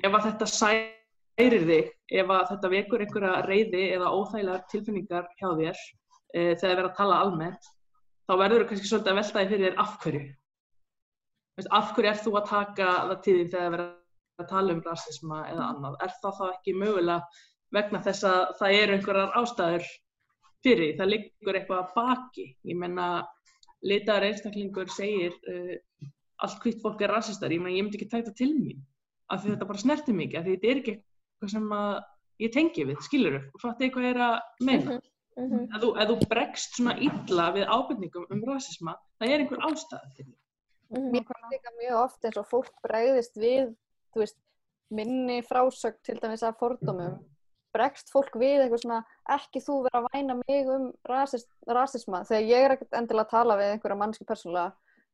ef 0.00 0.14
að 0.16 0.26
þetta 0.28 0.48
særir 0.52 1.66
þig, 1.68 1.90
ef 2.22 2.32
að 2.36 2.46
þetta 2.52 2.72
vekur 2.74 3.04
einhverja 3.04 3.34
reyði 3.46 3.84
eða 3.96 4.12
óþægilegar 4.16 4.66
tilfinningar 4.72 5.28
hjá 5.38 5.48
þér 5.60 5.78
e, 6.34 6.56
þegar 6.56 6.76
verður 6.76 6.90
að 6.90 6.98
tala 6.98 7.22
almennt, 7.24 7.70
þá 8.26 8.34
verður 8.40 8.64
þú 8.64 8.68
kannski 8.70 8.90
svolítið 8.90 9.12
að 9.12 9.20
velta 9.20 9.40
því 9.40 9.50
fyrir 9.52 9.66
þér 9.66 9.80
af 9.84 9.96
hverju. 10.04 10.26
Veist, 11.58 11.72
af 11.76 11.94
hverju 11.96 12.10
er 12.10 12.20
þú 12.24 12.34
að 12.38 12.50
taka 12.50 12.90
það 12.98 13.16
til 13.24 13.36
því 13.36 13.46
þegar 13.54 13.72
verður 13.74 14.44
að 14.44 14.52
tala 14.52 14.76
um 14.76 14.84
rasisma 14.86 15.40
eða 15.50 15.70
annað? 15.74 15.96
Er 16.04 16.14
það 16.22 16.38
þá 16.38 16.44
ekki 16.50 16.76
mögulega 16.80 17.46
vegna 17.76 18.02
þess 18.06 18.26
að 18.30 18.54
það 18.60 18.76
eru 18.78 18.96
einhverjar 18.96 19.36
ástæður 19.40 19.90
fyrir 20.64 20.84
því? 20.84 20.94
Það 21.00 21.12
liggur 21.14 21.58
eitthvað 21.58 21.82
að 21.82 21.92
baki. 21.98 22.46
Ég 22.70 22.80
menna, 22.80 23.08
litaður 23.86 24.28
einstaklingur 24.28 24.90
segir 24.92 25.36
uh, 25.48 25.76
allt 26.44 26.62
hvitt 26.64 26.80
fólk 26.82 27.02
er 27.04 27.12
rasistar. 27.14 27.52
Ég 27.52 27.60
ég 27.60 27.84
myndi 27.84 28.00
ekki 28.00 28.10
tæta 28.10 28.32
til 28.36 28.54
mín 28.56 28.80
af 29.30 29.42
því 29.42 29.54
þetta 29.54 29.68
bara 29.68 29.82
snertir 29.82 30.16
mikið, 30.16 30.38
af 30.40 30.46
því 30.46 30.56
þetta 30.56 30.70
er 30.70 30.80
ekki 30.80 30.94
eitthvað 30.96 31.52
sem 31.54 31.72
að 31.76 31.94
ég 32.40 32.52
tengi 32.56 32.86
við, 32.88 33.00
skilur 33.06 33.36
þú, 33.36 33.40
og 33.54 33.64
fattu 33.64 33.86
eitthvað 33.86 34.08
er 34.10 34.20
að 34.26 34.36
meina. 34.66 34.98
Mm 35.38 35.46
-hmm. 35.50 35.64
Ef 35.70 35.82
þú, 35.82 35.90
ef 36.02 36.08
þú 36.10 36.28
bregst 36.32 36.76
svona 36.76 36.94
illa 37.06 37.46
við 37.54 37.64
ábyrningum 37.76 38.26
um 38.34 38.44
rasisma, 38.48 38.96
það 39.18 39.32
er 39.32 39.40
einhver 39.40 39.64
ástæða 39.68 40.10
fyrir 40.16 40.32
því. 40.32 40.38
Mér 40.90 41.24
finnst 41.28 41.52
líka 41.54 41.70
mjög 41.78 41.96
oft 42.04 42.24
eins 42.24 42.36
og 42.36 42.46
fólk 42.50 42.74
bregðist 42.82 43.36
við, 43.36 43.74
þú 44.12 44.18
veist, 44.24 44.38
minni 44.90 45.42
frásögn 45.42 46.02
til 46.02 46.18
dæmis 46.18 46.42
af 46.42 46.58
fordómum. 46.58 47.20
Bregst 47.70 48.10
fólk 48.10 48.34
við 48.40 48.64
eitthvað 48.64 48.84
svona, 48.84 49.00
ekki 49.30 49.62
þú 49.62 49.76
vera 49.84 50.00
að 50.00 50.08
væna 50.10 50.38
mig 50.40 50.70
um 50.74 50.88
rasis, 51.06 51.44
rasisma, 51.68 52.24
þegar 52.26 52.48
ég 52.48 52.64
er 52.66 52.74
ekkert 52.74 52.96
endilega 52.98 53.28
að 53.28 53.34
tala 53.36 53.58
við 53.60 53.74
einhverja 53.74 54.00
mannski 54.00 54.26
persónulega, 54.26 54.72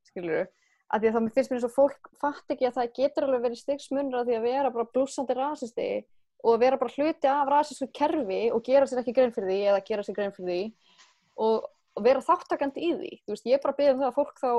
skilur 0.09 0.47
að 0.87 1.03
því 1.03 1.09
að 1.09 1.17
það 1.17 1.25
finnst 1.35 1.51
mér 1.51 1.59
eins 1.59 1.67
og 1.67 1.75
fólk 1.75 2.11
fatt 2.21 2.53
ekki 2.55 2.69
að 2.69 2.77
það 2.77 2.93
getur 2.99 3.27
alveg 3.27 3.45
verið 3.47 3.61
stigsmunur 3.63 4.21
að 4.21 4.29
því 4.29 4.37
að 4.37 4.47
vera 4.47 4.73
bara 4.75 4.91
blúsandi 4.95 5.37
rasisti 5.37 5.89
og 6.47 6.61
vera 6.63 6.79
bara 6.79 6.95
hluti 6.95 7.31
af 7.31 7.51
rasísku 7.51 7.89
kerfi 7.97 8.41
og 8.55 8.63
gera 8.67 8.87
sér 8.87 9.03
ekki 9.03 9.15
grein 9.17 9.35
fyrir 9.35 9.51
því 9.51 9.59
eða 9.73 9.83
gera 9.89 10.07
sér 10.07 10.19
grein 10.19 10.35
fyrir 10.37 10.53
því 10.53 10.61
og, 11.43 11.67
og 11.97 12.07
vera 12.07 12.23
þáttakandi 12.23 12.87
í 12.87 12.93
því. 13.01 13.13
Þú 13.25 13.35
veist, 13.35 13.49
ég 13.51 13.59
er 13.59 13.65
bara 13.65 13.75
að 13.75 13.81
byggja 13.81 13.95
um 13.97 14.03
það 14.05 14.11
að 14.13 14.19
fólk 14.21 14.41
þá 14.43 14.51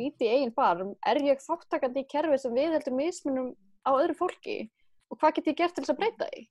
líti 0.00 0.26
í 0.26 0.32
eigin 0.34 0.54
barm, 0.54 0.92
er 1.08 1.22
ég 1.24 1.44
þáttakandi 1.46 2.04
í 2.04 2.08
kerfi 2.10 2.38
sem 2.38 2.54
við 2.54 2.76
heldur 2.76 2.98
mismunum 2.98 3.50
á 3.82 3.90
öðru 3.96 4.18
fólki 4.20 4.58
og 5.10 5.18
hvað 5.18 5.38
get 5.38 5.50
ég 5.50 5.60
gert 5.62 5.78
til 5.78 5.86
þess 5.86 5.94
að 5.94 6.02
breyta 6.02 6.28
því? 6.28 6.44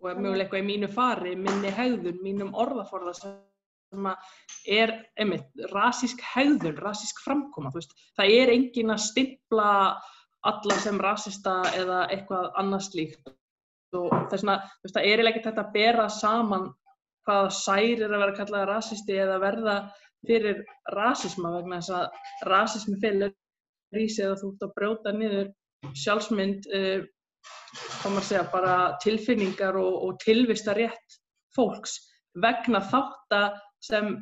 Og 0.00 0.08
ef 0.08 0.20
mögulega 0.20 0.46
eitthvað 0.46 0.62
í 0.62 0.66
mínu 0.68 0.88
fari, 0.94 1.34
minni 1.36 1.70
hegðun, 1.76 2.20
mínum 2.24 2.54
orðaforða 2.56 3.12
sem 3.18 4.06
er, 4.70 4.92
einmitt, 5.20 5.50
rasísk 5.74 6.22
hegðun, 6.24 6.78
rasísk 6.80 7.20
framkoma, 7.24 7.72
það 8.16 8.32
er 8.36 8.52
engin 8.54 8.94
að 8.94 9.02
stimpla 9.08 9.68
alla 10.48 10.76
sem 10.80 11.00
rasista 11.04 11.58
eða 11.76 12.04
eitthvað 12.14 12.48
annað 12.62 12.86
slíkt. 12.86 13.32
Og 13.98 14.12
það 14.30 15.02
er 15.04 15.24
ekki 15.26 15.44
þetta 15.44 15.66
að 15.66 15.72
bera 15.74 16.08
saman 16.14 16.70
hvaða 17.26 17.50
særir 17.52 18.06
að 18.08 18.22
vera 18.22 18.36
kallað 18.38 18.68
rasisti 18.70 19.18
eða 19.20 19.40
verða 19.42 19.76
fyrir 20.26 20.62
rasisma 20.94 21.52
vegna 21.58 21.80
þess 21.80 21.96
að 21.98 22.48
rasismi 22.48 23.00
fyrir 23.02 23.34
í 24.00 24.06
sig 24.08 24.30
að 24.30 24.38
þú 24.44 24.52
ert 24.54 24.66
að 24.66 24.76
brjóta 24.78 25.14
niður 25.16 25.50
sjálfsmynd 25.98 26.70
uh, 27.40 28.10
maður 28.10 28.26
segja, 28.28 28.44
bara 28.52 28.76
tilfinningar 29.04 29.78
og, 29.80 29.92
og 30.06 30.20
tilvistarétt 30.24 31.20
fólks 31.56 31.98
vegna 32.40 32.82
þátta 32.90 33.42
sem 33.82 34.14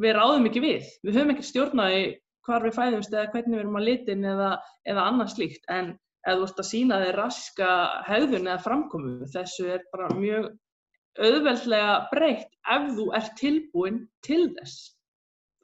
við 0.00 0.16
ráðum 0.16 0.48
ekki 0.50 0.62
við. 0.64 0.88
Við 1.06 1.18
höfum 1.18 1.34
ekki 1.34 1.48
stjórnaði 1.48 2.02
hvar 2.44 2.64
við 2.66 2.76
fæðumst 2.76 3.14
eða 3.14 3.30
hvernig 3.32 3.56
við 3.56 3.62
erum 3.62 3.78
að 3.78 3.86
litin 3.88 4.26
eða, 4.28 4.50
eða 4.84 5.06
annað 5.10 5.32
slíkt 5.34 5.70
en 5.72 5.94
ef 6.24 6.38
þú 6.40 6.48
ert 6.48 6.60
að 6.60 6.68
sína 6.70 6.98
þér 7.02 7.18
raska 7.20 7.70
hegðun 8.08 8.48
eða 8.48 8.64
framkomu 8.64 9.28
þessu 9.32 9.68
er 9.76 9.84
bara 9.92 10.10
mjög 10.16 10.50
auðveldlega 11.20 11.94
breytt 12.10 12.52
ef 12.74 12.90
þú 12.98 13.06
ert 13.18 13.34
tilbúin 13.40 14.02
til 14.26 14.42
þess. 14.56 14.90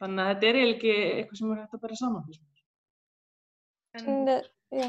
Þannig 0.01 0.25
að 0.25 0.31
þetta 0.31 0.49
er 0.51 0.59
ekki 0.63 0.93
eitthvað 0.97 1.41
sem 1.41 1.53
er 1.53 1.61
hægt 1.61 1.77
að 1.77 1.85
bera 1.85 2.01
saman. 2.01 2.29
En, 3.99 4.05
En, 4.07 4.29
já. 4.71 4.87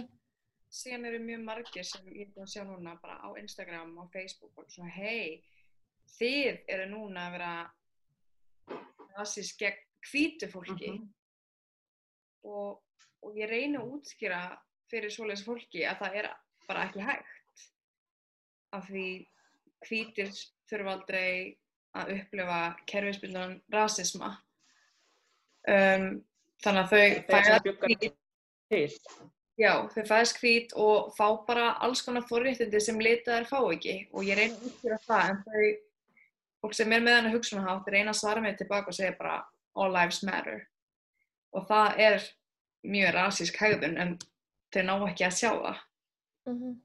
Síðan 0.72 1.06
eru 1.10 1.20
mjög 1.24 1.42
margir 1.44 1.84
sem 1.88 2.06
ég 2.08 2.28
er 2.28 2.34
búin 2.36 2.48
að 2.48 2.54
sjá 2.54 2.64
núna 2.68 2.94
bara 3.02 3.18
á 3.20 3.30
Instagram 3.40 3.98
og 4.00 4.12
Facebook 4.14 4.58
og 4.62 4.70
svona 4.72 4.92
hei, 4.96 5.42
þið 6.18 6.62
eru 6.72 6.86
núna 6.94 7.28
að 7.28 7.34
vera 7.38 7.54
rasist 9.18 9.58
gegn 9.60 9.82
hvítu 10.12 10.48
fólki 10.50 10.92
Mhm. 10.96 11.10
og, 12.44 12.82
og 13.22 13.36
ég 13.38 13.50
reyni 13.52 13.78
að 13.78 13.92
útskýra 13.98 14.40
fyrir 14.90 15.12
svoleiðis 15.14 15.46
fólki 15.46 15.84
að 15.86 16.00
það 16.02 16.16
er 16.22 16.30
bara 16.68 16.86
ekki 16.88 17.04
hægt 17.06 17.66
af 18.72 18.88
því 18.88 19.06
hvítir 19.86 20.32
þurfa 20.72 20.96
aldrei 20.96 21.58
að 21.94 22.14
upplifa 22.16 22.60
kerfisbundan 22.88 23.62
rasisma 23.74 24.32
um, 25.68 26.24
þannig 26.64 26.82
að 26.82 26.90
þau 26.90 27.04
sem 27.04 27.24
fæðast 27.28 27.64
bjuggar 27.68 27.92
hvít, 27.92 28.18
til. 28.72 28.90
Já, 29.60 29.74
þau 29.94 30.04
fæðast 30.08 30.42
hvít 30.42 30.76
og 30.80 31.12
fá 31.18 31.26
bara 31.48 31.72
alls 31.84 32.04
konar 32.06 32.28
forréttindi 32.30 32.82
sem 32.82 33.00
litaðar 33.00 33.48
fá 33.50 33.60
ekki. 33.72 33.96
Og 34.14 34.28
ég 34.28 34.40
reyni 34.40 34.58
að 34.58 34.68
útskýra 34.70 35.00
það 35.08 35.30
en 35.30 35.42
þau 35.46 35.66
fólk 36.62 36.78
sem 36.78 36.94
er 36.94 37.02
með 37.04 37.18
hennar 37.18 37.36
hugsunahátt 37.36 37.90
reyna 37.90 38.14
að 38.14 38.20
svara 38.22 38.44
mig 38.44 38.58
tilbaka 38.60 38.94
og 38.94 38.98
segja 38.98 39.18
bara 39.18 39.40
all 39.76 39.92
lives 39.94 40.22
matter. 40.28 40.68
Og 41.56 41.66
það 41.68 42.04
er 42.08 42.28
mjög 42.88 43.16
rasísk 43.18 43.60
hegðun 43.62 43.98
en 44.02 44.18
þau 44.74 44.84
ná 44.88 44.94
ekki 45.10 45.28
að 45.28 45.38
sjá 45.40 45.52
það. 45.52 45.86
Mhm. 46.48 46.80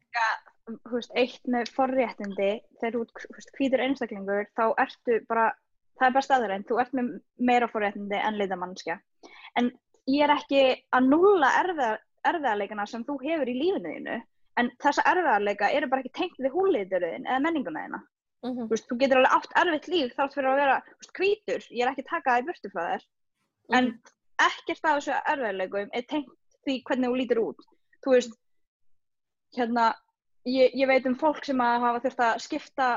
þú 0.67 0.97
veist, 0.99 1.13
eitt 1.15 1.45
með 1.47 1.69
forréttindi 1.77 2.49
þegar 2.81 2.97
þú 2.97 3.51
hvítur 3.55 3.83
einstaklingur 3.85 4.49
þá 4.59 4.65
ertu 4.83 5.21
bara, 5.29 5.53
það 5.95 6.07
er 6.09 6.15
bara 6.17 6.27
staðurinn 6.27 6.65
þú 6.67 6.81
ert 6.83 6.97
með 6.99 7.13
meira 7.39 7.69
forréttindi 7.71 8.19
en 8.19 8.39
litamannskja 8.41 8.97
en 9.57 9.71
ég 10.11 10.25
er 10.27 10.35
ekki 10.35 10.63
að 10.91 11.09
nulla 11.13 11.53
erfiða, 11.63 11.93
erfiðarleikana 12.31 12.87
sem 12.91 13.05
þú 13.07 13.19
hefur 13.23 13.51
í 13.51 13.57
lífinu 13.57 13.95
þínu 13.95 14.17
en 14.61 14.71
þessa 14.83 15.05
erfiðarleika 15.11 15.71
eru 15.77 15.89
bara 15.93 16.05
ekki 16.05 16.15
tengt 16.21 16.39
við 16.41 16.55
húliturinn 16.55 17.27
eða 17.27 17.43
menninguna 17.45 17.87
þína. 17.87 18.03
Mhm. 18.45 18.67
þú, 18.67 18.69
veist, 18.71 18.89
þú 18.89 18.99
getur 19.01 19.19
alveg 19.21 19.35
átt 19.37 19.55
erfitt 19.63 19.89
líf 19.91 20.15
þátt 20.17 20.35
fyrir 20.37 20.51
að 20.51 20.61
vera 20.61 20.77
veist, 20.87 21.13
hvítur, 21.19 21.63
ég 21.73 21.83
er 21.83 21.91
ekki 21.91 22.05
að 22.05 22.11
taka 22.11 22.31
það 22.31 22.43
í 22.43 22.47
burtu 22.49 22.71
frá 22.73 22.83
þér. 22.87 23.07
En 23.77 23.89
ekkert 24.47 24.85
af 24.85 24.99
þessu 24.99 25.15
erfiðarleikum 25.33 25.93
er 25.93 26.07
tengt 26.13 26.35
því 26.67 26.77
hvernig 26.89 27.11
þú 27.11 27.21
lítur 27.21 27.43
út. 27.43 27.67
Þú 28.05 28.15
veist 28.15 28.37
hérna, 29.57 29.87
ég, 30.45 30.77
ég 30.77 30.91
veit 30.91 31.07
um 31.09 31.19
fólk 31.19 31.45
sem 31.45 31.61
að 31.65 31.81
hafa 31.87 32.03
þurft 32.05 32.25
að 32.29 32.43
skipta 32.45 32.89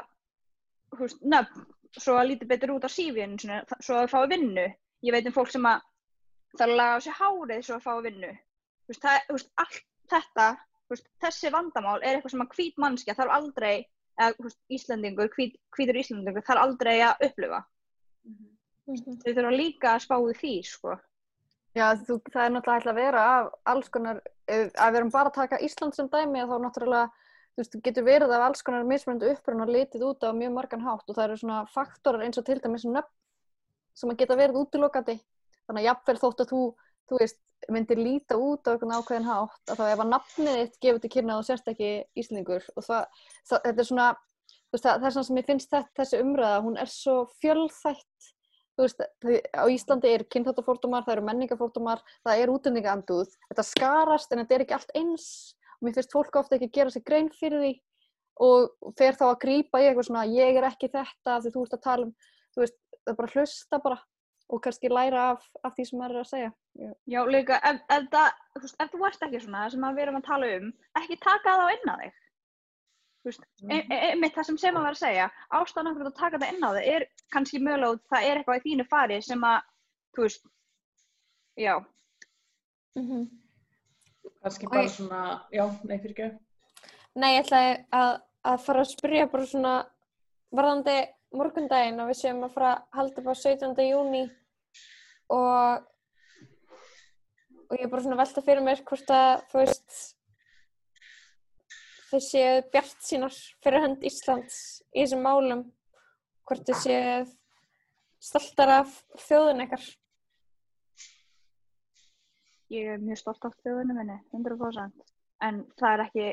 veist, 0.99 1.21
nöfn 1.23 1.65
svo 1.97 2.19
að 2.19 2.27
líti 2.33 2.49
betur 2.49 2.75
út 2.75 2.85
á 2.85 2.89
sífinu 2.91 3.39
svo 3.79 3.95
að 3.97 4.05
þau 4.05 4.13
fái 4.13 4.33
vinnu. 4.35 4.67
Ég 5.07 5.15
veit 5.15 5.25
um 5.25 5.33
fólk 5.33 5.51
sem 5.55 5.65
að 5.65 5.81
þarf 6.59 6.67
að 6.67 6.77
laga 6.77 6.99
á 6.99 7.03
sig 7.05 7.15
hárið 7.15 7.65
svo 7.65 7.79
að 7.79 7.85
fái 7.87 8.05
vinnu 8.09 8.31
veist, 8.89 9.01
það, 9.05 9.19
veist, 9.35 9.51
allt 9.61 9.81
þetta 10.11 10.47
veist, 10.89 11.07
þessi 11.23 11.51
vandamál 11.53 11.99
er 12.01 12.15
eitthvað 12.17 12.33
sem 12.35 12.45
að 12.45 12.55
hvít 12.57 12.79
mannskja 12.81 13.15
þarf 13.17 13.35
aldrei 13.37 13.75
eða 14.19 14.53
Íslandingur, 14.75 15.29
hvít, 15.35 15.53
hvítur 15.77 15.99
Íslandingur 16.01 16.43
þarf 16.47 16.65
aldrei 16.67 16.97
að 17.05 17.27
upplifa 17.29 17.61
Mhm. 18.25 18.49
þau 18.89 19.31
þurfa 19.33 19.51
líka 19.55 19.93
að 19.95 20.01
spá 20.03 20.15
í 20.17 20.33
því 20.35 20.53
sko. 20.65 20.97
Já, 21.77 21.93
þú, 21.95 22.15
það 22.33 22.43
er 22.45 22.51
náttúrulega 22.55 22.79
ætla 22.81 22.91
að 22.91 22.99
vera 22.99 23.21
af 23.29 23.51
alls 23.65 23.89
konar, 23.93 24.21
að 24.49 24.89
við 24.91 24.97
erum 24.99 25.11
bara 25.13 25.29
að 25.29 25.37
taka 25.37 25.59
Ísland 25.61 25.95
sem 25.95 26.09
dæmi 26.09 26.41
þá 26.49 26.55
náttúrulega, 26.63 27.11
þú 27.53 27.61
veist, 27.61 27.77
getur 27.85 28.03
verið 28.07 28.33
af 28.33 28.45
alls 28.47 28.63
konar 28.65 28.83
mismunandi 28.89 29.29
uppruna 29.35 29.67
litið 29.69 30.05
út 30.09 30.25
á 30.25 30.33
mjög 30.33 30.53
margan 30.57 30.81
hátt 30.81 31.05
og 31.07 31.15
það 31.15 31.23
eru 31.27 31.37
svona 31.37 31.59
faktorar 31.69 32.25
eins 32.25 32.41
og 32.41 32.45
til 32.45 32.59
dæmis 32.59 32.85
nöfn 32.89 33.13
sem 33.93 34.09
að 34.09 34.17
geta 34.17 34.35
verið 34.35 34.59
útilokandi. 34.65 35.19
Þannig 35.69 35.83
að 35.83 35.89
jafnvel 35.89 36.17
þótt 36.23 36.41
að 36.43 36.49
þú, 36.49 36.61
þú 37.09 37.19
veist, 37.21 37.39
myndir 37.69 37.99
líta 37.99 38.37
út 38.39 38.65
á 38.65 38.73
einhvern 38.73 38.95
ákveðin 38.95 39.27
hátt, 39.27 39.61
að 39.67 39.81
þá 39.81 39.85
ef 39.89 40.01
að 40.03 40.11
nafnið 40.13 40.57
þitt 40.59 40.79
gefur 40.85 41.03
til 41.03 41.11
kynna 41.15 41.37
og 41.37 41.45
sérst 41.47 41.69
ekki 41.69 41.91
Íslingur 42.17 42.65
og 42.75 42.85
það, 42.85 43.23
það, 43.49 43.63
þetta 43.67 43.83
er 43.83 43.89
svona, 43.89 44.07
veist, 44.71 44.85
það, 44.85 44.93
það 44.93 45.07
er 45.09 45.15
svona 45.15 45.29
sem 45.29 45.39
ég 45.41 45.49
finnst 45.49 45.73
þetta, 45.73 45.95
þessi 45.99 46.21
umræða, 46.23 46.61
hún 46.65 46.79
er 46.79 46.93
svo 46.93 47.15
fjölþætt 47.43 48.29
þú 48.79 48.85
veist, 48.85 49.03
á 49.59 49.63
Íslandi 49.67 50.13
er 50.15 50.25
kynþáttafordómar, 50.31 51.03
það 51.03 51.17
eru 51.17 51.27
menningafordómar, 51.27 52.03
það 52.23 52.43
er 52.45 52.53
útlendingaandúð, 52.53 53.33
þetta 53.51 53.65
skarast 53.67 54.31
en 54.31 54.43
þetta 54.43 54.55
er 54.55 54.65
ekki 54.65 54.77
allt 54.77 54.93
eins 54.95 55.29
og 55.75 55.87
mér 55.87 55.97
finnst 55.97 56.15
fólk 56.15 56.39
ofta 56.39 56.55
ekki 56.55 56.71
gera 56.79 56.93
sig 56.93 57.03
grein 57.07 57.27
fyrir 57.35 57.63
því 57.65 57.73
og 58.39 58.93
fer 58.95 59.17
þá 59.19 59.25
að 59.33 59.41
grípa 59.43 59.81
í 59.81 59.89
eitthvað 59.89 60.07
svona 60.07 60.23
ég 60.31 60.59
er 60.59 60.67
ekki 60.69 60.87
þetta 60.93 61.41
því 61.43 61.51
þú 61.55 61.65
ert 61.65 61.75
að 61.75 61.83
tala 61.83 62.07
um 62.07 62.13
þú 62.55 62.63
veist, 62.63 62.77
það 63.03 63.17
bara 63.19 63.29
að 63.29 63.35
hlusta 63.35 63.81
bara 63.83 63.99
og 64.49 64.61
kannski 64.65 64.89
læra 64.89 65.25
af, 65.35 65.43
af 65.63 65.73
því 65.75 65.85
sem 65.89 65.99
maður 66.01 66.15
er 66.19 66.23
að 66.25 66.29
segja 66.31 66.51
Já. 66.79 66.89
Já, 67.11 67.19
líka, 67.27 67.57
ef, 67.69 67.81
ef, 67.91 68.05
það, 68.13 68.29
þú 68.55 68.61
veist, 68.63 68.75
ef 68.79 68.91
þú 68.93 69.05
ert 69.09 69.23
ekki 69.27 69.39
svona 69.43 69.63
sem 69.73 69.81
við 69.89 70.01
erum 70.05 70.17
að 70.21 70.27
tala 70.29 70.49
um, 70.57 70.69
ekki 71.01 71.17
taka 71.19 71.55
það 71.57 71.63
á 71.65 71.73
inn 71.75 71.89
á 71.91 71.95
þig. 71.99 72.13
Veist, 73.27 73.41
e- 73.67 73.99
einmitt 74.09 74.35
það 74.37 74.47
sem 74.47 74.57
sem 74.61 74.77
að 74.79 74.85
vera 74.87 74.95
að 74.95 75.01
segja, 75.03 75.25
ástæðan 75.59 75.89
okkur 75.91 76.07
að 76.09 76.15
taka 76.21 76.39
það 76.39 76.53
inn 76.55 76.63
á 76.63 76.71
þig 76.77 76.87
er 76.93 77.05
kannski 77.35 77.59
mögulega 77.59 77.91
út, 77.97 78.03
það 78.13 78.27
er 78.29 78.39
eitthvað 78.39 78.61
í 78.61 78.63
þínu 78.69 78.85
fari 78.93 79.17
sem 79.27 79.43
að, 79.49 79.59
þú 80.15 80.25
veist, 80.27 80.47
já, 81.59 81.75
Mhm. 82.95 83.27
Kannski 84.43 84.65
Og 84.65 84.71
bara 84.71 84.83
ég- 84.83 84.95
svona, 84.95 85.43
já, 85.51 85.65
nei 85.83 85.97
fyrir 85.99 86.15
ekki. 86.15 86.39
Nei, 87.15 87.35
ég 87.35 87.43
ætlaði 87.45 87.85
að, 87.91 88.21
að 88.45 88.59
fara 88.65 88.81
að 88.81 88.91
spyrja 88.95 89.31
bara 89.31 89.45
svona 89.45 89.73
varðandi 90.55 90.95
morgundaginn 91.35 92.01
og 92.01 92.09
við 92.09 92.19
séum 92.21 92.43
að 92.45 92.55
fara 92.55 92.71
að 92.73 92.99
halda 92.99 93.21
upp 93.21 93.31
á 93.31 93.35
17. 93.41 93.81
júni 93.89 94.23
og 95.35 95.87
og 97.69 97.75
ég 97.77 97.85
er 97.85 97.91
bara 97.91 98.01
svona 98.01 98.17
velta 98.17 98.41
fyrir 98.41 98.65
mér 98.65 98.81
hvort 98.81 99.11
að 99.13 99.43
þú 99.51 99.61
veist 99.61 99.97
séu 102.25 102.63
bjart 102.73 103.05
sínar 103.05 103.35
fyrir 103.61 103.85
hönd 103.85 104.05
Íslands 104.09 104.55
í 104.89 105.03
þessum 105.03 105.21
málum 105.21 105.67
hvort 106.49 106.71
séu 106.81 107.25
stoltar 108.19 108.79
af 108.79 108.95
þjóðun 109.27 109.67
ekkar 109.67 109.85
ég 112.73 112.93
er 112.93 113.01
mjög 113.01 113.19
stolt 113.23 113.47
af 113.47 113.57
þjóðinu 113.63 113.95
minni, 113.97 114.17
100%. 114.35 115.05
En 115.45 115.63
það 115.79 115.93
er 115.93 116.03
ekki, 116.05 116.27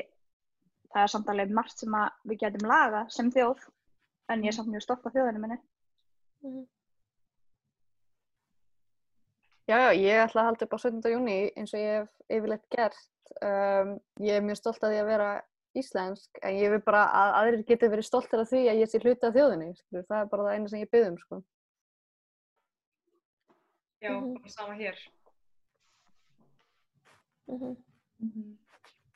það 0.93 1.03
er 1.03 1.13
samt 1.13 1.31
alveg 1.33 1.53
margt 1.57 1.81
sem 1.81 1.97
við 2.27 2.41
getum 2.43 2.67
laga 2.69 3.03
sem 3.13 3.31
þjóð, 3.33 3.63
en 4.29 4.43
ég 4.43 4.51
er 4.51 4.55
samt 4.57 4.69
mjög 4.71 4.83
stolt 4.85 5.05
af 5.07 5.13
þjóðinu 5.15 5.39
minni. 5.43 5.57
Já, 9.67 9.75
já, 9.83 9.89
ég 9.99 10.21
ætla 10.23 10.41
að 10.43 10.47
halda 10.51 10.65
upp 10.67 10.75
á 10.75 10.79
17. 10.79 11.11
júni 11.11 11.37
eins 11.59 11.73
og 11.75 11.81
ég 11.81 11.97
hef 11.97 12.11
yfirleitt 12.37 12.67
gert. 12.71 13.01
Um, 13.43 13.97
ég 14.23 14.37
er 14.39 14.45
mjög 14.45 14.59
stolt 14.61 14.83
af 14.83 14.93
því 14.93 15.01
að 15.01 15.09
vera 15.11 15.29
íslensk, 15.77 16.39
en 16.47 16.55
ég 16.57 16.71
vil 16.71 16.79
bara 16.85 17.01
að 17.11 17.33
aðrir 17.41 17.65
geti 17.67 17.89
verið 17.91 18.07
stoltir 18.07 18.41
af 18.41 18.47
því 18.49 18.61
að 18.71 18.79
ég 18.81 18.89
sé 18.89 19.01
hluti 19.03 19.27
af 19.27 19.35
þjóðinni. 19.35 19.67
Skilur. 19.77 20.05
Það 20.07 20.21
er 20.23 20.29
bara 20.31 20.45
það 20.47 20.55
eina 20.55 20.71
sem 20.71 20.79
ég 20.81 20.91
byggðum, 20.95 21.17
sko. 21.21 21.41
Já, 24.01 24.11
Mhm. 24.13 24.33
bara 24.39 24.49
sama 24.49 24.73
hér. 24.79 24.97
Mhm. 27.47 27.75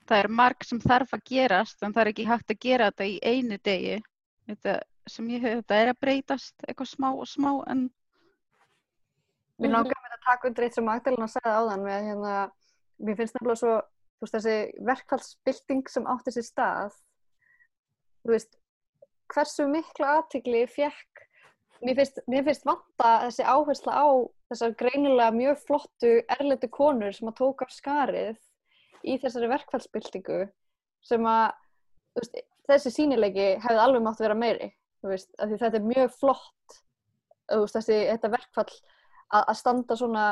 það 0.07 0.23
er 0.23 0.27
marg 0.29 0.63
sem 0.63 0.79
þarf 0.79 1.11
að 1.15 1.23
gerast 1.25 1.83
en 1.83 1.93
það 1.93 2.01
er 2.01 2.09
ekki 2.11 2.25
hægt 2.27 2.51
að 2.51 2.59
gera 2.59 2.91
þetta 2.91 3.05
í 3.07 3.19
einu 3.23 3.57
degi 3.57 4.01
þetta 4.47 4.81
sem 5.09 5.29
ég 5.33 5.41
hef, 5.41 5.61
þetta 5.61 5.79
er 5.81 5.91
að 5.91 6.01
breytast 6.03 6.67
eitthvað 6.67 6.91
smá 6.91 7.09
og 7.13 7.27
smá 7.29 7.51
en 7.71 7.89
Mér 9.61 9.75
langar 9.75 9.99
með 10.01 10.15
að 10.15 10.23
taka 10.25 10.49
undir 10.49 10.65
eitt 10.65 10.77
sem 10.77 10.85
Magdalena 10.87 11.27
sagði 11.29 11.51
áðan 11.53 11.83
með 11.85 12.05
hérna, 12.07 12.35
mér 13.05 13.17
finnst 13.19 13.35
nefnilega 13.35 13.59
svo, 13.61 13.73
þú 14.17 14.25
veist, 14.25 14.35
þessi 14.37 14.85
verkfallsbylting 14.87 15.91
sem 15.93 16.07
átti 16.09 16.33
sér 16.33 16.47
stað, 16.47 16.95
þú 18.23 18.33
veist, 18.33 18.57
hversu 19.31 19.67
mikla 19.69 20.15
aðtigli 20.17 20.63
fekk, 20.71 21.23
mér 21.85 21.99
finnst, 21.99 22.23
mér 22.31 22.47
finnst 22.47 22.65
vanta 22.65 23.11
þessi 23.27 23.45
áhersla 23.45 24.01
á 24.01 24.07
þessar 24.49 24.75
greinilega 24.81 25.37
mjög 25.37 25.61
flottu 25.67 26.15
erlendu 26.39 26.71
konur 26.73 27.13
sem 27.13 27.29
að 27.29 27.37
tóka 27.43 27.69
af 27.69 27.75
skarið 27.75 28.41
í 29.05 29.19
þessari 29.21 29.53
verkfallsbyltingu 29.53 30.41
sem 31.05 31.29
að, 31.29 31.53
veist, 32.17 32.41
þessi 32.69 32.97
sínileiki 32.97 33.51
hefði 33.61 33.85
alveg 33.85 34.09
mátt 34.09 34.25
vera 34.25 34.37
meiri, 34.37 34.73
veist, 35.05 35.31
þetta 35.37 35.77
er 35.77 35.85
mjög 35.85 36.13
flott, 36.19 36.77
veist, 37.49 37.75
þessi, 37.77 37.97
þetta 38.11 38.31
verkfall 38.35 38.69
að, 38.71 39.43
að 39.43 39.57
standa 39.59 39.97
svona 39.99 40.25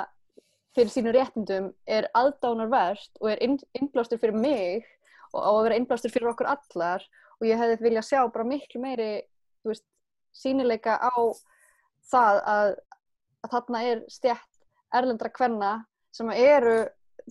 fyrir 0.77 0.93
sínu 0.93 1.13
réttindum 1.15 1.71
er 1.89 2.07
aðdánarvert 2.17 3.21
og 3.21 3.31
er 3.33 3.41
inn, 3.45 3.57
innblástur 3.77 4.21
fyrir 4.21 4.37
mig 4.37 4.85
og 5.33 5.41
á 5.41 5.49
að 5.49 5.63
vera 5.67 5.79
innblástur 5.79 6.13
fyrir 6.13 6.31
okkur 6.31 6.49
allar 6.51 7.05
og 7.39 7.47
ég 7.47 7.59
hefði 7.59 7.79
viljað 7.85 8.07
sjá 8.09 8.21
bara 8.29 8.47
miklu 8.47 8.81
meiri 8.83 9.09
veist, 9.65 9.85
sínileika 10.35 10.97
á 11.01 11.13
það 12.09 12.41
að, 12.53 12.71
að 13.43 13.53
þarna 13.55 13.83
er 13.91 14.03
stjætt 14.11 14.63
erlendra 14.95 15.31
kvenna 15.33 15.73
sem 16.15 16.29
eru 16.33 16.81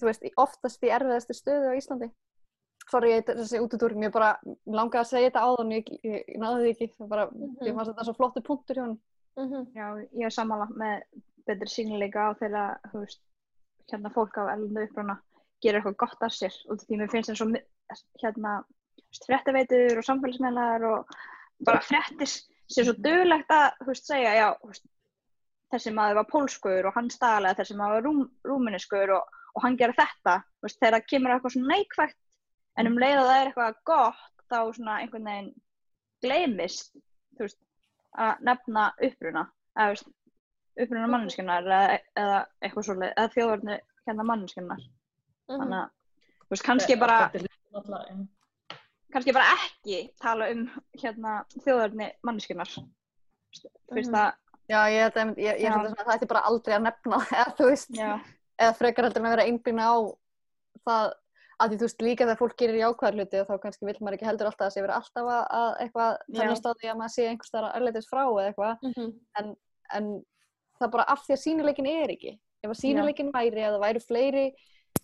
veist, 0.03 0.27
oftast 0.39 0.83
í 0.85 0.93
erfiðastu 0.95 1.37
stöðu 1.37 1.75
á 1.75 1.79
Íslandi 1.79 2.11
sorry, 2.91 3.13
þessi 3.27 3.61
útudúrum, 3.61 4.03
ég 4.07 4.13
bara 4.15 4.33
langaði 4.67 5.03
að 5.03 5.09
segja 5.11 5.31
þetta 5.31 5.45
áðan, 5.45 5.73
ég, 5.77 5.89
ég, 6.03 6.19
ég 6.35 6.39
náði 6.41 6.63
því 6.65 6.71
ekki, 6.75 6.91
það 6.99 7.09
bara, 7.13 7.29
ég 7.67 7.75
fannst 7.77 7.93
þetta 7.93 8.07
svo 8.09 8.15
flottu 8.19 8.43
punktur 8.47 8.81
hjá 8.81 8.85
hann 8.87 8.99
Mhm. 9.39 9.69
Já, 9.71 9.87
ég 10.19 10.25
er 10.27 10.33
sammála 10.35 10.65
með 10.75 11.03
betri 11.47 11.69
sínileika 11.71 12.25
á 12.27 12.35
þeirra, 12.41 12.63
þú 12.91 13.03
veist, 13.05 13.21
hérna 13.93 14.11
fólk 14.11 14.35
á 14.35 14.51
erlendu 14.51 14.83
uppruna. 14.83 15.15
gerir 15.63 15.81
eitthvað 15.81 15.97
gott 15.97 16.23
af 16.23 16.33
sér 16.33 16.55
og 16.71 16.79
því 16.79 16.97
mér 16.99 17.11
finnst 17.11 17.31
það 17.31 17.39
svo 17.39 17.47
hérna 18.23 18.65
fréttaveitur 19.27 19.99
og 19.99 20.05
samfélagsmiðlar 20.07 20.85
og 20.87 21.09
bara 21.67 21.81
fréttis 21.83 22.35
sé 22.71 22.85
svo 22.85 22.95
dögulegt 22.95 23.51
að 23.51 23.73
þú 23.81 23.87
veist, 23.89 24.07
segja 24.07 24.35
já, 24.37 24.49
þessi 25.73 25.93
maður 25.95 26.21
var 26.21 26.29
pólskur 26.31 26.87
og 26.87 26.95
hann 26.95 27.11
staðlega 27.11 27.59
þessi 27.59 27.77
maður 27.79 27.97
var 27.97 28.07
rúm, 28.07 28.21
rúminiskur 28.47 29.15
og, 29.17 29.23
og 29.55 29.63
hann 29.65 29.77
gerir 29.81 29.99
þetta 29.99 30.37
þú 30.47 30.69
veist, 30.69 30.79
þegar 30.79 30.99
það 30.99 31.09
kemur 31.11 31.35
eitthvað 31.35 31.55
svona 31.57 31.75
neikvægt 31.75 32.19
en 32.79 32.91
um 32.91 32.99
leið 33.01 33.19
að 33.21 33.29
það 33.29 33.41
er 33.41 33.51
eitthvað 33.51 33.81
gott 33.91 34.45
þá 34.49 34.59
svona 34.77 34.99
einhvern 35.03 35.29
veginn 35.31 35.51
gleymist 36.25 36.95
þú 37.39 37.45
veist, 37.47 37.59
að 38.19 38.41
nefna 38.49 38.87
uppruna 39.09 39.45
eða 39.79 39.91
veist, 39.93 40.09
uppruna 40.79 41.11
manneskinnar 41.13 41.67
eða, 41.67 41.99
eða 42.23 42.39
eitthvað 42.63 42.89
svoleið 42.89 43.13
eða 43.17 43.35
þjóðverðinu 43.37 43.79
hérna 44.09 44.29
manneskinnar 44.33 44.87
Mhm. 45.49 45.61
þannig 45.63 45.79
að 45.79 45.89
þú 46.45 46.51
veist, 46.53 46.65
kannski 46.67 46.97
bara 47.01 47.19
kannski 49.13 49.33
bara 49.33 49.53
ekki 49.57 50.01
tala 50.21 50.51
um 50.53 50.67
hérna 51.01 51.39
þjóðverðinu 51.65 52.09
manneskinnar 52.29 52.75
fyrst 53.95 54.13
að 54.13 54.35
Já, 54.69 54.83
ég 54.93 55.01
held 55.01 55.17
að 55.17 55.95
það 56.05 56.11
ætti 56.13 56.27
bara 56.29 56.43
aldrei 56.45 56.75
að 56.77 56.83
nefna 56.85 57.19
eða 57.41 57.53
þú 57.57 57.69
veist, 57.71 57.95
já, 57.97 58.11
eða 58.61 58.75
frekar 58.77 59.07
heldur 59.07 59.23
en 59.23 59.29
að 59.31 59.33
vera 59.33 59.47
einblýna 59.49 59.87
á 59.89 59.97
það 60.85 61.07
að 61.59 61.73
því 61.73 61.79
þú 61.79 61.87
veist 61.89 62.03
líka 62.07 62.25
þegar 62.27 62.41
fólk 62.41 62.57
gerir 62.59 62.81
jákvæðar 62.81 63.19
hluti 63.19 63.41
og 63.43 63.49
þá 63.49 63.55
kannski 63.65 63.89
vil 63.89 63.97
maður 63.99 64.17
ekki 64.19 64.29
heldur 64.29 64.51
alltaf 64.51 64.67
að 64.69 64.75
sé 64.75 64.85
vera 64.85 64.99
alltaf 65.01 65.31
að, 65.35 65.45
að 65.59 65.71
eitthvað 65.83 66.19
á 66.69 66.79
því 66.79 66.91
að 66.93 66.99
maður 67.01 67.15
sé 67.15 67.29
einhvers 67.29 67.55
þar 67.55 67.69
að 67.69 67.79
erleitis 67.81 68.11
frá 68.11 68.23
eða 68.25 68.49
eitthvað. 68.49 68.87
Mhm. 68.89 69.13
en 69.99 70.09
það 70.79 70.87
er 70.87 70.95
bara 70.95 71.09
af 71.09 71.23
því 71.27 71.35
að 71.35 71.45
sínileikin 71.45 71.91
er 71.91 72.15
ekki. 72.15 72.35
Ef 72.63 72.71
að 72.71 72.81
sínileikin 72.83 73.33
væri 73.35 73.65
að 73.65 73.77
það 73.77 73.85
væri 73.87 74.03
fleiri 74.05 74.47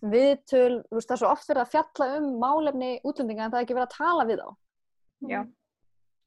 viðtöl, 0.05 0.83
þú 0.89 0.99
veist 0.99 1.09
það 1.09 1.17
er 1.17 1.21
svo 1.23 1.31
oft 1.33 1.51
verið 1.51 1.63
að 1.63 1.73
fjalla 1.73 2.09
um 2.19 2.27
málefni 2.43 2.91
útlendinga 3.07 3.47
en 3.47 3.53
það 3.53 3.61
er 3.61 3.67
ekki 3.67 3.77
verið 3.79 3.89
að 3.89 3.97
tala 3.97 4.27
við 4.29 4.43
á 4.45 4.49
já, 5.31 5.41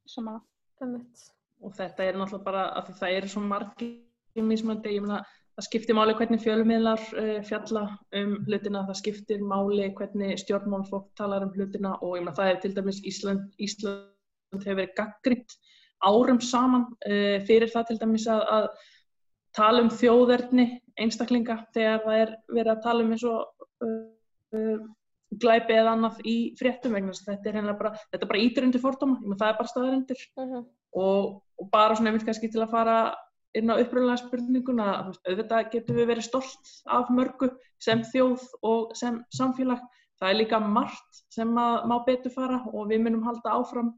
samanlega 0.08 0.84
Einmitt. 0.84 1.24
og 1.62 1.74
þetta 1.78 2.06
er 2.06 2.18
náttúrulega 2.18 2.46
bara 2.46 2.64
að 2.78 2.88
því 2.88 2.96
það 3.00 3.16
eru 3.18 3.30
svo 3.32 3.42
margir 3.44 4.46
mismandi, 4.48 4.94
ég 4.94 5.04
meina 5.04 5.20
það 5.58 5.66
skiptir 5.66 5.96
máli 5.98 6.14
hvernig 6.14 6.42
fjölmiðlar 6.44 7.00
uh, 7.18 7.38
fjalla 7.48 7.84
um 8.14 8.36
hlutina, 8.46 8.84
það 8.86 9.00
skiptir 9.00 9.40
máli 9.42 9.88
hvernig 9.98 10.38
stjórnmálfólk 10.44 11.08
talar 11.18 11.46
um 11.46 11.54
hlutina 11.56 11.96
og 11.98 12.14
ég 12.18 12.22
meina 12.22 12.36
það 12.36 12.52
er 12.52 12.60
til 12.62 12.76
dæmis 12.76 13.00
Ísland, 13.02 13.48
Ísland 13.58 14.62
hefur 14.62 14.78
verið 14.78 14.94
gaggrind 15.00 15.56
árum 16.06 16.38
saman 16.44 16.86
uh, 17.10 17.40
fyrir 17.48 17.72
það 17.72 17.90
til 17.90 17.98
dæmis 18.04 18.28
að, 18.30 18.44
að 18.54 18.68
tala 19.58 19.82
um 19.82 19.90
þjóðerni 19.90 20.68
einstaklinga 21.00 21.58
þegar 21.74 22.04
það 22.06 22.22
er 22.22 22.32
verið 22.54 22.72
að 22.76 22.82
tala 22.86 23.04
um 23.04 23.12
eins 23.16 23.26
og 23.26 23.66
uh, 23.82 24.88
glæpi 25.42 25.74
eða 25.76 25.94
annað 25.96 26.22
í 26.24 26.36
fréttum 26.58 26.94
vegna 26.96 27.12
þetta 27.16 27.50
er 27.50 27.58
hennilega 27.58 27.80
bara, 27.82 27.96
þetta 28.14 28.28
bara 28.30 28.44
ítur 28.46 28.64
undir 28.68 28.82
fordóma, 28.82 29.18
það 29.34 29.48
er 29.50 29.58
bara 29.58 29.72
staðarindur 29.72 30.22
Mhm. 30.38 30.66
og, 30.94 31.42
og 31.58 31.70
bara 31.72 31.96
svona 31.98 32.12
einmitt 32.12 32.24
kannski 32.24 32.48
til 32.48 32.62
að 32.62 32.70
fara 32.72 32.98
inn 33.56 33.72
á 33.72 33.80
uppröðlega 33.80 34.20
spurninguna 34.22 34.88
veist, 35.06 35.22
auðvitað 35.24 35.70
getum 35.74 35.98
við 35.98 36.10
verið 36.12 36.26
stolt 36.26 36.72
af 36.98 37.12
mörgu 37.14 37.48
sem 37.82 38.02
þjóð 38.10 38.44
og 38.66 38.92
sem 38.98 39.22
samfélag. 39.34 39.80
Það 40.18 40.32
er 40.32 40.38
líka 40.40 40.58
margt 40.60 41.22
sem 41.30 41.50
að 41.62 41.86
má 41.88 41.96
betur 42.06 42.34
fara 42.34 42.58
og 42.72 42.88
við 42.90 43.04
munum 43.04 43.24
halda 43.26 43.54
áfram 43.54 43.92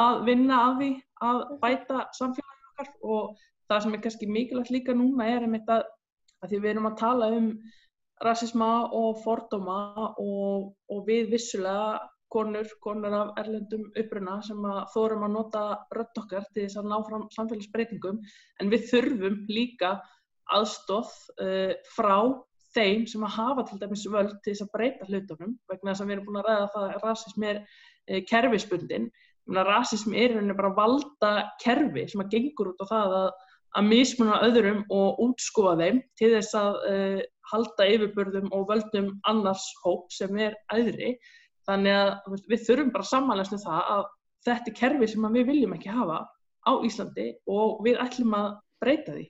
að 0.00 0.22
vinna 0.28 0.60
að 0.66 0.78
því 0.80 0.90
að 1.28 1.42
bæta 1.62 2.04
samfélagið 2.16 2.70
okkar. 2.70 2.92
Og 3.02 3.42
það 3.68 3.82
sem 3.84 3.94
er 3.94 4.02
kannski 4.06 4.30
mikilvægt 4.30 4.72
líka 4.74 4.96
núna 4.96 5.28
er 5.28 5.44
einmitt 5.46 5.68
að, 5.70 5.84
að 6.40 6.52
því 6.52 6.62
við 6.64 6.72
erum 6.72 6.88
að 6.90 6.98
tala 7.02 7.28
um 7.36 7.50
rasisma 8.24 8.70
og 8.96 9.20
fordóma 9.24 9.80
og, 10.20 10.72
og 10.92 11.04
við 11.06 11.30
vissulega 11.34 12.00
konur, 12.32 12.68
konur 12.84 13.16
af 13.16 13.32
erlendum 13.42 13.88
uppruna 13.98 14.38
sem 14.46 14.64
að 14.70 14.80
þórum 14.94 15.26
að 15.26 15.34
nota 15.36 15.64
rödd 15.96 16.22
okkar 16.22 16.46
til 16.54 16.66
þess 16.66 16.80
að 16.80 16.90
ná 16.92 16.96
fram 17.08 17.26
samfélagsbreytingum. 17.36 18.20
En 18.60 18.72
við 18.72 18.86
þurfum 18.92 19.40
líka 19.50 19.96
aðstóð 20.50 21.10
uh, 21.42 21.74
frá 21.96 22.16
þeim 22.74 23.06
sem 23.10 23.24
að 23.26 23.36
hafa 23.36 23.66
til 23.66 23.80
dæmis 23.80 24.06
völd 24.10 24.36
til 24.44 24.54
þess 24.54 24.66
að 24.66 24.74
breyta 24.76 25.08
hlutunum 25.08 25.56
vegna 25.70 25.92
þess 25.92 26.04
að 26.04 26.10
við 26.10 26.16
erum 26.16 26.28
búin 26.28 26.40
að 26.40 26.48
ræða 26.50 26.70
það 26.74 26.86
að 26.86 27.04
rasism 27.06 27.46
er 27.50 27.60
uh, 27.60 28.20
kerfisbundin 28.30 29.10
rasism 29.50 30.14
er 30.14 30.34
rauninni 30.34 30.54
bara 30.54 30.74
valda 30.76 31.30
kerfi 31.62 32.06
sem 32.08 32.22
að 32.22 32.30
gengur 32.34 32.72
út 32.72 32.84
á 32.84 32.86
það 32.90 33.14
að, 33.18 33.28
að 33.78 33.88
mismuna 33.90 34.40
öðrum 34.46 34.80
og 34.94 35.20
útskúa 35.24 35.76
þeim 35.80 36.00
til 36.20 36.32
þess 36.36 36.54
að 36.58 36.78
uh, 36.92 37.20
halda 37.50 37.88
yfirbörðum 37.94 38.50
og 38.54 38.68
völdum 38.70 39.12
annars 39.26 39.66
hóp 39.82 40.10
sem 40.14 40.36
er 40.38 40.54
æðri 40.72 41.16
þannig 41.68 41.98
að 41.98 42.10
veist, 42.32 42.48
við 42.48 42.64
þurfum 42.68 42.94
bara 42.94 43.10
samanlæst 43.10 43.56
um 43.56 43.62
það 43.64 43.92
að 43.96 44.02
þetta 44.48 44.72
er 44.72 44.78
kerfi 44.80 45.10
sem 45.12 45.30
við 45.36 45.46
viljum 45.52 45.76
ekki 45.76 45.92
hafa 45.92 46.18
á 46.64 46.72
Íslandi 46.86 47.28
og 47.50 47.80
við 47.84 48.00
ætlum 48.04 48.36
að 48.36 48.50
breyta 48.80 49.16
því 49.16 49.26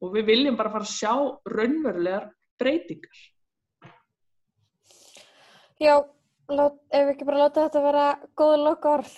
og 0.00 0.16
við 0.16 0.30
viljum 0.32 0.56
bara 0.56 0.72
fara 0.72 0.88
að 0.88 0.94
sjá 0.96 1.14
raunverulegar 1.56 2.30
breytingar 2.60 3.28
Já, 5.80 5.94
lát, 6.52 6.74
ef 6.92 7.06
við 7.06 7.10
ekki 7.14 7.24
bara 7.24 7.46
láta 7.46 7.62
þetta 7.64 7.80
vera 7.80 8.06
góða 8.36 8.56
loka 8.60 8.90
orð. 8.98 9.12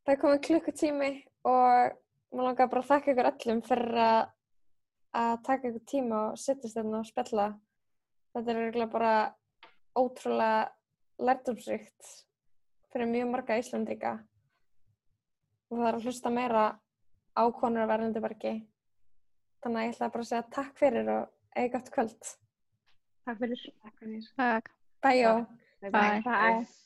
Það 0.00 0.12
er 0.14 0.20
komið 0.22 0.38
klukkutími 0.46 1.08
og 1.44 1.98
maður 2.32 2.46
langar 2.46 2.70
bara 2.72 2.80
að 2.80 2.88
þakka 2.88 3.12
ykkur 3.12 3.28
öllum 3.30 3.60
fyrir 3.66 3.98
að, 4.00 4.22
að 5.20 5.34
taka 5.48 5.68
ykkur 5.68 5.84
tíma 5.92 6.22
og 6.30 6.38
sittast 6.40 6.78
hérna 6.80 7.02
og 7.02 7.10
spjalla. 7.10 7.50
Þetta 8.32 8.54
er 8.54 8.62
eiginlega 8.62 8.94
bara 8.94 9.12
ótrúlega 10.00 10.62
lærdomsrikt 11.22 12.12
fyrir 12.92 13.08
mjög 13.08 13.30
marga 13.32 13.58
Íslandika 13.60 14.12
og 15.70 15.78
það 15.78 15.88
er 15.88 15.98
að 15.98 16.06
hlusta 16.06 16.32
meira 16.34 16.66
á 17.32 17.42
konur 17.56 17.86
af 17.86 17.90
verðandi 17.94 18.22
bergi. 18.24 18.54
Þannig 19.62 19.80
að 19.80 19.86
ég 19.86 19.94
ætla 19.94 20.10
bara 20.12 20.26
að 20.26 20.30
segja 20.30 20.44
takk 20.58 20.78
fyrir 20.82 21.10
og 21.16 21.56
eigi 21.56 21.72
gott 21.76 21.90
kvöld. 21.94 22.30
takk 23.24 23.40
fyrir 23.40 23.66
Takk 23.80 23.98
fyrir. 23.98 24.30
Takk. 24.36 24.72
Bæjó! 25.02 25.34
Bye. 25.82 26.22
Bye. 26.22 26.81